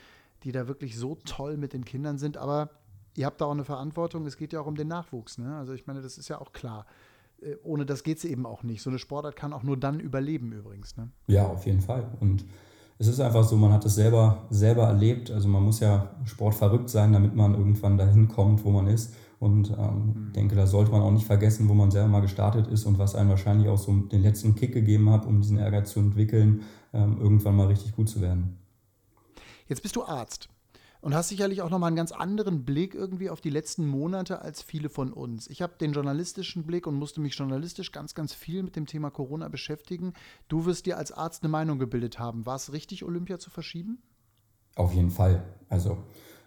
die 0.45 0.53
da 0.53 0.69
wirklich 0.69 0.97
so 0.97 1.17
toll 1.25 1.57
mit 1.57 1.73
den 1.73 1.85
Kindern 1.85 2.19
sind. 2.19 2.37
Aber 2.37 2.71
ihr 3.17 3.27
habt 3.27 3.41
da 3.41 3.47
auch 3.47 3.53
eine 3.53 3.65
Verantwortung. 3.65 4.27
Es 4.27 4.37
geht 4.37 4.53
ja 4.53 4.61
auch 4.61 4.67
um 4.67 4.77
den 4.77 4.89
Nachwuchs. 4.89 5.39
Ne? 5.39 5.57
Also 5.57 5.73
ich 5.73 5.87
meine, 5.87 6.01
das 6.01 6.19
ist 6.19 6.29
ja 6.29 6.41
auch 6.41 6.53
klar. 6.53 6.87
Äh, 7.43 7.57
ohne 7.63 7.87
das 7.87 8.03
geht 8.03 8.19
es 8.19 8.25
eben 8.25 8.47
auch 8.47 8.63
nicht. 8.63 8.83
So 8.83 8.91
eine 8.91 8.99
Sportart 8.99 9.37
kann 9.37 9.53
auch 9.53 9.63
nur 9.63 9.77
dann 9.77 10.01
überleben 10.01 10.53
übrigens. 10.53 10.97
Ne? 10.97 11.11
Ja, 11.27 11.47
auf 11.47 11.67
jeden 11.67 11.81
Fall. 11.81 12.17
Und 12.21 12.45
es 12.99 13.07
ist 13.07 13.21
einfach 13.21 13.45
so, 13.45 13.57
man 13.57 13.73
hat 13.73 13.85
es 13.85 13.95
selber, 13.95 14.47
selber 14.51 14.85
erlebt. 14.85 15.31
Also 15.31 15.49
man 15.49 15.63
muss 15.63 15.81
ja 15.81 16.11
sportverrückt 16.25 16.89
sein, 16.89 17.13
damit 17.13 17.35
man 17.35 17.55
irgendwann 17.55 17.97
dahin 17.97 18.29
kommt, 18.29 18.65
wo 18.65 18.71
man 18.71 18.87
ist. 18.87 19.15
Und 19.39 19.71
ähm, 19.71 19.77
mhm. 20.29 20.33
denke, 20.33 20.57
da 20.57 20.67
sollte 20.67 20.91
man 20.91 21.01
auch 21.01 21.13
nicht 21.13 21.27
vergessen, 21.27 21.69
wo 21.69 21.75
man 21.75 21.93
selber 21.93 22.09
mal 22.09 22.21
gestartet 22.21 22.67
ist 22.67 22.87
und 22.87 22.99
was 22.99 23.15
einem 23.15 23.31
wahrscheinlich 23.31 23.69
auch 23.69 23.79
so 23.79 23.93
den 23.93 24.23
letzten 24.23 24.57
Kick 24.57 24.73
gegeben 24.73 25.11
hat, 25.11 25.27
um 25.27 25.41
diesen 25.41 25.59
Ehrgeiz 25.59 25.93
zu 25.93 26.01
entwickeln, 26.01 26.63
ähm, 26.93 27.19
irgendwann 27.21 27.55
mal 27.55 27.69
richtig 27.69 27.95
gut 27.95 28.09
zu 28.09 28.21
werden. 28.21 28.59
Jetzt 29.69 29.83
bist 29.83 29.95
du 29.95 30.03
Arzt 30.03 30.49
und 31.01 31.15
hast 31.15 31.29
sicherlich 31.29 31.63
auch 31.63 31.71
nochmal 31.71 31.89
einen 31.89 31.97
ganz 31.97 32.13
anderen 32.13 32.65
Blick 32.65 32.95
irgendwie 32.95 33.31
auf 33.31 33.41
die 33.41 33.51
letzten 33.51 33.87
Monate 33.87 34.43
als 34.43 34.63
viele 34.63 34.89
von 34.89 35.13
uns. 35.13 35.49
Ich 35.49 35.63
habe 35.63 35.75
den 35.81 35.93
journalistischen 35.93 36.65
Blick 36.65 36.87
und 36.87 36.97
musste 36.97 37.21
mich 37.21 37.35
journalistisch 37.35 37.93
ganz, 37.93 38.15
ganz 38.15 38.35
viel 38.35 38.63
mit 38.63 38.77
dem 38.77 38.87
Thema 38.87 39.11
Corona 39.11 39.49
beschäftigen. 39.49 40.15
Du 40.49 40.67
wirst 40.67 40.87
dir 40.87 40.99
als 40.99 41.13
Arzt 41.13 41.43
eine 41.43 41.51
Meinung 41.51 41.79
gebildet 41.79 42.19
haben. 42.19 42.47
War 42.47 42.57
es 42.57 42.73
richtig, 42.73 43.05
Olympia 43.05 43.39
zu 43.39 43.51
verschieben? 43.51 43.99
Auf 44.75 44.93
jeden 44.93 45.11
Fall. 45.11 45.45
Also 45.69 45.99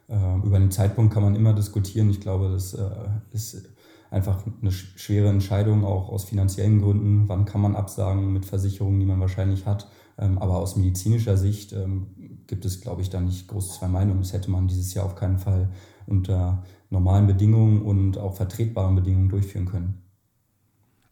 äh, 0.07 0.35
über 0.43 0.59
den 0.59 0.71
Zeitpunkt 0.71 1.13
kann 1.13 1.23
man 1.23 1.35
immer 1.35 1.53
diskutieren. 1.53 2.09
Ich 2.09 2.19
glaube, 2.19 2.49
das 2.49 2.73
äh, 2.73 2.89
ist 3.31 3.69
einfach 4.09 4.43
eine 4.61 4.71
schwere 4.71 5.29
Entscheidung, 5.29 5.85
auch 5.85 6.09
aus 6.09 6.25
finanziellen 6.25 6.81
Gründen. 6.81 7.29
Wann 7.29 7.45
kann 7.45 7.61
man 7.61 7.75
absagen 7.75 8.33
mit 8.33 8.45
Versicherungen, 8.45 8.99
die 8.99 9.05
man 9.05 9.21
wahrscheinlich 9.21 9.65
hat? 9.65 9.87
Ähm, 10.17 10.37
aber 10.37 10.57
aus 10.57 10.75
medizinischer 10.75 11.37
Sicht 11.37 11.71
ähm, 11.71 12.07
gibt 12.51 12.65
es, 12.65 12.81
glaube 12.81 13.01
ich, 13.01 13.09
da 13.09 13.21
nicht 13.21 13.47
groß 13.47 13.77
zwei 13.77 13.87
Meinungen. 13.87 14.19
Das 14.19 14.33
hätte 14.33 14.51
man 14.51 14.67
dieses 14.67 14.93
Jahr 14.93 15.05
auf 15.05 15.15
keinen 15.15 15.39
Fall 15.39 15.69
unter 16.05 16.63
normalen 16.89 17.25
Bedingungen 17.25 17.81
und 17.81 18.17
auch 18.17 18.35
vertretbaren 18.35 18.93
Bedingungen 18.93 19.29
durchführen 19.29 19.65
können. 19.65 20.01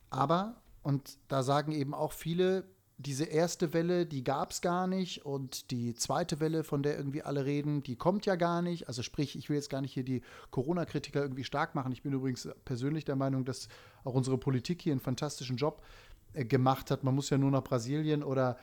Aber, 0.10 0.58
und 0.84 1.17
da 1.30 1.41
sagen 1.41 1.71
eben 1.71 1.93
auch 1.93 2.12
viele, 2.12 2.65
diese 2.97 3.23
erste 3.23 3.71
Welle, 3.73 4.06
die 4.06 4.25
gab 4.25 4.52
es 4.52 4.60
gar 4.60 4.86
nicht 4.86 5.25
und 5.25 5.71
die 5.71 5.95
zweite 5.95 6.41
Welle, 6.41 6.65
von 6.65 6.84
der 6.84 6.97
irgendwie 6.97 7.23
alle 7.23 7.45
reden, 7.45 7.84
die 7.84 7.95
kommt 7.95 8.25
ja 8.25 8.36
gar 8.36 8.62
nicht. 8.62 8.89
Also 8.89 9.02
sprich, 9.02 9.38
ich 9.38 9.47
will 9.47 9.56
jetzt 9.56 9.69
gar 9.69 9.80
nicht 9.80 9.93
hier 9.93 10.04
die 10.04 10.21
Corona-Kritiker 10.52 11.21
irgendwie 11.21 11.45
stark 11.45 11.73
machen. 11.73 11.93
Ich 11.93 12.04
bin 12.04 12.12
übrigens 12.12 12.49
persönlich 12.65 13.06
der 13.06 13.15
Meinung, 13.15 13.45
dass 13.45 13.69
auch 14.04 14.13
unsere 14.13 14.38
Politik 14.38 14.82
hier 14.82 14.91
einen 14.91 14.99
fantastischen 14.99 15.56
Job 15.56 15.82
äh, 16.34 16.43
gemacht 16.43 16.91
hat. 16.91 17.06
Man 17.06 17.15
muss 17.15 17.30
ja 17.30 17.38
nur 17.38 17.52
nach 17.52 17.63
Brasilien 17.63 18.21
oder 18.21 18.58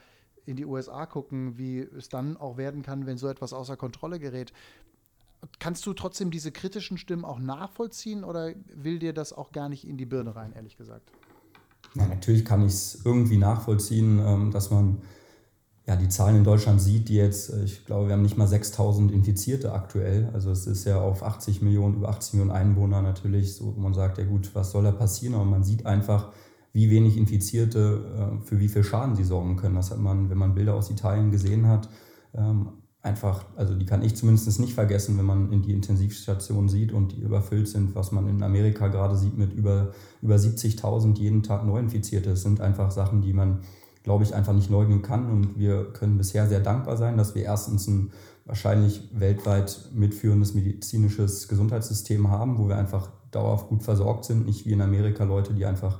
in 0.47 0.55
die 0.55 0.65
USA 0.65 1.05
gucken, 1.05 1.57
wie 1.57 1.79
es 1.79 2.09
dann 2.09 2.37
auch 2.37 2.57
werden 2.57 2.81
kann, 2.81 3.05
wenn 3.05 3.17
so 3.17 3.27
etwas 3.27 3.53
außer 3.53 3.77
Kontrolle 3.77 4.19
gerät. 4.19 4.53
Kannst 5.59 5.85
du 5.85 5.93
trotzdem 5.93 6.31
diese 6.31 6.51
kritischen 6.51 6.97
Stimmen 6.97 7.25
auch 7.25 7.39
nachvollziehen 7.39 8.23
oder 8.23 8.53
will 8.73 8.99
dir 8.99 9.13
das 9.13 9.33
auch 9.33 9.51
gar 9.51 9.69
nicht 9.69 9.87
in 9.87 9.97
die 9.97 10.05
Birne 10.05 10.35
rein, 10.35 10.53
ehrlich 10.53 10.77
gesagt? 10.77 11.11
Ja, 11.95 12.07
natürlich 12.07 12.43
kann 12.45 12.65
ich 12.65 12.73
es 12.73 13.01
irgendwie 13.05 13.37
nachvollziehen, 13.37 14.19
ähm, 14.19 14.51
dass 14.51 14.71
man 14.71 15.01
ja, 15.87 15.95
die 15.95 16.09
Zahlen 16.09 16.35
in 16.35 16.43
Deutschland 16.43 16.81
sieht, 16.81 17.07
die 17.07 17.15
jetzt, 17.15 17.49
äh, 17.49 17.63
ich 17.63 17.85
glaube, 17.85 18.07
wir 18.07 18.13
haben 18.13 18.21
nicht 18.21 18.37
mal 18.37 18.47
6000 18.47 19.11
Infizierte 19.11 19.71
aktuell. 19.71 20.29
Also 20.33 20.51
es 20.51 20.67
ist 20.67 20.83
ja 20.83 20.99
auf 20.99 21.23
80 21.23 21.61
Millionen, 21.61 21.95
über 21.95 22.09
80 22.09 22.33
Millionen 22.33 22.51
Einwohner 22.51 23.01
natürlich 23.01 23.55
so, 23.55 23.73
man 23.77 23.93
sagt, 23.93 24.17
ja 24.17 24.25
gut, 24.25 24.53
was 24.53 24.71
soll 24.71 24.83
da 24.83 24.91
passieren? 24.91 25.35
Aber 25.35 25.45
man 25.45 25.63
sieht 25.63 25.85
einfach, 25.85 26.33
wie 26.77 26.91
wenig 26.91 27.17
Infizierte 27.17 28.39
äh, 28.39 28.45
für 28.45 28.59
wie 28.59 28.67
viel 28.67 28.83
Schaden 28.83 29.15
sie 29.15 29.23
sorgen 29.23 29.55
können. 29.55 29.73
Das 29.73 29.89
hat 29.89 29.97
man, 29.97 30.29
wenn 30.29 30.37
man 30.37 30.53
Bilder 30.53 30.75
aus 30.75 30.91
Italien 30.91 31.31
gesehen 31.31 31.67
hat, 31.67 31.89
ähm, 32.35 32.67
einfach, 33.01 33.45
also 33.55 33.73
die 33.73 33.87
kann 33.87 34.03
ich 34.03 34.15
zumindest 34.15 34.59
nicht 34.59 34.75
vergessen, 34.75 35.17
wenn 35.17 35.25
man 35.25 35.51
in 35.51 35.63
die 35.63 35.73
Intensivstationen 35.73 36.69
sieht 36.69 36.91
und 36.91 37.13
die 37.13 37.21
überfüllt 37.21 37.67
sind, 37.67 37.95
was 37.95 38.11
man 38.11 38.29
in 38.29 38.43
Amerika 38.43 38.89
gerade 38.89 39.17
sieht 39.17 39.39
mit 39.39 39.53
über, 39.53 39.91
über 40.21 40.35
70.000 40.35 41.17
jeden 41.17 41.41
Tag 41.41 41.65
Neuinfizierte. 41.65 42.29
Das 42.29 42.43
sind 42.43 42.61
einfach 42.61 42.91
Sachen, 42.91 43.23
die 43.23 43.33
man, 43.33 43.61
glaube 44.03 44.23
ich, 44.23 44.35
einfach 44.35 44.53
nicht 44.53 44.69
leugnen 44.69 45.01
kann. 45.01 45.31
Und 45.31 45.57
wir 45.57 45.85
können 45.93 46.19
bisher 46.19 46.47
sehr 46.47 46.59
dankbar 46.59 46.95
sein, 46.95 47.17
dass 47.17 47.33
wir 47.33 47.41
erstens 47.41 47.87
ein 47.87 48.11
wahrscheinlich 48.45 49.09
weltweit 49.13 49.89
mitführendes 49.95 50.53
medizinisches 50.53 51.47
Gesundheitssystem 51.47 52.29
haben, 52.29 52.59
wo 52.59 52.67
wir 52.67 52.77
einfach 52.77 53.09
dauerhaft 53.31 53.67
gut 53.67 53.81
versorgt 53.81 54.25
sind, 54.25 54.45
nicht 54.45 54.67
wie 54.67 54.73
in 54.73 54.81
Amerika 54.81 55.23
Leute, 55.23 55.55
die 55.55 55.65
einfach 55.65 55.97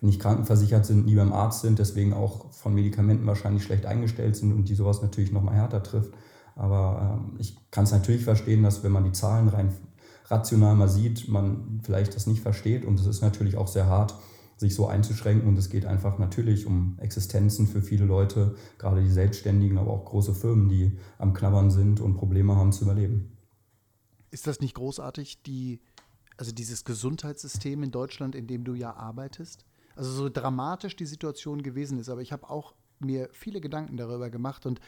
nicht 0.00 0.20
krankenversichert 0.20 0.84
sind, 0.84 1.06
nie 1.06 1.14
beim 1.14 1.32
Arzt 1.32 1.62
sind, 1.62 1.78
deswegen 1.78 2.12
auch 2.12 2.52
von 2.52 2.74
Medikamenten 2.74 3.26
wahrscheinlich 3.26 3.62
schlecht 3.62 3.86
eingestellt 3.86 4.36
sind 4.36 4.52
und 4.52 4.68
die 4.68 4.74
sowas 4.74 5.02
natürlich 5.02 5.32
noch 5.32 5.42
mal 5.42 5.54
härter 5.54 5.82
trifft. 5.82 6.12
Aber 6.54 7.20
ähm, 7.20 7.36
ich 7.38 7.56
kann 7.70 7.84
es 7.84 7.92
natürlich 7.92 8.24
verstehen, 8.24 8.62
dass 8.62 8.82
wenn 8.82 8.92
man 8.92 9.04
die 9.04 9.12
Zahlen 9.12 9.48
rein 9.48 9.72
rational 10.28 10.74
mal 10.74 10.88
sieht, 10.88 11.28
man 11.28 11.80
vielleicht 11.84 12.14
das 12.14 12.26
nicht 12.26 12.40
versteht. 12.40 12.84
Und 12.84 12.98
es 12.98 13.06
ist 13.06 13.22
natürlich 13.22 13.56
auch 13.56 13.68
sehr 13.68 13.86
hart, 13.86 14.14
sich 14.56 14.74
so 14.74 14.86
einzuschränken. 14.86 15.48
Und 15.48 15.56
es 15.56 15.68
geht 15.68 15.86
einfach 15.86 16.18
natürlich 16.18 16.66
um 16.66 16.98
Existenzen 16.98 17.66
für 17.66 17.82
viele 17.82 18.04
Leute, 18.04 18.56
gerade 18.78 19.02
die 19.02 19.10
Selbstständigen, 19.10 19.78
aber 19.78 19.92
auch 19.92 20.04
große 20.04 20.34
Firmen, 20.34 20.68
die 20.68 20.98
am 21.18 21.32
Knabbern 21.32 21.70
sind 21.70 22.00
und 22.00 22.14
Probleme 22.14 22.56
haben 22.56 22.72
zu 22.72 22.84
überleben. 22.84 23.36
Ist 24.30 24.46
das 24.46 24.60
nicht 24.60 24.74
großartig, 24.74 25.42
die, 25.42 25.80
also 26.36 26.52
dieses 26.52 26.84
Gesundheitssystem 26.84 27.82
in 27.82 27.90
Deutschland, 27.90 28.34
in 28.34 28.46
dem 28.46 28.64
du 28.64 28.74
ja 28.74 28.94
arbeitest? 28.94 29.64
Also 29.96 30.10
so 30.12 30.28
dramatisch 30.28 30.94
die 30.94 31.06
Situation 31.06 31.62
gewesen 31.62 31.98
ist, 31.98 32.08
aber 32.08 32.20
ich 32.20 32.32
habe 32.32 32.48
auch 32.48 32.74
mir 33.00 33.28
viele 33.32 33.60
Gedanken 33.60 33.96
darüber 33.96 34.30
gemacht 34.30 34.66
und 34.66 34.80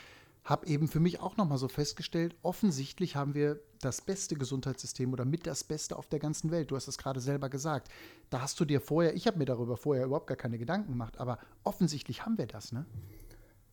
habe 0.44 0.66
eben 0.66 0.88
für 0.88 1.01
mich 1.01 1.21
auch 1.21 1.37
nochmal 1.37 1.59
so 1.59 1.68
festgestellt, 1.68 2.35
offensichtlich 2.42 3.16
haben 3.16 3.35
wir 3.35 3.61
das 3.81 4.01
beste 4.01 4.35
Gesundheitssystem 4.35 5.12
oder 5.12 5.25
mit 5.25 5.47
das 5.47 5.62
Beste 5.62 5.97
auf 5.97 6.07
der 6.09 6.18
ganzen 6.18 6.51
Welt. 6.51 6.71
Du 6.71 6.77
hast 6.77 6.88
es 6.88 6.97
gerade 6.97 7.21
selber 7.21 7.51
gesagt. 7.51 7.88
Da 8.31 8.40
hast 8.40 8.59
du 8.59 8.64
dir 8.64 8.81
vorher, 8.81 9.14
ich 9.14 9.27
habe 9.27 9.38
mir 9.38 9.44
darüber 9.44 9.77
vorher 9.77 10.07
überhaupt 10.07 10.27
gar 10.27 10.37
keine 10.37 10.59
Gedanken 10.59 10.92
gemacht, 10.92 11.21
aber 11.21 11.38
offensichtlich 11.64 12.25
haben 12.25 12.38
wir 12.38 12.47
das, 12.47 12.73
ne? 12.73 12.87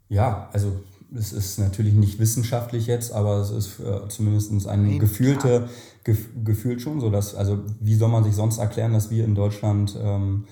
Ja, 0.08 0.50
also 0.54 0.80
es 1.16 1.34
ist 1.34 1.58
natürlich 1.58 1.94
nicht 1.94 2.20
wissenschaftlich 2.20 2.86
jetzt, 2.86 3.12
aber 3.12 3.38
es 3.38 3.50
ist 3.50 3.80
äh, 3.80 4.08
zumindest 4.08 4.68
ein 4.68 4.84
Nein, 4.84 5.00
gefühlte, 5.00 5.68
gef, 6.04 6.30
gefühlt 6.44 6.82
schon 6.82 7.00
so, 7.00 7.10
dass, 7.10 7.34
also 7.34 7.64
wie 7.80 7.96
soll 7.96 8.10
man 8.10 8.24
sich 8.24 8.36
sonst 8.36 8.60
erklären, 8.60 8.94
dass 8.94 9.10
wir 9.10 9.26
in 9.26 9.34
Deutschland 9.34 9.98
ähm, 10.00 10.46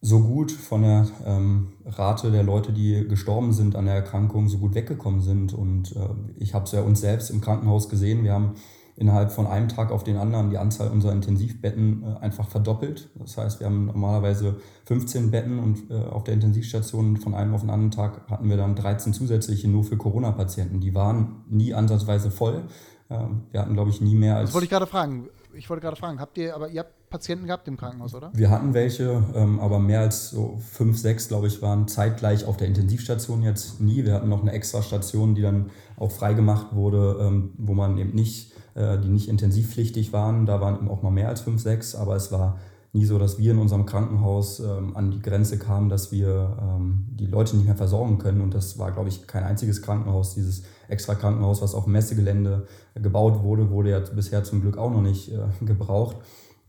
so 0.00 0.20
gut 0.20 0.52
von 0.52 0.82
der 0.82 1.06
ähm, 1.26 1.72
Rate 1.84 2.30
der 2.30 2.44
Leute, 2.44 2.72
die 2.72 3.06
gestorben 3.08 3.52
sind 3.52 3.74
an 3.74 3.86
der 3.86 3.94
Erkrankung, 3.94 4.48
so 4.48 4.58
gut 4.58 4.74
weggekommen 4.74 5.20
sind. 5.20 5.52
Und 5.52 5.94
äh, 5.96 6.08
ich 6.36 6.54
habe 6.54 6.64
es 6.66 6.72
ja 6.72 6.82
uns 6.82 7.00
selbst 7.00 7.30
im 7.30 7.40
Krankenhaus 7.40 7.88
gesehen. 7.88 8.22
Wir 8.22 8.32
haben 8.32 8.54
innerhalb 8.98 9.30
von 9.30 9.46
einem 9.46 9.68
Tag 9.68 9.92
auf 9.92 10.02
den 10.02 10.16
anderen 10.16 10.50
die 10.50 10.58
Anzahl 10.58 10.90
unserer 10.90 11.12
Intensivbetten 11.12 12.04
äh, 12.04 12.20
einfach 12.20 12.48
verdoppelt. 12.48 13.10
Das 13.16 13.36
heißt, 13.36 13.60
wir 13.60 13.66
haben 13.66 13.86
normalerweise 13.86 14.56
15 14.86 15.30
Betten 15.30 15.58
und 15.58 15.90
äh, 15.90 15.94
auf 15.94 16.24
der 16.24 16.34
Intensivstation 16.34 17.16
von 17.16 17.34
einem 17.34 17.54
auf 17.54 17.62
den 17.62 17.70
anderen 17.70 17.90
Tag 17.90 18.28
hatten 18.28 18.48
wir 18.48 18.56
dann 18.56 18.76
13 18.76 19.12
zusätzliche 19.12 19.68
nur 19.68 19.84
für 19.84 19.96
Corona-Patienten. 19.96 20.80
Die 20.80 20.94
waren 20.94 21.44
nie 21.48 21.74
ansatzweise 21.74 22.30
voll. 22.30 22.64
Ähm, 23.10 23.42
wir 23.50 23.60
hatten, 23.60 23.74
glaube 23.74 23.90
ich, 23.90 24.00
nie 24.00 24.14
mehr 24.14 24.36
als. 24.36 24.50
Das 24.50 24.54
wollte 24.54 24.64
ich 24.64 24.70
gerade 24.70 24.86
fragen. 24.86 25.28
Ich 25.58 25.68
wollte 25.68 25.82
gerade 25.82 25.96
fragen, 25.96 26.20
habt 26.20 26.38
ihr, 26.38 26.54
aber 26.54 26.68
ihr 26.68 26.80
habt 26.80 27.10
Patienten 27.10 27.46
gehabt 27.46 27.66
im 27.66 27.76
Krankenhaus, 27.76 28.14
oder? 28.14 28.30
Wir 28.32 28.48
hatten 28.48 28.74
welche, 28.74 29.24
ähm, 29.34 29.58
aber 29.58 29.80
mehr 29.80 30.00
als 30.00 30.30
so 30.30 30.58
fünf, 30.70 30.98
sechs, 30.98 31.26
glaube 31.26 31.48
ich, 31.48 31.60
waren 31.62 31.88
zeitgleich 31.88 32.44
auf 32.44 32.56
der 32.56 32.68
Intensivstation 32.68 33.42
jetzt 33.42 33.80
nie. 33.80 34.04
Wir 34.04 34.14
hatten 34.14 34.28
noch 34.28 34.42
eine 34.42 34.52
extra 34.52 34.82
Station, 34.82 35.34
die 35.34 35.42
dann 35.42 35.70
auch 35.96 36.12
freigemacht 36.12 36.74
wurde, 36.74 37.18
ähm, 37.20 37.52
wo 37.58 37.74
man 37.74 37.98
eben 37.98 38.14
nicht, 38.14 38.52
äh, 38.74 38.98
die 38.98 39.08
nicht 39.08 39.28
intensivpflichtig 39.28 40.12
waren. 40.12 40.46
Da 40.46 40.60
waren 40.60 40.76
eben 40.76 40.88
auch 40.88 41.02
mal 41.02 41.10
mehr 41.10 41.28
als 41.28 41.40
fünf, 41.40 41.60
sechs, 41.60 41.96
aber 41.96 42.14
es 42.14 42.30
war 42.30 42.58
nie 42.92 43.04
so, 43.04 43.18
dass 43.18 43.38
wir 43.38 43.52
in 43.52 43.58
unserem 43.58 43.84
Krankenhaus 43.84 44.60
ähm, 44.60 44.96
an 44.96 45.10
die 45.10 45.20
Grenze 45.20 45.58
kamen, 45.58 45.88
dass 45.88 46.10
wir 46.10 46.56
ähm, 46.60 47.06
die 47.10 47.26
Leute 47.26 47.56
nicht 47.56 47.66
mehr 47.66 47.76
versorgen 47.76 48.18
können. 48.18 48.40
Und 48.40 48.54
das 48.54 48.78
war, 48.78 48.92
glaube 48.92 49.08
ich, 49.08 49.26
kein 49.26 49.44
einziges 49.44 49.82
Krankenhaus. 49.82 50.34
Dieses 50.34 50.62
extra 50.88 51.14
Krankenhaus, 51.14 51.60
was 51.60 51.74
auf 51.74 51.84
dem 51.84 51.92
Messegelände 51.92 52.66
gebaut 53.02 53.42
wurde, 53.42 53.70
wurde 53.70 53.90
ja 53.90 54.00
bisher 54.00 54.44
zum 54.44 54.60
Glück 54.60 54.78
auch 54.78 54.90
noch 54.90 55.02
nicht 55.02 55.32
äh, 55.32 55.64
gebraucht. 55.64 56.16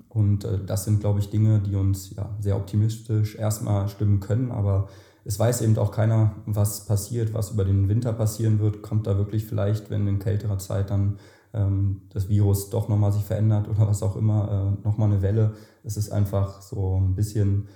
Und 0.09 0.43
äh, 0.43 0.59
das 0.65 0.85
sind, 0.85 0.99
glaube 0.99 1.19
ich, 1.19 1.29
Dinge, 1.29 1.59
die 1.59 1.75
uns 1.75 2.15
ja, 2.15 2.29
sehr 2.39 2.55
optimistisch 2.55 3.35
erstmal 3.35 3.87
stimmen 3.89 4.19
können. 4.19 4.51
Aber 4.51 4.89
es 5.23 5.37
weiß 5.37 5.61
eben 5.61 5.77
auch 5.77 5.91
keiner, 5.91 6.33
was 6.45 6.85
passiert, 6.85 7.33
was 7.33 7.51
über 7.51 7.65
den 7.65 7.87
Winter 7.87 8.13
passieren 8.13 8.59
wird. 8.59 8.81
Kommt 8.81 9.07
da 9.07 9.17
wirklich 9.17 9.45
vielleicht, 9.45 9.89
wenn 9.89 10.07
in 10.07 10.19
kälterer 10.19 10.57
Zeit 10.57 10.89
dann 10.89 11.19
ähm, 11.53 12.01
das 12.09 12.29
Virus 12.29 12.69
doch 12.69 12.89
nochmal 12.89 13.11
sich 13.11 13.23
verändert 13.23 13.67
oder 13.67 13.87
was 13.87 14.03
auch 14.03 14.15
immer, 14.15 14.77
äh, 14.81 14.87
nochmal 14.87 15.11
eine 15.11 15.21
Welle. 15.21 15.53
Es 15.83 15.97
ist 15.97 16.11
einfach 16.11 16.61
so 16.61 16.99
ein 16.99 17.15
bisschen 17.15 17.67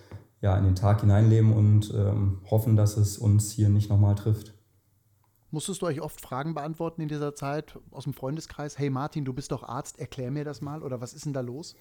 ja, 0.42 0.58
in 0.58 0.66
den 0.66 0.76
Tag 0.76 1.02
hineinleben 1.02 1.54
und 1.54 1.94
ähm, 1.96 2.40
hoffen, 2.50 2.76
dass 2.76 2.98
es 2.98 3.18
uns 3.18 3.52
hier 3.52 3.70
nicht 3.70 3.90
nochmal 3.90 4.16
trifft. 4.16 4.53
Musstest 5.54 5.84
du 5.84 5.86
euch 5.86 6.02
oft 6.02 6.20
Fragen 6.20 6.56
beantworten 6.56 7.04
in 7.04 7.10
dieser 7.10 7.36
Zeit 7.36 7.78
aus 7.92 8.06
dem 8.06 8.14
Freundeskreis? 8.14 8.80
Hey 8.80 8.90
Martin, 8.90 9.24
du 9.24 9.34
bist 9.34 9.52
doch 9.52 9.62
Arzt, 9.62 10.00
erklär 10.00 10.32
mir 10.32 10.44
das 10.44 10.62
mal 10.62 10.82
oder 10.82 11.00
was 11.00 11.14
ist 11.14 11.26
denn 11.26 11.34
da 11.34 11.42
los? 11.42 11.76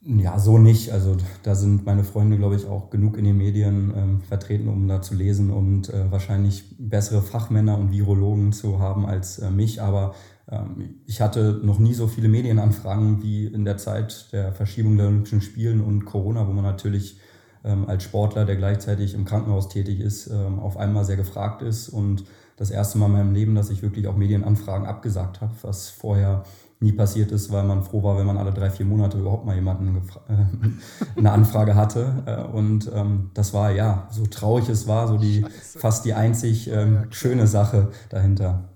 Ja, 0.00 0.40
so 0.40 0.58
nicht. 0.58 0.90
Also 0.90 1.16
da 1.44 1.54
sind 1.54 1.86
meine 1.86 2.02
Freunde, 2.02 2.36
glaube 2.36 2.56
ich, 2.56 2.66
auch 2.66 2.90
genug 2.90 3.18
in 3.18 3.24
den 3.24 3.36
Medien 3.36 3.92
ähm, 3.96 4.20
vertreten, 4.22 4.66
um 4.66 4.88
da 4.88 5.00
zu 5.00 5.14
lesen 5.14 5.52
und 5.52 5.90
äh, 5.90 6.10
wahrscheinlich 6.10 6.64
bessere 6.76 7.22
Fachmänner 7.22 7.78
und 7.78 7.92
Virologen 7.92 8.50
zu 8.50 8.80
haben 8.80 9.06
als 9.06 9.38
äh, 9.38 9.48
mich. 9.52 9.80
Aber 9.80 10.16
ähm, 10.50 11.02
ich 11.06 11.20
hatte 11.20 11.60
noch 11.62 11.78
nie 11.78 11.94
so 11.94 12.08
viele 12.08 12.26
Medienanfragen 12.26 13.22
wie 13.22 13.46
in 13.46 13.64
der 13.64 13.76
Zeit 13.76 14.32
der 14.32 14.52
Verschiebung 14.52 14.96
der 14.96 15.06
Olympischen 15.06 15.40
Spielen 15.40 15.80
und 15.80 16.04
Corona, 16.04 16.48
wo 16.48 16.52
man 16.52 16.64
natürlich 16.64 17.20
ähm, 17.62 17.88
als 17.88 18.02
Sportler, 18.02 18.44
der 18.44 18.56
gleichzeitig 18.56 19.14
im 19.14 19.24
Krankenhaus 19.24 19.68
tätig 19.68 20.00
ist, 20.00 20.26
ähm, 20.26 20.58
auf 20.58 20.76
einmal 20.76 21.04
sehr 21.04 21.16
gefragt 21.16 21.62
ist. 21.62 21.88
Und 21.88 22.24
das 22.56 22.70
erste 22.70 22.98
Mal 22.98 23.06
in 23.06 23.12
meinem 23.12 23.34
Leben, 23.34 23.54
dass 23.54 23.70
ich 23.70 23.82
wirklich 23.82 24.08
auch 24.08 24.16
Medienanfragen 24.16 24.86
abgesagt 24.86 25.40
habe, 25.40 25.52
was 25.62 25.90
vorher 25.90 26.44
nie 26.80 26.92
passiert 26.92 27.32
ist, 27.32 27.50
weil 27.50 27.64
man 27.64 27.82
froh 27.82 28.02
war, 28.02 28.18
wenn 28.18 28.26
man 28.26 28.36
alle 28.36 28.52
drei, 28.52 28.70
vier 28.70 28.84
Monate 28.84 29.18
überhaupt 29.18 29.46
mal 29.46 29.54
jemanden 29.54 29.96
äh, 30.28 31.16
eine 31.18 31.32
Anfrage 31.32 31.74
hatte. 31.74 32.22
Äh, 32.26 32.42
und 32.54 32.90
ähm, 32.94 33.30
das 33.34 33.54
war 33.54 33.70
ja, 33.70 34.08
so 34.10 34.26
traurig 34.26 34.68
es 34.68 34.86
war, 34.86 35.08
so 35.08 35.16
die 35.16 35.42
Scheiße. 35.42 35.78
fast 35.78 36.04
die 36.04 36.12
einzig 36.12 36.68
ähm, 36.68 37.06
schöne 37.10 37.46
Sache 37.46 37.92
dahinter. 38.10 38.68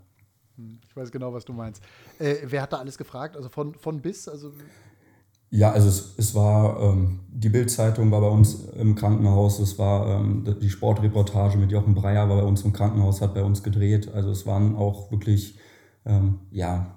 Hm, 0.57 0.81
ich 0.87 0.97
weiß 0.97 1.11
genau, 1.11 1.35
was 1.35 1.45
du 1.45 1.53
meinst. 1.53 1.83
Äh, 2.19 2.37
wer 2.45 2.63
hat 2.63 2.73
da 2.73 2.79
alles 2.79 2.97
gefragt? 2.97 3.37
Also 3.37 3.51
von, 3.51 3.75
von 3.75 4.01
bis? 4.01 4.29
Also 4.29 4.53
ja, 5.51 5.73
also 5.73 5.89
es, 5.89 6.15
es 6.17 6.35
war, 6.35 6.81
ähm, 6.81 7.21
die 7.29 7.49
Bildzeitung 7.49 8.11
war 8.11 8.21
bei 8.21 8.29
uns 8.29 8.69
im 8.79 8.95
Krankenhaus, 8.95 9.59
es 9.59 9.79
war 9.79 10.21
ähm, 10.21 10.45
die 10.61 10.71
Sportreportage 10.71 11.59
mit 11.59 11.73
Jochen 11.73 11.95
Breyer 11.95 12.29
war 12.29 12.37
bei 12.37 12.45
uns 12.45 12.63
im 12.63 12.73
Krankenhaus, 12.73 13.21
hat 13.21 13.35
bei 13.35 13.43
uns 13.43 13.63
gedreht. 13.63 14.13
Also 14.13 14.31
es 14.31 14.47
waren 14.47 14.77
auch 14.77 15.11
wirklich, 15.11 15.59
ähm, 16.05 16.41
ja, 16.51 16.95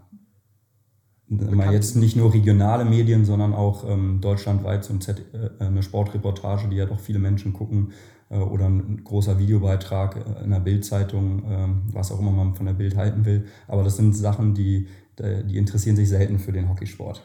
Bekannt. 1.27 1.71
jetzt 1.71 1.95
nicht 1.95 2.15
nur 2.15 2.31
regionale 2.31 2.85
Medien, 2.85 3.25
sondern 3.25 3.53
auch 3.53 3.89
ähm, 3.89 4.19
deutschlandweit 4.21 4.83
so 4.83 4.93
ein 4.93 5.01
Z, 5.01 5.23
äh, 5.33 5.63
eine 5.63 5.81
Sportreportage, 5.81 6.67
die 6.67 6.75
ja 6.75 6.85
doch 6.85 6.99
viele 6.99 7.19
Menschen 7.19 7.53
gucken, 7.53 7.93
äh, 8.33 8.37
oder 8.37 8.65
ein 8.65 9.03
großer 9.03 9.37
Videobeitrag 9.39 10.15
äh, 10.15 10.43
in 10.43 10.51
der 10.51 10.59
Bildzeitung, 10.59 11.39
äh, 11.39 11.93
was 11.93 12.11
auch 12.11 12.19
immer 12.19 12.31
man 12.31 12.55
von 12.55 12.65
der 12.65 12.73
Bild 12.73 12.95
halten 12.95 13.25
will. 13.25 13.45
Aber 13.67 13.83
das 13.83 13.97
sind 13.97 14.15
Sachen, 14.15 14.53
die, 14.53 14.87
die 15.19 15.57
interessieren 15.57 15.95
sich 15.95 16.09
selten 16.09 16.39
für 16.39 16.51
den 16.51 16.69
Hockeysport. 16.69 17.21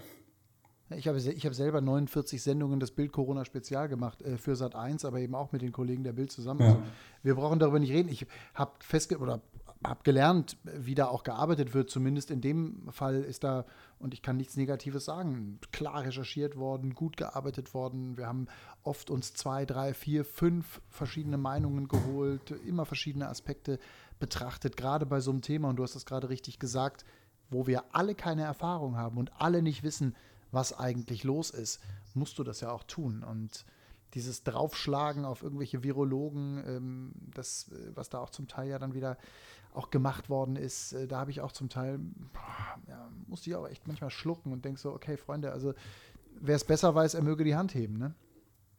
Ich 0.91 1.07
habe, 1.07 1.19
ich 1.19 1.45
habe 1.45 1.55
selber 1.55 1.81
49 1.81 2.43
Sendungen 2.43 2.81
des 2.81 2.93
Bild 2.93 3.13
Corona 3.13 3.45
Spezial 3.45 3.89
gemacht 3.89 4.23
äh, 4.23 4.39
für 4.39 4.57
Sat 4.57 4.75
1, 4.75 5.05
aber 5.05 5.21
eben 5.21 5.35
auch 5.35 5.53
mit 5.53 5.63
den 5.63 5.73
Kollegen 5.73 6.05
der 6.05 6.13
Bild 6.13 6.33
zusammen. 6.33 6.61
Ja. 6.61 6.67
Also 6.69 6.83
wir 7.23 7.35
brauchen 7.35 7.59
darüber 7.59 7.79
nicht 7.79 7.93
reden. 7.93 8.09
Ich 8.09 8.27
habe 8.55 8.73
festge 8.81 9.19
oder 9.19 9.43
habe 9.85 10.01
gelernt, 10.03 10.57
wie 10.65 10.95
da 10.95 11.07
auch 11.07 11.23
gearbeitet 11.23 11.75
wird. 11.75 11.91
Zumindest 11.91 12.31
in 12.31 12.41
dem 12.41 12.89
Fall 12.91 13.23
ist 13.23 13.45
da, 13.45 13.65
und 13.99 14.13
ich 14.13 14.23
kann 14.23 14.37
nichts 14.37 14.57
Negatives 14.57 15.05
sagen, 15.05 15.61
klar 15.73 16.05
recherchiert 16.05 16.57
worden, 16.57 16.95
gut 16.95 17.17
gearbeitet 17.17 17.75
worden. 17.75 18.17
Wir 18.17 18.27
haben 18.27 18.49
oft 18.83 19.11
uns 19.11 19.35
zwei, 19.35 19.67
drei, 19.67 19.95
vier, 19.95 20.25
fünf 20.25 20.81
verschiedene 20.89 21.39
Meinungen 21.39 21.87
geholt, 21.87 22.51
immer 22.67 22.87
verschiedene 22.87 23.29
Aspekte 23.29 23.79
betrachtet, 24.19 24.77
gerade 24.77 25.07
bei 25.07 25.21
so 25.21 25.31
einem 25.31 25.43
Thema. 25.43 25.69
Und 25.69 25.77
du 25.77 25.83
hast 25.83 25.95
es 25.95 26.07
gerade 26.07 26.29
richtig 26.29 26.59
gesagt, 26.59 27.05
wo 27.51 27.67
wir 27.67 27.85
alle 27.93 28.15
keine 28.15 28.43
Erfahrung 28.43 28.97
haben 28.97 29.17
und 29.17 29.31
alle 29.41 29.63
nicht 29.63 29.83
wissen, 29.83 30.15
was 30.51 30.79
eigentlich 30.79 31.25
los 31.25 31.51
ist, 31.51 31.81
musst 32.15 32.39
du 32.39 32.45
das 32.45 32.61
ja 32.61 32.71
auch 32.71 32.85
tun. 32.85 33.23
Und 33.23 33.65
dieses 34.15 34.43
Draufschlagen 34.43 35.25
auf 35.25 35.43
irgendwelche 35.43 35.83
Virologen, 35.83 36.63
ähm, 36.67 37.13
das, 37.35 37.71
äh, 37.73 37.91
was 37.95 38.09
da 38.09 38.19
auch 38.19 38.31
zum 38.31 38.49
Teil 38.49 38.69
ja 38.69 38.79
dann 38.79 38.95
wieder 38.95 39.19
auch 39.75 39.91
gemacht 39.91 40.31
worden 40.31 40.57
ist, 40.57 40.93
äh, 40.93 41.07
da 41.07 41.21
habe 41.21 41.31
ich 41.31 41.41
auch 41.41 41.53
zum 41.53 41.69
Teil, 41.69 42.01
ja, 42.89 43.09
musste 43.27 43.51
ich 43.51 43.57
auch 43.57 43.69
echt 43.69 43.87
manchmal 43.87 44.11
schlucken 44.11 44.53
und 44.53 44.65
denke 44.65 44.81
so, 44.81 44.93
okay, 44.93 45.17
Freunde, 45.17 45.53
also 45.53 45.75
wer 46.41 46.57
es 46.57 46.65
besser 46.65 46.95
weiß, 46.95 47.15
er 47.15 47.23
möge 47.23 47.45
die 47.45 47.57
Hand 47.57 47.75
heben, 47.75 47.99
ne? 47.99 48.15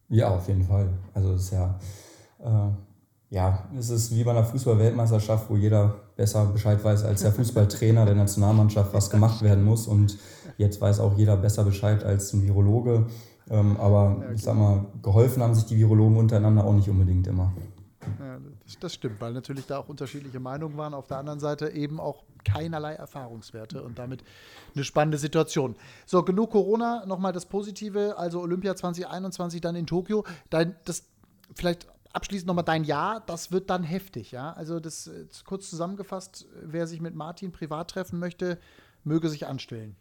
Ja, 0.08 0.28
auf 0.30 0.48
jeden 0.48 0.64
Fall. 0.64 0.92
Also 1.14 1.34
es 1.34 1.42
ist 1.44 1.52
ja, 1.52 1.78
äh, 2.40 2.72
ja, 3.30 3.68
es 3.78 3.90
ist 3.90 4.12
wie 4.12 4.24
bei 4.24 4.32
einer 4.32 4.44
Fußball-Weltmeisterschaft, 4.44 5.48
wo 5.48 5.56
jeder 5.56 6.00
besser 6.16 6.46
Bescheid 6.46 6.82
weiß 6.82 7.04
als 7.04 7.22
der 7.22 7.32
Fußballtrainer 7.32 8.04
der 8.04 8.16
Nationalmannschaft, 8.16 8.92
was 8.92 9.08
gemacht 9.08 9.42
werden 9.42 9.62
muss. 9.62 9.86
Und 9.86 10.18
jetzt 10.60 10.80
weiß 10.80 11.00
auch 11.00 11.16
jeder 11.16 11.36
besser 11.36 11.64
Bescheid 11.64 12.04
als 12.04 12.32
ein 12.32 12.46
Virologe. 12.46 13.06
Ähm, 13.48 13.76
aber 13.78 14.22
ich 14.32 14.42
sag 14.42 14.56
mal, 14.56 14.86
geholfen 15.02 15.42
haben 15.42 15.54
sich 15.54 15.64
die 15.64 15.76
Virologen 15.76 16.16
untereinander 16.16 16.64
auch 16.64 16.74
nicht 16.74 16.88
unbedingt 16.88 17.26
immer. 17.26 17.52
Ja, 18.18 18.38
das 18.80 18.94
stimmt, 18.94 19.20
weil 19.20 19.32
natürlich 19.32 19.66
da 19.66 19.78
auch 19.78 19.88
unterschiedliche 19.88 20.38
Meinungen 20.38 20.76
waren. 20.76 20.94
Auf 20.94 21.06
der 21.06 21.18
anderen 21.18 21.40
Seite 21.40 21.70
eben 21.70 21.98
auch 21.98 22.22
keinerlei 22.44 22.94
Erfahrungswerte 22.94 23.82
und 23.82 23.98
damit 23.98 24.22
eine 24.74 24.84
spannende 24.84 25.18
Situation. 25.18 25.74
So, 26.06 26.22
genug 26.22 26.50
Corona, 26.50 27.04
nochmal 27.06 27.32
das 27.32 27.46
Positive, 27.46 28.16
also 28.16 28.40
Olympia 28.40 28.76
2021 28.76 29.60
dann 29.60 29.74
in 29.74 29.86
Tokio. 29.86 30.24
Dein, 30.48 30.76
das 30.84 31.04
vielleicht 31.54 31.88
abschließend 32.12 32.46
nochmal 32.46 32.64
dein 32.64 32.84
Jahr, 32.84 33.20
das 33.26 33.52
wird 33.52 33.68
dann 33.70 33.82
heftig, 33.82 34.30
ja. 34.32 34.52
Also 34.52 34.80
das 34.80 35.08
äh, 35.08 35.26
kurz 35.44 35.68
zusammengefasst, 35.68 36.46
wer 36.62 36.86
sich 36.86 37.00
mit 37.00 37.14
Martin 37.14 37.52
privat 37.52 37.90
treffen 37.90 38.18
möchte, 38.18 38.58
möge 39.04 39.28
sich 39.28 39.46
anstellen. 39.46 39.96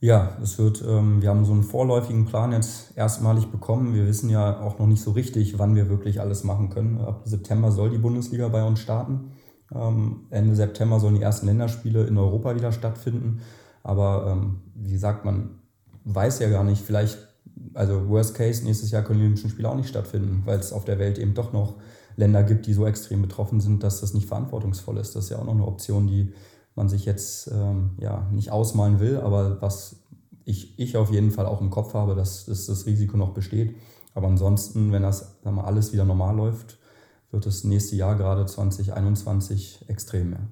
Ja, 0.00 0.38
es 0.40 0.58
wird, 0.58 0.84
ähm, 0.86 1.22
wir 1.22 1.30
haben 1.30 1.44
so 1.44 1.52
einen 1.52 1.64
vorläufigen 1.64 2.24
Plan 2.24 2.52
jetzt 2.52 2.96
erstmalig 2.96 3.46
bekommen. 3.46 3.94
Wir 3.94 4.06
wissen 4.06 4.30
ja 4.30 4.60
auch 4.60 4.78
noch 4.78 4.86
nicht 4.86 5.02
so 5.02 5.10
richtig, 5.10 5.58
wann 5.58 5.74
wir 5.74 5.88
wirklich 5.88 6.20
alles 6.20 6.44
machen 6.44 6.70
können. 6.70 7.00
Ab 7.00 7.22
September 7.24 7.72
soll 7.72 7.90
die 7.90 7.98
Bundesliga 7.98 8.46
bei 8.46 8.62
uns 8.62 8.78
starten. 8.78 9.32
Ähm, 9.74 10.26
Ende 10.30 10.54
September 10.54 11.00
sollen 11.00 11.16
die 11.16 11.22
ersten 11.22 11.46
Länderspiele 11.46 12.04
in 12.04 12.16
Europa 12.16 12.54
wieder 12.54 12.70
stattfinden. 12.70 13.40
Aber 13.82 14.28
ähm, 14.30 14.60
wie 14.76 14.92
gesagt, 14.92 15.24
man 15.24 15.58
weiß 16.04 16.38
ja 16.38 16.48
gar 16.48 16.62
nicht, 16.62 16.80
vielleicht, 16.80 17.18
also 17.74 18.08
Worst 18.08 18.36
Case, 18.36 18.64
nächstes 18.64 18.92
Jahr 18.92 19.02
können 19.02 19.18
die 19.18 19.24
Olympischen 19.24 19.50
Spiele 19.50 19.68
auch 19.68 19.76
nicht 19.76 19.88
stattfinden, 19.88 20.42
weil 20.44 20.60
es 20.60 20.72
auf 20.72 20.84
der 20.84 21.00
Welt 21.00 21.18
eben 21.18 21.34
doch 21.34 21.52
noch 21.52 21.74
Länder 22.14 22.44
gibt, 22.44 22.66
die 22.66 22.72
so 22.72 22.86
extrem 22.86 23.20
betroffen 23.20 23.60
sind, 23.60 23.82
dass 23.82 24.00
das 24.00 24.14
nicht 24.14 24.28
verantwortungsvoll 24.28 24.96
ist. 24.98 25.16
Das 25.16 25.24
ist 25.24 25.30
ja 25.30 25.38
auch 25.38 25.44
noch 25.44 25.54
eine 25.54 25.66
Option, 25.66 26.06
die 26.06 26.32
man 26.78 26.88
sich 26.88 27.04
jetzt 27.04 27.50
ähm, 27.52 27.90
ja, 28.00 28.26
nicht 28.32 28.50
ausmalen 28.50 29.00
will, 29.00 29.18
aber 29.18 29.60
was 29.60 29.96
ich, 30.44 30.78
ich 30.78 30.96
auf 30.96 31.10
jeden 31.10 31.30
Fall 31.30 31.44
auch 31.44 31.60
im 31.60 31.68
Kopf 31.68 31.92
habe, 31.92 32.14
dass, 32.14 32.46
dass 32.46 32.64
das 32.64 32.86
Risiko 32.86 33.18
noch 33.18 33.34
besteht. 33.34 33.76
Aber 34.14 34.28
ansonsten, 34.28 34.90
wenn 34.92 35.02
das 35.02 35.36
wir, 35.44 35.64
alles 35.64 35.92
wieder 35.92 36.06
normal 36.06 36.34
läuft, 36.34 36.78
wird 37.30 37.44
das 37.44 37.64
nächste 37.64 37.96
Jahr 37.96 38.16
gerade 38.16 38.46
2021 38.46 39.84
extrem 39.88 40.30
mehr. 40.30 40.48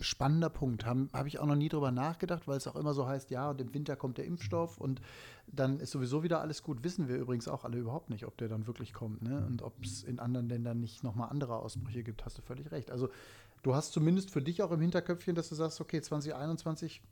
Spannender 0.00 0.50
Punkt. 0.50 0.84
Habe 0.84 1.08
hab 1.12 1.26
ich 1.26 1.38
auch 1.38 1.46
noch 1.46 1.56
nie 1.56 1.68
drüber 1.68 1.90
nachgedacht, 1.90 2.46
weil 2.46 2.56
es 2.56 2.66
auch 2.66 2.76
immer 2.76 2.94
so 2.94 3.06
heißt, 3.06 3.30
ja, 3.30 3.50
und 3.50 3.60
im 3.60 3.72
Winter 3.74 3.96
kommt 3.96 4.18
der 4.18 4.24
Impfstoff 4.24 4.78
und 4.78 5.00
dann 5.46 5.78
ist 5.80 5.90
sowieso 5.90 6.22
wieder 6.22 6.40
alles 6.40 6.62
gut. 6.62 6.82
Wissen 6.84 7.08
wir 7.08 7.16
übrigens 7.16 7.48
auch 7.48 7.64
alle 7.64 7.78
überhaupt 7.78 8.10
nicht, 8.10 8.26
ob 8.26 8.36
der 8.38 8.48
dann 8.48 8.66
wirklich 8.66 8.92
kommt 8.92 9.22
ne? 9.22 9.44
und 9.46 9.62
ob 9.62 9.82
es 9.82 10.02
in 10.02 10.18
anderen 10.18 10.48
Ländern 10.48 10.80
nicht 10.80 11.04
nochmal 11.04 11.30
andere 11.30 11.56
Ausbrüche 11.56 12.02
gibt. 12.02 12.24
Hast 12.24 12.38
du 12.38 12.42
völlig 12.42 12.70
recht. 12.70 12.90
Also 12.90 13.08
du 13.62 13.74
hast 13.74 13.92
zumindest 13.92 14.30
für 14.30 14.42
dich 14.42 14.62
auch 14.62 14.70
im 14.70 14.80
Hinterköpfchen, 14.80 15.34
dass 15.34 15.48
du 15.48 15.54
sagst, 15.54 15.80
okay, 15.80 16.00
2021 16.00 17.02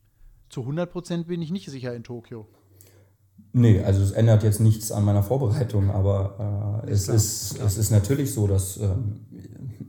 zu 0.49 0.61
100 0.63 0.91
Prozent 0.91 1.27
bin 1.29 1.41
ich 1.43 1.51
nicht 1.51 1.71
sicher 1.71 1.95
in 1.95 2.03
Tokio. 2.03 2.47
Nee, 3.53 3.83
also 3.83 4.03
es 4.03 4.13
ändert 4.13 4.43
jetzt 4.43 4.61
nichts 4.61 4.93
an 4.93 5.05
meiner 5.05 5.23
Vorbereitung, 5.23 5.91
aber 5.91 6.83
äh, 6.87 6.91
es, 6.91 7.05
klar, 7.05 7.17
ist, 7.17 7.55
klar. 7.55 7.67
es 7.67 7.79
ist 7.79 7.91
natürlich 7.91 8.33
so, 8.33 8.47
dass 8.47 8.77
äh, 8.77 8.89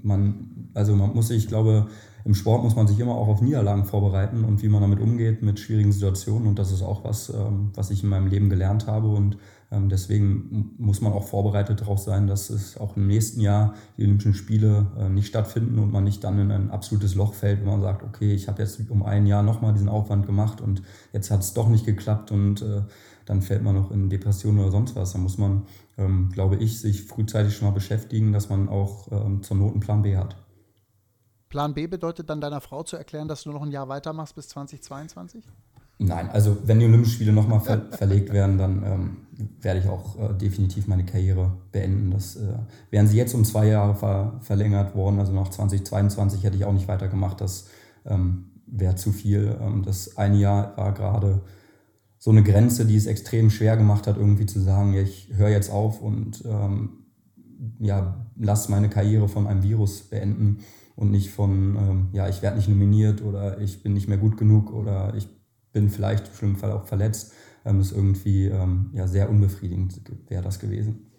man, 0.02 0.70
also 0.74 0.96
man 0.96 1.14
muss 1.14 1.28
sich, 1.28 1.44
ich 1.44 1.48
glaube, 1.48 1.88
im 2.24 2.34
Sport 2.34 2.64
muss 2.64 2.76
man 2.76 2.88
sich 2.88 3.00
immer 3.00 3.16
auch 3.16 3.28
auf 3.28 3.42
Niederlagen 3.42 3.86
vorbereiten 3.86 4.44
und 4.44 4.62
wie 4.62 4.68
man 4.68 4.82
damit 4.82 5.00
umgeht 5.00 5.42
mit 5.42 5.60
schwierigen 5.60 5.92
Situationen. 5.92 6.48
Und 6.48 6.60
das 6.60 6.72
ist 6.72 6.82
auch 6.82 7.04
was, 7.04 7.30
ähm, 7.30 7.72
was 7.74 7.92
ich 7.92 8.04
in 8.04 8.10
meinem 8.10 8.28
Leben 8.28 8.50
gelernt 8.50 8.88
habe. 8.88 9.08
Und 9.08 9.38
ähm, 9.72 9.90
deswegen 9.90 10.76
muss 10.78 11.02
man 11.02 11.14
auch 11.14 11.24
vorbereitet 11.24 11.82
darauf 11.82 12.00
sein, 12.00 12.28
dass 12.28 12.50
es 12.50 12.78
auch 12.78 12.96
im 12.98 13.08
nächsten 13.08 13.42
Jahr 13.42 13.74
die 13.98 14.04
Olympischen 14.04 14.34
Spiele 14.34 14.88
äh, 15.00 15.10
nicht 15.10 15.28
stattfinden 15.28 15.80
und 15.80 15.92
man 15.92 16.04
nicht 16.04 16.24
dann 16.24 16.38
in 16.40 16.52
ein 16.52 16.70
absolutes 16.70 17.16
Loch 17.16 17.34
fällt, 17.34 17.66
wo 17.66 17.72
man 17.72 17.82
sagt, 17.82 18.04
okay, 18.04 18.34
ich 18.34 18.48
habe 18.48 18.62
jetzt 18.62 18.82
um 18.90 19.04
ein 19.04 19.26
Jahr 19.26 19.44
nochmal 19.44 19.74
diesen 19.74 19.90
Aufwand 19.90 20.26
gemacht 20.26 20.62
und 20.62 20.84
jetzt 21.14 21.32
hat 21.32 21.42
es 21.42 21.54
doch 21.54 21.70
nicht 21.70 21.86
geklappt 21.86 22.32
und 22.32 22.62
äh, 22.62 22.82
dann 23.26 23.42
fällt 23.42 23.64
man 23.64 23.76
noch 23.76 23.92
in 23.92 24.10
Depressionen 24.10 24.60
oder 24.60 24.72
sonst 24.72 24.96
was. 24.96 25.14
Da 25.14 25.20
muss 25.20 25.38
man, 25.38 25.64
ähm, 25.98 26.30
glaube 26.34 26.58
ich, 26.58 26.80
sich 26.80 27.04
frühzeitig 27.04 27.56
schon 27.56 27.68
mal 27.68 27.74
beschäftigen, 27.74 28.34
dass 28.34 28.50
man 28.50 28.68
auch 28.68 29.08
zur 29.42 29.58
Not 29.58 29.72
einen 29.72 29.80
Plan 29.80 30.02
B 30.02 30.18
hat. 30.18 30.36
Plan 31.52 31.74
B 31.74 31.86
bedeutet 31.86 32.30
dann 32.30 32.40
deiner 32.40 32.62
Frau 32.62 32.82
zu 32.82 32.96
erklären, 32.96 33.28
dass 33.28 33.44
du 33.44 33.52
noch 33.52 33.62
ein 33.62 33.72
Jahr 33.72 33.90
weitermachst 33.90 34.36
bis 34.36 34.48
2022? 34.48 35.44
Nein, 36.00 36.30
also 36.30 36.58
wenn 36.66 36.80
die 36.80 36.86
Olympischen 36.86 37.14
Spiele 37.14 37.34
nochmal 37.34 37.60
ver 37.60 37.92
verlegt 37.92 38.32
werden, 38.32 38.58
dann 38.58 38.84
ähm, 38.84 39.18
werde 39.60 39.82
ich 39.82 39.88
auch 39.88 40.18
äh, 40.18 40.34
definitiv 40.34 40.88
meine 40.88 41.06
Karriere 41.06 41.52
beenden. 41.74 42.10
Das 42.10 42.38
äh, 42.38 42.54
wären 42.90 43.06
sie 43.06 43.18
jetzt 43.18 43.36
um 43.36 43.44
zwei 43.44 43.68
Jahre 43.68 43.96
ver 43.96 44.40
verlängert 44.40 44.96
worden, 44.96 45.20
also 45.20 45.34
nach 45.34 45.50
2022 45.50 46.44
hätte 46.44 46.56
ich 46.56 46.64
auch 46.66 46.74
nicht 46.74 46.88
weitergemacht. 46.88 47.42
Das 47.42 47.68
ähm, 48.06 48.52
wäre 48.66 48.96
zu 48.96 49.12
viel. 49.12 49.58
Ähm, 49.62 49.84
das 49.84 50.18
eine 50.18 50.38
Jahr 50.38 50.76
war 50.78 50.94
gerade 50.94 51.42
so 52.18 52.32
eine 52.32 52.44
Grenze, 52.44 52.86
die 52.86 52.96
es 52.96 53.08
extrem 53.08 53.50
schwer 53.50 53.76
gemacht 53.76 54.08
hat, 54.08 54.16
irgendwie 54.16 54.46
zu 54.46 54.62
sagen, 54.62 54.94
ja, 54.94 55.02
ich 55.02 55.30
höre 55.34 55.50
jetzt 55.50 55.70
auf 55.70 56.02
und 56.02 56.44
ähm, 56.46 57.02
ja, 57.80 58.26
lass 58.38 58.70
meine 58.70 58.90
Karriere 58.90 59.28
von 59.28 59.48
einem 59.48 59.64
Virus 59.64 60.04
beenden 60.04 60.60
und 61.02 61.10
nicht 61.10 61.32
von, 61.32 61.76
ähm, 61.76 62.08
ja, 62.14 62.30
ich 62.30 62.44
werde 62.44 62.58
nicht 62.58 62.70
nominiert 62.70 63.24
oder 63.24 63.60
ich 63.60 63.82
bin 63.82 63.96
nicht 63.96 64.08
mehr 64.08 64.20
gut 64.20 64.38
genug 64.38 64.72
oder 64.72 65.16
ich 65.16 65.28
bin 65.74 65.90
vielleicht 65.90 66.28
im 66.28 66.34
schlimmen 66.36 66.56
Fall 66.58 66.72
auch 66.72 66.86
verletzt. 66.86 67.34
Ähm, 67.66 67.80
das 67.80 67.88
ist 67.88 67.98
irgendwie 67.98 68.46
ähm, 68.46 68.92
ja, 68.94 69.08
sehr 69.08 69.28
unbefriedigend 69.28 70.00
wäre 70.28 70.44
das 70.44 70.60
gewesen. 70.60 71.11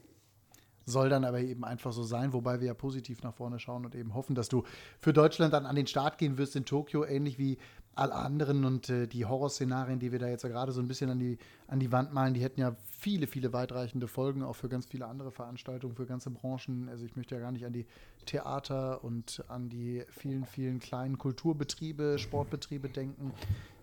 Soll 0.84 1.08
dann 1.08 1.24
aber 1.24 1.40
eben 1.40 1.64
einfach 1.64 1.92
so 1.92 2.02
sein, 2.02 2.32
wobei 2.32 2.60
wir 2.60 2.68
ja 2.68 2.74
positiv 2.74 3.22
nach 3.22 3.34
vorne 3.34 3.58
schauen 3.58 3.84
und 3.84 3.94
eben 3.94 4.14
hoffen, 4.14 4.34
dass 4.34 4.48
du 4.48 4.64
für 4.98 5.12
Deutschland 5.12 5.52
dann 5.52 5.66
an 5.66 5.76
den 5.76 5.86
Start 5.86 6.18
gehen 6.18 6.38
wirst 6.38 6.56
in 6.56 6.64
Tokio, 6.64 7.04
ähnlich 7.04 7.38
wie 7.38 7.58
alle 7.94 8.14
anderen 8.14 8.64
und 8.64 8.88
äh, 8.88 9.06
die 9.06 9.26
Horrorszenarien, 9.26 9.98
die 9.98 10.12
wir 10.12 10.18
da 10.18 10.26
jetzt 10.26 10.44
ja 10.44 10.48
gerade 10.48 10.72
so 10.72 10.80
ein 10.80 10.88
bisschen 10.88 11.10
an 11.10 11.18
die, 11.18 11.38
an 11.66 11.78
die 11.78 11.92
Wand 11.92 12.12
malen, 12.12 12.32
die 12.32 12.42
hätten 12.42 12.60
ja 12.60 12.74
viele, 12.98 13.26
viele 13.26 13.52
weitreichende 13.52 14.08
Folgen, 14.08 14.42
auch 14.42 14.56
für 14.56 14.68
ganz 14.68 14.86
viele 14.86 15.06
andere 15.06 15.30
Veranstaltungen, 15.30 15.94
für 15.94 16.06
ganze 16.06 16.30
Branchen. 16.30 16.88
Also 16.88 17.04
ich 17.04 17.16
möchte 17.16 17.34
ja 17.34 17.40
gar 17.40 17.52
nicht 17.52 17.66
an 17.66 17.72
die 17.72 17.86
Theater 18.24 19.04
und 19.04 19.44
an 19.48 19.68
die 19.68 20.04
vielen, 20.10 20.46
vielen 20.46 20.80
kleinen 20.80 21.18
Kulturbetriebe, 21.18 22.18
Sportbetriebe 22.18 22.88
denken, 22.88 23.32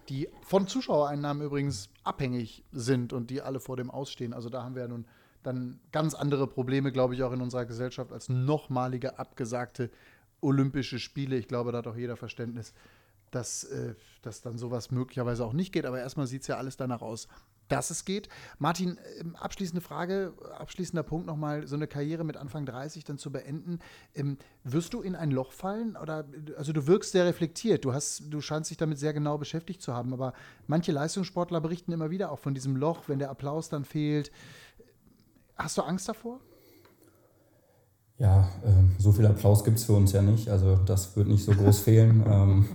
die 0.09 0.27
von 0.41 0.67
Zuschauereinnahmen 0.67 1.45
übrigens 1.45 1.89
abhängig 2.03 2.63
sind 2.71 3.13
und 3.13 3.29
die 3.29 3.43
alle 3.43 3.59
vor 3.59 3.77
dem 3.77 3.91
Ausstehen. 3.91 4.33
Also 4.33 4.49
da 4.49 4.63
haben 4.63 4.73
wir 4.73 4.81
ja 4.81 4.87
nun 4.87 5.05
dann 5.49 5.79
ganz 5.91 6.13
andere 6.13 6.47
Probleme, 6.47 6.91
glaube 6.91 7.15
ich, 7.15 7.23
auch 7.23 7.31
in 7.31 7.41
unserer 7.41 7.65
Gesellschaft 7.65 8.11
als 8.11 8.29
nochmalige 8.29 9.19
abgesagte 9.19 9.89
Olympische 10.41 10.99
Spiele. 10.99 11.35
Ich 11.35 11.47
glaube, 11.47 11.71
da 11.71 11.79
hat 11.79 11.87
auch 11.87 11.97
jeder 11.97 12.15
Verständnis, 12.15 12.73
dass, 13.31 13.65
äh, 13.65 13.95
dass 14.21 14.41
dann 14.41 14.57
sowas 14.57 14.91
möglicherweise 14.91 15.45
auch 15.45 15.53
nicht 15.53 15.73
geht. 15.73 15.85
Aber 15.85 15.99
erstmal 15.99 16.27
sieht 16.27 16.41
es 16.41 16.47
ja 16.47 16.57
alles 16.57 16.77
danach 16.77 17.01
aus, 17.01 17.27
dass 17.67 17.91
es 17.91 18.03
geht. 18.03 18.29
Martin, 18.57 18.99
ähm, 19.19 19.35
abschließende 19.35 19.81
Frage, 19.81 20.33
abschließender 20.57 21.03
Punkt 21.03 21.27
nochmal, 21.27 21.67
so 21.67 21.75
eine 21.75 21.87
Karriere 21.87 22.23
mit 22.23 22.35
Anfang 22.35 22.65
30 22.65 23.03
dann 23.03 23.17
zu 23.17 23.31
beenden. 23.31 23.79
Ähm, 24.15 24.37
wirst 24.63 24.93
du 24.93 25.01
in 25.01 25.15
ein 25.15 25.31
Loch 25.31 25.51
fallen? 25.51 25.95
Oder 25.95 26.25
also 26.57 26.73
du 26.73 26.87
wirkst 26.87 27.11
sehr 27.11 27.25
reflektiert, 27.25 27.85
du 27.85 27.93
hast, 27.93 28.23
du 28.29 28.41
scheinst 28.41 28.71
dich 28.71 28.77
damit 28.77 28.97
sehr 28.99 29.13
genau 29.13 29.37
beschäftigt 29.37 29.81
zu 29.81 29.93
haben, 29.93 30.13
aber 30.13 30.33
manche 30.67 30.91
Leistungssportler 30.91 31.61
berichten 31.61 31.91
immer 31.91 32.09
wieder 32.09 32.31
auch 32.31 32.39
von 32.39 32.53
diesem 32.53 32.75
Loch, 32.75 33.07
wenn 33.07 33.19
der 33.19 33.29
Applaus 33.29 33.69
dann 33.69 33.85
fehlt. 33.85 34.31
Hast 35.60 35.78
du 35.78 35.82
Angst 35.82 36.07
davor? 36.07 36.39
Ja, 38.18 38.49
äh, 38.64 38.72
so 38.97 39.12
viel 39.12 39.26
Applaus 39.26 39.64
gibt 39.64 39.78
es 39.78 39.84
für 39.84 39.93
uns 39.93 40.14
ja 40.14 40.22
nicht. 40.22 40.49
Also 40.49 40.78
das 40.78 41.16
wird 41.18 41.28
nicht 41.28 41.43
so 41.43 41.51
groß 41.51 41.80
fehlen. 41.84 42.24
Ähm, 42.26 42.66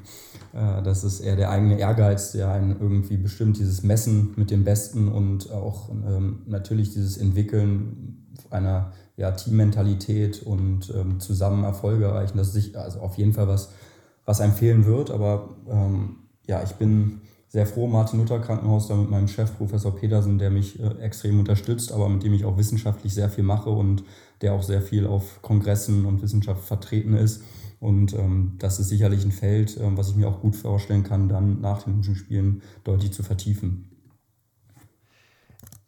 äh, 0.52 0.82
das 0.82 1.02
ist 1.02 1.20
eher 1.20 1.36
der 1.36 1.50
eigene 1.50 1.78
Ehrgeiz, 1.78 2.32
der 2.32 2.50
einen 2.50 2.78
irgendwie 2.78 3.16
bestimmt, 3.16 3.58
dieses 3.58 3.82
Messen 3.82 4.34
mit 4.36 4.50
dem 4.50 4.64
Besten 4.64 5.08
und 5.08 5.50
auch 5.50 5.88
ähm, 5.88 6.42
natürlich 6.46 6.92
dieses 6.92 7.16
Entwickeln 7.16 8.34
einer 8.50 8.92
ja, 9.16 9.30
Teammentalität 9.32 10.42
und 10.42 10.92
ähm, 10.94 11.20
zusammen 11.20 11.64
Erfolge 11.64 12.04
erreichen. 12.04 12.36
Das 12.36 12.54
ist 12.54 12.76
also 12.76 13.00
auf 13.00 13.16
jeden 13.16 13.32
Fall 13.32 13.48
was, 13.48 13.70
was 14.26 14.42
einem 14.42 14.52
fehlen 14.52 14.84
wird. 14.84 15.10
Aber 15.10 15.56
ähm, 15.70 16.16
ja, 16.46 16.62
ich 16.62 16.72
bin 16.72 17.22
sehr 17.54 17.68
froh, 17.68 17.86
Martin 17.86 18.18
Luther 18.18 18.40
Krankenhaus, 18.40 18.88
da 18.88 18.96
mit 18.96 19.10
meinem 19.10 19.28
Chef 19.28 19.56
Professor 19.56 19.94
Petersen, 19.94 20.38
der 20.38 20.50
mich 20.50 20.80
äh, 20.80 20.88
extrem 20.98 21.38
unterstützt, 21.38 21.92
aber 21.92 22.08
mit 22.08 22.24
dem 22.24 22.34
ich 22.34 22.44
auch 22.44 22.56
wissenschaftlich 22.56 23.14
sehr 23.14 23.30
viel 23.30 23.44
mache 23.44 23.70
und 23.70 24.02
der 24.40 24.54
auch 24.54 24.64
sehr 24.64 24.82
viel 24.82 25.06
auf 25.06 25.40
Kongressen 25.40 26.04
und 26.04 26.20
Wissenschaft 26.20 26.64
vertreten 26.64 27.14
ist. 27.14 27.44
Und 27.78 28.12
ähm, 28.12 28.56
das 28.58 28.80
ist 28.80 28.88
sicherlich 28.88 29.24
ein 29.24 29.30
Feld, 29.30 29.76
äh, 29.76 29.96
was 29.96 30.08
ich 30.08 30.16
mir 30.16 30.26
auch 30.26 30.40
gut 30.40 30.56
vorstellen 30.56 31.04
kann, 31.04 31.28
dann 31.28 31.60
nach 31.60 31.84
den 31.84 31.92
Olympischen 31.92 32.16
Spielen 32.16 32.62
deutlich 32.82 33.12
zu 33.12 33.22
vertiefen. 33.22 33.88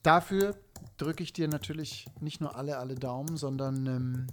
Dafür 0.05 0.55
drücke 0.99 1.25
ich 1.25 1.33
dir 1.33 1.49
natürlich 1.49 2.07
nicht 2.21 2.41
nur 2.41 2.55
alle, 2.55 2.79
alle 2.79 2.95
Daumen, 2.95 3.37
sondern 3.37 3.87
ähm, 3.89 4.27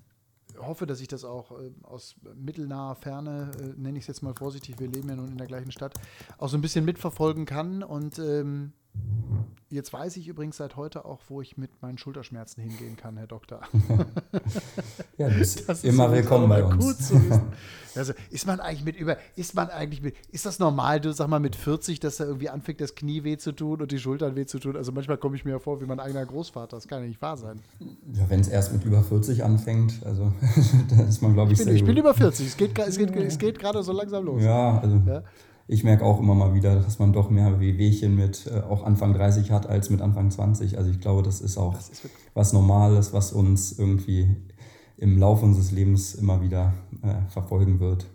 hoffe, 0.57 0.85
dass 0.85 1.01
ich 1.01 1.07
das 1.07 1.23
auch 1.23 1.51
äh, 1.51 1.71
aus 1.83 2.15
mittelnaher 2.35 2.95
Ferne, 2.95 3.51
äh, 3.59 3.79
nenne 3.79 3.97
ich 3.97 4.03
es 4.03 4.07
jetzt 4.07 4.21
mal 4.21 4.33
vorsichtig, 4.33 4.79
wir 4.79 4.87
leben 4.87 5.09
ja 5.09 5.15
nun 5.15 5.29
in 5.29 5.37
der 5.37 5.47
gleichen 5.47 5.71
Stadt, 5.71 5.93
auch 6.37 6.49
so 6.49 6.57
ein 6.57 6.61
bisschen 6.61 6.85
mitverfolgen 6.85 7.45
kann. 7.45 7.83
Und 7.83 8.19
ähm, 8.19 8.73
Jetzt 9.73 9.91
weiß 9.91 10.17
ich 10.17 10.27
übrigens 10.27 10.57
seit 10.57 10.75
heute 10.75 11.03
auch, 11.03 11.21
wo 11.29 11.41
ich 11.41 11.57
mit 11.57 11.81
meinen 11.81 11.97
Schulterschmerzen 11.97 12.61
hingehen 12.61 12.95
kann, 12.95 13.17
Herr 13.17 13.25
Doktor. 13.25 13.61
ja, 15.17 15.27
bist 15.29 15.67
das 15.67 15.83
immer 15.83 16.11
willkommen 16.11 16.47
bei 16.47 16.63
uns. 16.63 16.77
Gut 16.77 16.97
zu 16.99 17.15
Also 17.95 18.13
ist 18.29 18.45
man 18.45 18.59
eigentlich 18.59 18.85
mit 18.85 18.95
über, 18.95 19.17
ist 19.35 19.55
man 19.55 19.69
eigentlich 19.69 20.03
mit, 20.03 20.15
ist 20.31 20.45
das 20.45 20.59
normal, 20.59 21.01
du 21.01 21.11
sag 21.11 21.27
mal 21.27 21.39
mit 21.39 21.55
40, 21.55 21.99
dass 21.99 22.17
da 22.17 22.25
irgendwie 22.25 22.49
anfängt, 22.49 22.81
das 22.81 22.93
Knie 22.93 23.23
weh 23.23 23.37
zu 23.37 23.51
tun 23.51 23.81
und 23.81 23.91
die 23.91 23.97
Schultern 23.97 24.35
weh 24.35 24.45
zu 24.45 24.59
tun? 24.59 24.75
Also 24.75 24.91
manchmal 24.91 25.17
komme 25.17 25.35
ich 25.35 25.45
mir 25.45 25.51
ja 25.51 25.59
vor 25.59 25.81
wie 25.81 25.85
mein 25.85 25.99
eigener 25.99 26.25
Großvater. 26.25 26.77
Das 26.77 26.87
kann 26.87 27.01
ja 27.01 27.07
nicht 27.07 27.21
wahr 27.21 27.37
sein. 27.37 27.59
Ja, 28.13 28.29
wenn 28.29 28.41
es 28.41 28.49
erst 28.49 28.73
mit 28.73 28.85
über 28.85 29.01
40 29.01 29.43
anfängt, 29.43 30.03
also 30.05 30.31
da 30.95 31.03
ist 31.03 31.23
man, 31.23 31.33
glaube 31.33 31.51
ich, 31.51 31.59
ich 31.59 31.65
bin, 31.65 31.75
Ich 31.75 31.83
bin 31.83 31.97
über 31.97 32.13
40, 32.13 32.45
es 32.45 32.57
geht, 32.57 32.77
es 32.77 32.97
geht, 32.97 33.15
es 33.15 33.39
geht 33.39 33.57
gerade 33.57 33.81
so 33.81 33.91
langsam 33.91 34.25
los. 34.25 34.43
Ja, 34.43 34.77
also. 34.77 35.01
Ja? 35.07 35.23
Ich 35.67 35.83
merke 35.83 36.03
auch 36.05 36.19
immer 36.19 36.35
mal 36.35 36.53
wieder, 36.53 36.75
dass 36.75 36.99
man 36.99 37.13
doch 37.13 37.29
mehr 37.29 37.59
Wehwehchen 37.59 38.15
mit 38.15 38.47
äh, 38.47 38.61
auch 38.61 38.83
Anfang 38.83 39.13
30 39.13 39.51
hat 39.51 39.67
als 39.67 39.89
mit 39.89 40.01
Anfang 40.01 40.29
20. 40.29 40.77
Also 40.77 40.91
ich 40.91 40.99
glaube, 40.99 41.23
das 41.23 41.41
ist 41.41 41.57
auch 41.57 41.75
das 41.75 41.89
ist 41.89 42.09
was 42.33 42.53
Normales, 42.53 43.13
was 43.13 43.31
uns 43.31 43.77
irgendwie 43.77 44.35
im 44.97 45.17
Laufe 45.17 45.45
unseres 45.45 45.71
Lebens 45.71 46.15
immer 46.15 46.41
wieder 46.41 46.73
äh, 47.01 47.29
verfolgen 47.29 47.79
wird. 47.79 48.07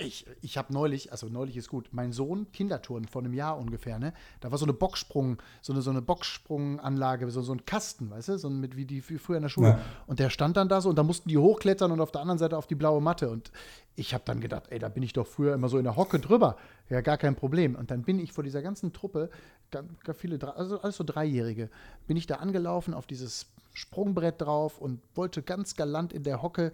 Ich, 0.00 0.26
ich 0.40 0.56
habe 0.58 0.72
neulich, 0.72 1.12
also 1.12 1.28
neulich 1.28 1.56
ist 1.56 1.68
gut, 1.68 1.88
mein 1.92 2.12
Sohn 2.12 2.50
Kindertouren 2.52 3.06
vor 3.06 3.22
einem 3.22 3.34
Jahr 3.34 3.58
ungefähr, 3.58 3.98
ne? 3.98 4.12
Da 4.40 4.50
war 4.50 4.58
so 4.58 4.64
eine 4.64 4.72
Boxsprung, 4.72 5.38
so 5.60 5.72
eine, 5.72 5.82
so 5.82 5.90
eine 5.90 6.02
Boxsprunganlage, 6.02 7.30
so, 7.30 7.42
so 7.42 7.52
ein 7.52 7.64
Kasten, 7.64 8.10
weißt 8.10 8.30
du, 8.30 8.38
so 8.38 8.50
mit 8.50 8.76
wie 8.76 8.86
die 8.86 9.06
wie 9.08 9.18
früher 9.18 9.36
in 9.36 9.42
der 9.42 9.48
Schule. 9.48 9.68
Ja. 9.68 9.80
Und 10.06 10.18
der 10.18 10.30
stand 10.30 10.56
dann 10.56 10.68
da 10.68 10.80
so 10.80 10.88
und 10.88 10.96
da 10.96 11.02
mussten 11.02 11.28
die 11.28 11.38
hochklettern 11.38 11.92
und 11.92 12.00
auf 12.00 12.12
der 12.12 12.22
anderen 12.22 12.38
Seite 12.38 12.56
auf 12.56 12.66
die 12.66 12.74
blaue 12.74 13.00
Matte. 13.00 13.30
Und 13.30 13.50
ich 13.94 14.14
habe 14.14 14.24
dann 14.26 14.40
gedacht, 14.40 14.64
ey, 14.70 14.78
da 14.78 14.88
bin 14.88 15.02
ich 15.02 15.12
doch 15.12 15.26
früher 15.26 15.54
immer 15.54 15.68
so 15.68 15.78
in 15.78 15.84
der 15.84 15.96
Hocke 15.96 16.18
drüber. 16.18 16.56
Ja, 16.88 17.00
gar 17.02 17.18
kein 17.18 17.36
Problem. 17.36 17.74
Und 17.74 17.90
dann 17.90 18.02
bin 18.02 18.18
ich 18.18 18.32
vor 18.32 18.44
dieser 18.44 18.62
ganzen 18.62 18.92
Truppe, 18.92 19.30
gar, 19.70 19.84
gar 20.04 20.14
viele, 20.14 20.38
also 20.56 20.80
alles 20.80 20.96
so 20.96 21.04
Dreijährige, 21.04 21.70
bin 22.06 22.16
ich 22.16 22.26
da 22.26 22.36
angelaufen 22.36 22.94
auf 22.94 23.06
dieses 23.06 23.46
Sprungbrett 23.72 24.40
drauf 24.40 24.78
und 24.78 25.00
wollte 25.14 25.42
ganz 25.42 25.76
galant 25.76 26.12
in 26.12 26.22
der 26.22 26.42
Hocke, 26.42 26.72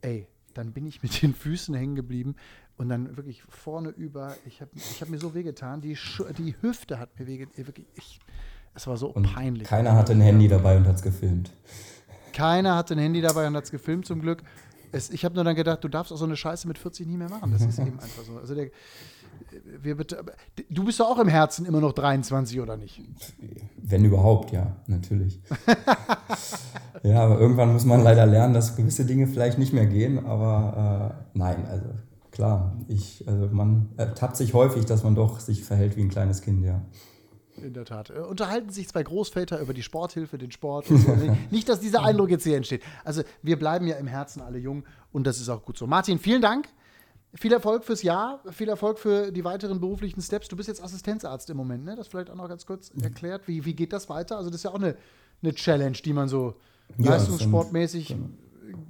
ey, 0.00 0.26
dann 0.54 0.72
bin 0.72 0.86
ich 0.86 1.02
mit 1.02 1.22
den 1.22 1.34
Füßen 1.34 1.74
hängen 1.74 1.94
geblieben 1.94 2.36
und 2.76 2.88
dann 2.88 3.16
wirklich 3.16 3.42
vorne 3.48 3.90
über, 3.90 4.34
ich 4.46 4.60
habe 4.60 4.70
ich 4.74 5.00
hab 5.00 5.08
mir 5.08 5.18
so 5.18 5.34
wehgetan, 5.34 5.80
die, 5.80 5.96
die 6.38 6.54
Hüfte 6.60 6.98
hat 6.98 7.18
mir 7.18 7.26
wehgetan, 7.26 7.66
wirklich, 7.66 7.86
ich, 7.94 8.20
es 8.74 8.86
war 8.86 8.96
so 8.96 9.08
und 9.08 9.34
peinlich. 9.34 9.68
Keiner 9.68 9.94
hatte 9.94 10.12
ein 10.12 10.20
Handy 10.20 10.48
dabei 10.48 10.76
und 10.76 10.86
hat 10.86 10.96
es 10.96 11.02
gefilmt. 11.02 11.50
Keiner 12.32 12.74
hatte 12.76 12.94
ein 12.94 12.98
Handy 12.98 13.20
dabei 13.20 13.46
und 13.46 13.56
hat 13.56 13.64
es 13.64 13.70
gefilmt 13.70 14.06
zum 14.06 14.20
Glück. 14.20 14.42
Es, 14.90 15.10
ich 15.10 15.24
habe 15.24 15.34
nur 15.34 15.44
dann 15.44 15.56
gedacht, 15.56 15.82
du 15.84 15.88
darfst 15.88 16.12
auch 16.12 16.16
so 16.16 16.24
eine 16.24 16.36
Scheiße 16.36 16.68
mit 16.68 16.78
40 16.78 17.06
nie 17.06 17.16
mehr 17.16 17.28
machen. 17.28 17.52
Das 17.52 17.62
ist 17.62 17.78
eben 17.78 17.98
einfach 18.00 18.24
so. 18.24 18.38
Also 18.38 18.54
der, 18.54 18.70
wir 19.80 19.96
du 19.96 20.84
bist 20.84 21.00
doch 21.00 21.10
auch 21.10 21.18
im 21.18 21.28
Herzen 21.28 21.66
immer 21.66 21.80
noch 21.80 21.92
23 21.92 22.60
oder 22.60 22.76
nicht? 22.76 23.02
Wenn 23.76 24.04
überhaupt, 24.04 24.52
ja, 24.52 24.76
natürlich. 24.86 25.40
ja, 27.02 27.22
aber 27.22 27.38
irgendwann 27.38 27.72
muss 27.72 27.84
man 27.84 28.02
leider 28.02 28.26
lernen, 28.26 28.54
dass 28.54 28.76
gewisse 28.76 29.04
Dinge 29.04 29.26
vielleicht 29.26 29.58
nicht 29.58 29.72
mehr 29.72 29.86
gehen. 29.86 30.26
Aber 30.26 31.14
äh, 31.34 31.38
nein, 31.38 31.66
also 31.70 31.86
klar, 32.32 32.76
ich, 32.88 33.26
also 33.28 33.48
man 33.52 33.90
ertappt 33.96 34.36
sich 34.36 34.54
häufig, 34.54 34.86
dass 34.86 35.04
man 35.04 35.14
doch 35.14 35.38
sich 35.38 35.62
verhält 35.62 35.96
wie 35.96 36.00
ein 36.00 36.08
kleines 36.08 36.42
Kind, 36.42 36.64
ja. 36.64 36.82
In 37.62 37.74
der 37.74 37.84
Tat. 37.84 38.10
Äh, 38.10 38.20
unterhalten 38.20 38.70
sich 38.70 38.88
zwei 38.88 39.02
Großväter 39.02 39.60
über 39.60 39.74
die 39.74 39.82
Sporthilfe, 39.82 40.38
den 40.38 40.50
Sport. 40.50 40.86
So. 40.86 40.96
Nicht, 41.50 41.68
dass 41.68 41.80
dieser 41.80 42.02
Eindruck 42.02 42.30
jetzt 42.30 42.44
hier 42.44 42.56
entsteht. 42.56 42.82
Also, 43.04 43.22
wir 43.42 43.58
bleiben 43.58 43.86
ja 43.86 43.96
im 43.96 44.06
Herzen 44.06 44.40
alle 44.40 44.58
jung 44.58 44.84
und 45.12 45.26
das 45.26 45.38
ist 45.38 45.48
auch 45.48 45.62
gut 45.62 45.76
so. 45.76 45.86
Martin, 45.86 46.18
vielen 46.18 46.42
Dank. 46.42 46.68
Viel 47.34 47.52
Erfolg 47.52 47.84
fürs 47.84 48.02
Jahr, 48.02 48.42
viel 48.50 48.68
Erfolg 48.68 48.98
für 48.98 49.32
die 49.32 49.42
weiteren 49.42 49.80
beruflichen 49.80 50.20
Steps. 50.20 50.48
Du 50.48 50.56
bist 50.56 50.68
jetzt 50.68 50.82
Assistenzarzt 50.82 51.48
im 51.48 51.56
Moment, 51.56 51.84
ne? 51.84 51.96
Das 51.96 52.08
vielleicht 52.08 52.30
auch 52.30 52.34
noch 52.34 52.48
ganz 52.48 52.66
kurz 52.66 52.90
erklärt. 53.00 53.48
Wie, 53.48 53.64
wie 53.64 53.74
geht 53.74 53.92
das 53.92 54.08
weiter? 54.08 54.38
Also, 54.38 54.50
das 54.50 54.56
ist 54.56 54.64
ja 54.64 54.70
auch 54.70 54.76
eine, 54.76 54.96
eine 55.42 55.54
Challenge, 55.54 55.96
die 56.04 56.12
man 56.12 56.28
so 56.28 56.54
ja, 56.98 57.12
leistungssportmäßig. 57.12 58.16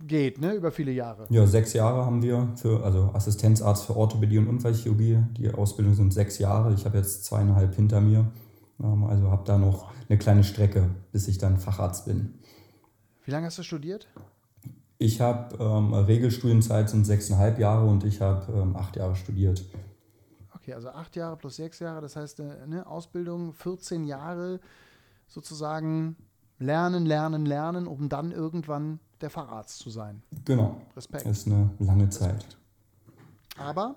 Geht, 0.06 0.40
ne? 0.40 0.54
Über 0.54 0.70
viele 0.72 0.92
Jahre. 0.92 1.26
Ja, 1.30 1.46
sechs 1.46 1.72
Jahre 1.72 2.04
haben 2.04 2.22
wir 2.22 2.52
für, 2.56 2.84
also 2.84 3.10
Assistenzarzt 3.14 3.84
für 3.86 3.96
Orthopädie 3.96 4.38
und 4.38 4.48
Unfallchirurgie. 4.48 5.18
Die 5.36 5.50
Ausbildung 5.52 5.94
sind 5.94 6.12
sechs 6.12 6.38
Jahre. 6.38 6.74
Ich 6.74 6.84
habe 6.84 6.98
jetzt 6.98 7.24
zweieinhalb 7.24 7.74
hinter 7.74 8.00
mir. 8.00 8.30
Ähm, 8.82 9.04
also 9.04 9.30
habe 9.30 9.44
da 9.44 9.58
noch 9.58 9.92
eine 10.08 10.18
kleine 10.18 10.44
Strecke, 10.44 10.90
bis 11.12 11.28
ich 11.28 11.38
dann 11.38 11.58
Facharzt 11.58 12.06
bin. 12.06 12.34
Wie 13.24 13.30
lange 13.30 13.46
hast 13.46 13.58
du 13.58 13.62
studiert? 13.62 14.08
Ich 14.98 15.20
habe 15.20 15.56
ähm, 15.58 15.94
Regelstudienzeit 15.94 16.88
sind 16.90 17.04
sechseinhalb 17.04 17.58
Jahre 17.58 17.86
und 17.86 18.04
ich 18.04 18.20
habe 18.20 18.52
ähm, 18.52 18.76
acht 18.76 18.96
Jahre 18.96 19.16
studiert. 19.16 19.64
Okay, 20.54 20.74
also 20.74 20.90
acht 20.90 21.16
Jahre 21.16 21.36
plus 21.36 21.56
sechs 21.56 21.80
Jahre, 21.80 22.00
das 22.00 22.14
heißt 22.14 22.40
eine 22.40 22.86
Ausbildung 22.86 23.52
14 23.52 24.04
Jahre 24.04 24.60
sozusagen 25.26 26.16
lernen, 26.58 27.04
lernen, 27.04 27.46
lernen, 27.46 27.86
um 27.88 28.08
dann 28.08 28.30
irgendwann 28.30 29.00
der 29.22 29.30
Facharzt 29.30 29.78
zu 29.78 29.90
sein. 29.90 30.22
Genau. 30.44 30.80
Respekt. 30.96 31.26
Ist 31.26 31.46
eine 31.46 31.70
lange 31.78 32.08
Zeit. 32.10 32.44
Aber 33.56 33.96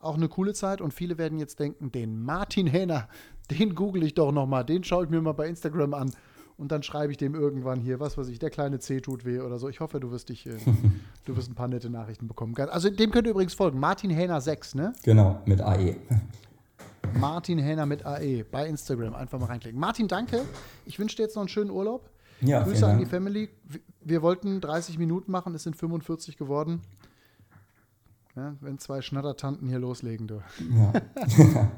auch 0.00 0.16
eine 0.16 0.28
coole 0.28 0.52
Zeit 0.54 0.80
und 0.80 0.92
viele 0.92 1.18
werden 1.18 1.38
jetzt 1.38 1.60
denken, 1.60 1.92
den 1.92 2.22
Martin 2.22 2.66
Hähner, 2.66 3.08
den 3.50 3.74
google 3.74 4.02
ich 4.02 4.14
doch 4.14 4.32
nochmal, 4.32 4.64
den 4.64 4.84
schaue 4.84 5.04
ich 5.04 5.10
mir 5.10 5.20
mal 5.20 5.32
bei 5.32 5.48
Instagram 5.48 5.94
an 5.94 6.12
und 6.56 6.72
dann 6.72 6.82
schreibe 6.82 7.12
ich 7.12 7.18
dem 7.18 7.34
irgendwann 7.34 7.80
hier, 7.80 8.00
was 8.00 8.18
weiß 8.18 8.28
ich, 8.28 8.38
der 8.38 8.50
kleine 8.50 8.78
C 8.78 9.00
tut 9.00 9.24
weh 9.24 9.40
oder 9.40 9.58
so. 9.58 9.68
Ich 9.68 9.80
hoffe, 9.80 10.00
du 10.00 10.10
wirst 10.10 10.28
dich, 10.28 10.46
äh, 10.46 10.56
du 11.24 11.36
wirst 11.36 11.50
ein 11.50 11.54
paar 11.54 11.68
nette 11.68 11.90
Nachrichten 11.90 12.28
bekommen. 12.28 12.54
Also 12.56 12.90
dem 12.90 13.10
könnt 13.10 13.26
ihr 13.26 13.32
übrigens 13.32 13.54
folgen. 13.54 13.78
Martin 13.78 14.10
Hähner 14.10 14.40
6, 14.40 14.74
ne? 14.74 14.92
Genau, 15.02 15.40
mit 15.46 15.60
AE. 15.60 15.96
Martin 17.18 17.58
Hähner 17.58 17.86
mit 17.86 18.04
AE 18.06 18.44
bei 18.44 18.66
Instagram. 18.66 19.14
Einfach 19.14 19.38
mal 19.38 19.46
reinklicken. 19.46 19.78
Martin, 19.78 20.08
danke. 20.08 20.42
Ich 20.86 20.98
wünsche 20.98 21.16
dir 21.16 21.24
jetzt 21.24 21.34
noch 21.34 21.42
einen 21.42 21.48
schönen 21.48 21.70
Urlaub. 21.70 22.08
Ja, 22.40 22.62
Grüße 22.62 22.86
an 22.86 22.98
die. 22.98 23.06
Family. 23.06 23.48
Wir 24.04 24.22
wollten 24.22 24.60
30 24.60 24.98
Minuten 24.98 25.30
machen, 25.30 25.54
es 25.54 25.62
sind 25.62 25.76
45 25.76 26.36
geworden. 26.36 26.80
Ja, 28.34 28.54
wenn 28.60 28.78
zwei 28.78 29.02
Schnattertanten 29.02 29.68
hier 29.68 29.78
loslegen, 29.78 30.26
du. 30.26 30.42
Ja. 30.74 30.92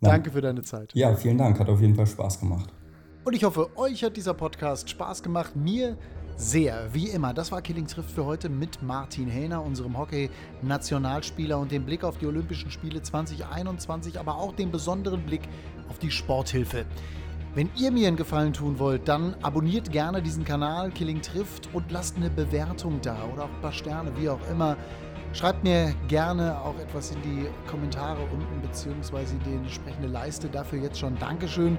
Danke 0.00 0.30
für 0.30 0.42
deine 0.42 0.62
Zeit. 0.62 0.92
ja, 0.94 1.14
vielen 1.16 1.38
Dank. 1.38 1.58
Hat 1.58 1.68
auf 1.68 1.80
jeden 1.80 1.94
Fall 1.94 2.06
Spaß 2.06 2.40
gemacht. 2.40 2.70
Und 3.24 3.34
ich 3.34 3.42
hoffe, 3.42 3.76
euch 3.76 4.04
hat 4.04 4.16
dieser 4.16 4.34
Podcast 4.34 4.90
Spaß 4.90 5.22
gemacht. 5.22 5.56
Mir 5.56 5.96
sehr, 6.36 6.92
wie 6.92 7.08
immer. 7.08 7.32
Das 7.32 7.50
war 7.50 7.62
Killing 7.62 7.86
trifft 7.86 8.10
für 8.10 8.26
heute 8.26 8.50
mit 8.50 8.82
Martin 8.82 9.26
Hähner, 9.26 9.64
unserem 9.64 9.96
Hockey-Nationalspieler 9.96 11.58
und 11.58 11.72
dem 11.72 11.86
Blick 11.86 12.04
auf 12.04 12.18
die 12.18 12.26
Olympischen 12.26 12.70
Spiele 12.70 13.02
2021, 13.02 14.20
aber 14.20 14.36
auch 14.36 14.54
den 14.54 14.70
besonderen 14.70 15.24
Blick 15.24 15.48
auf 15.88 15.98
die 15.98 16.10
Sporthilfe. 16.10 16.84
Wenn 17.56 17.70
ihr 17.74 17.90
mir 17.90 18.08
einen 18.08 18.18
Gefallen 18.18 18.52
tun 18.52 18.78
wollt, 18.78 19.08
dann 19.08 19.34
abonniert 19.40 19.90
gerne 19.90 20.20
diesen 20.20 20.44
Kanal 20.44 20.90
Killing 20.90 21.22
trifft 21.22 21.70
und 21.72 21.90
lasst 21.90 22.18
eine 22.18 22.28
Bewertung 22.28 23.00
da 23.00 23.16
oder 23.32 23.44
auch 23.44 23.48
ein 23.48 23.60
paar 23.62 23.72
Sterne, 23.72 24.12
wie 24.18 24.28
auch 24.28 24.46
immer. 24.50 24.76
Schreibt 25.32 25.64
mir 25.64 25.94
gerne 26.06 26.60
auch 26.60 26.78
etwas 26.78 27.12
in 27.12 27.22
die 27.22 27.46
Kommentare 27.66 28.20
unten 28.24 28.60
beziehungsweise 28.60 29.36
die 29.46 29.54
entsprechende 29.54 30.06
Leiste. 30.06 30.50
Dafür 30.50 30.80
jetzt 30.80 30.98
schon 30.98 31.18
Dankeschön 31.18 31.78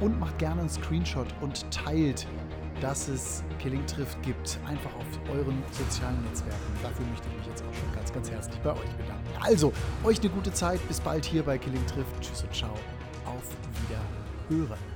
und 0.00 0.20
macht 0.20 0.36
gerne 0.38 0.60
einen 0.60 0.68
Screenshot 0.68 1.28
und 1.40 1.64
teilt, 1.70 2.26
dass 2.82 3.08
es 3.08 3.42
Killing 3.58 3.86
trifft 3.86 4.22
gibt. 4.22 4.58
Einfach 4.66 4.94
auf 4.96 5.34
euren 5.34 5.62
sozialen 5.72 6.22
Netzwerken. 6.24 6.60
Dafür 6.82 7.06
möchte 7.06 7.26
ich 7.30 7.38
mich 7.38 7.46
jetzt 7.46 7.62
auch 7.62 7.72
schon 7.72 7.94
ganz, 7.94 8.12
ganz 8.12 8.30
herzlich 8.30 8.58
bei 8.58 8.72
euch 8.72 8.96
bedanken. 8.98 9.30
Also, 9.40 9.72
euch 10.04 10.20
eine 10.20 10.28
gute 10.28 10.52
Zeit. 10.52 10.86
Bis 10.88 11.00
bald 11.00 11.24
hier 11.24 11.42
bei 11.42 11.56
Killing 11.56 11.86
trifft. 11.86 12.20
Tschüss 12.20 12.42
und 12.42 12.54
ciao. 12.54 12.74
Auf 13.24 13.44
Wiederhören. 13.88 14.95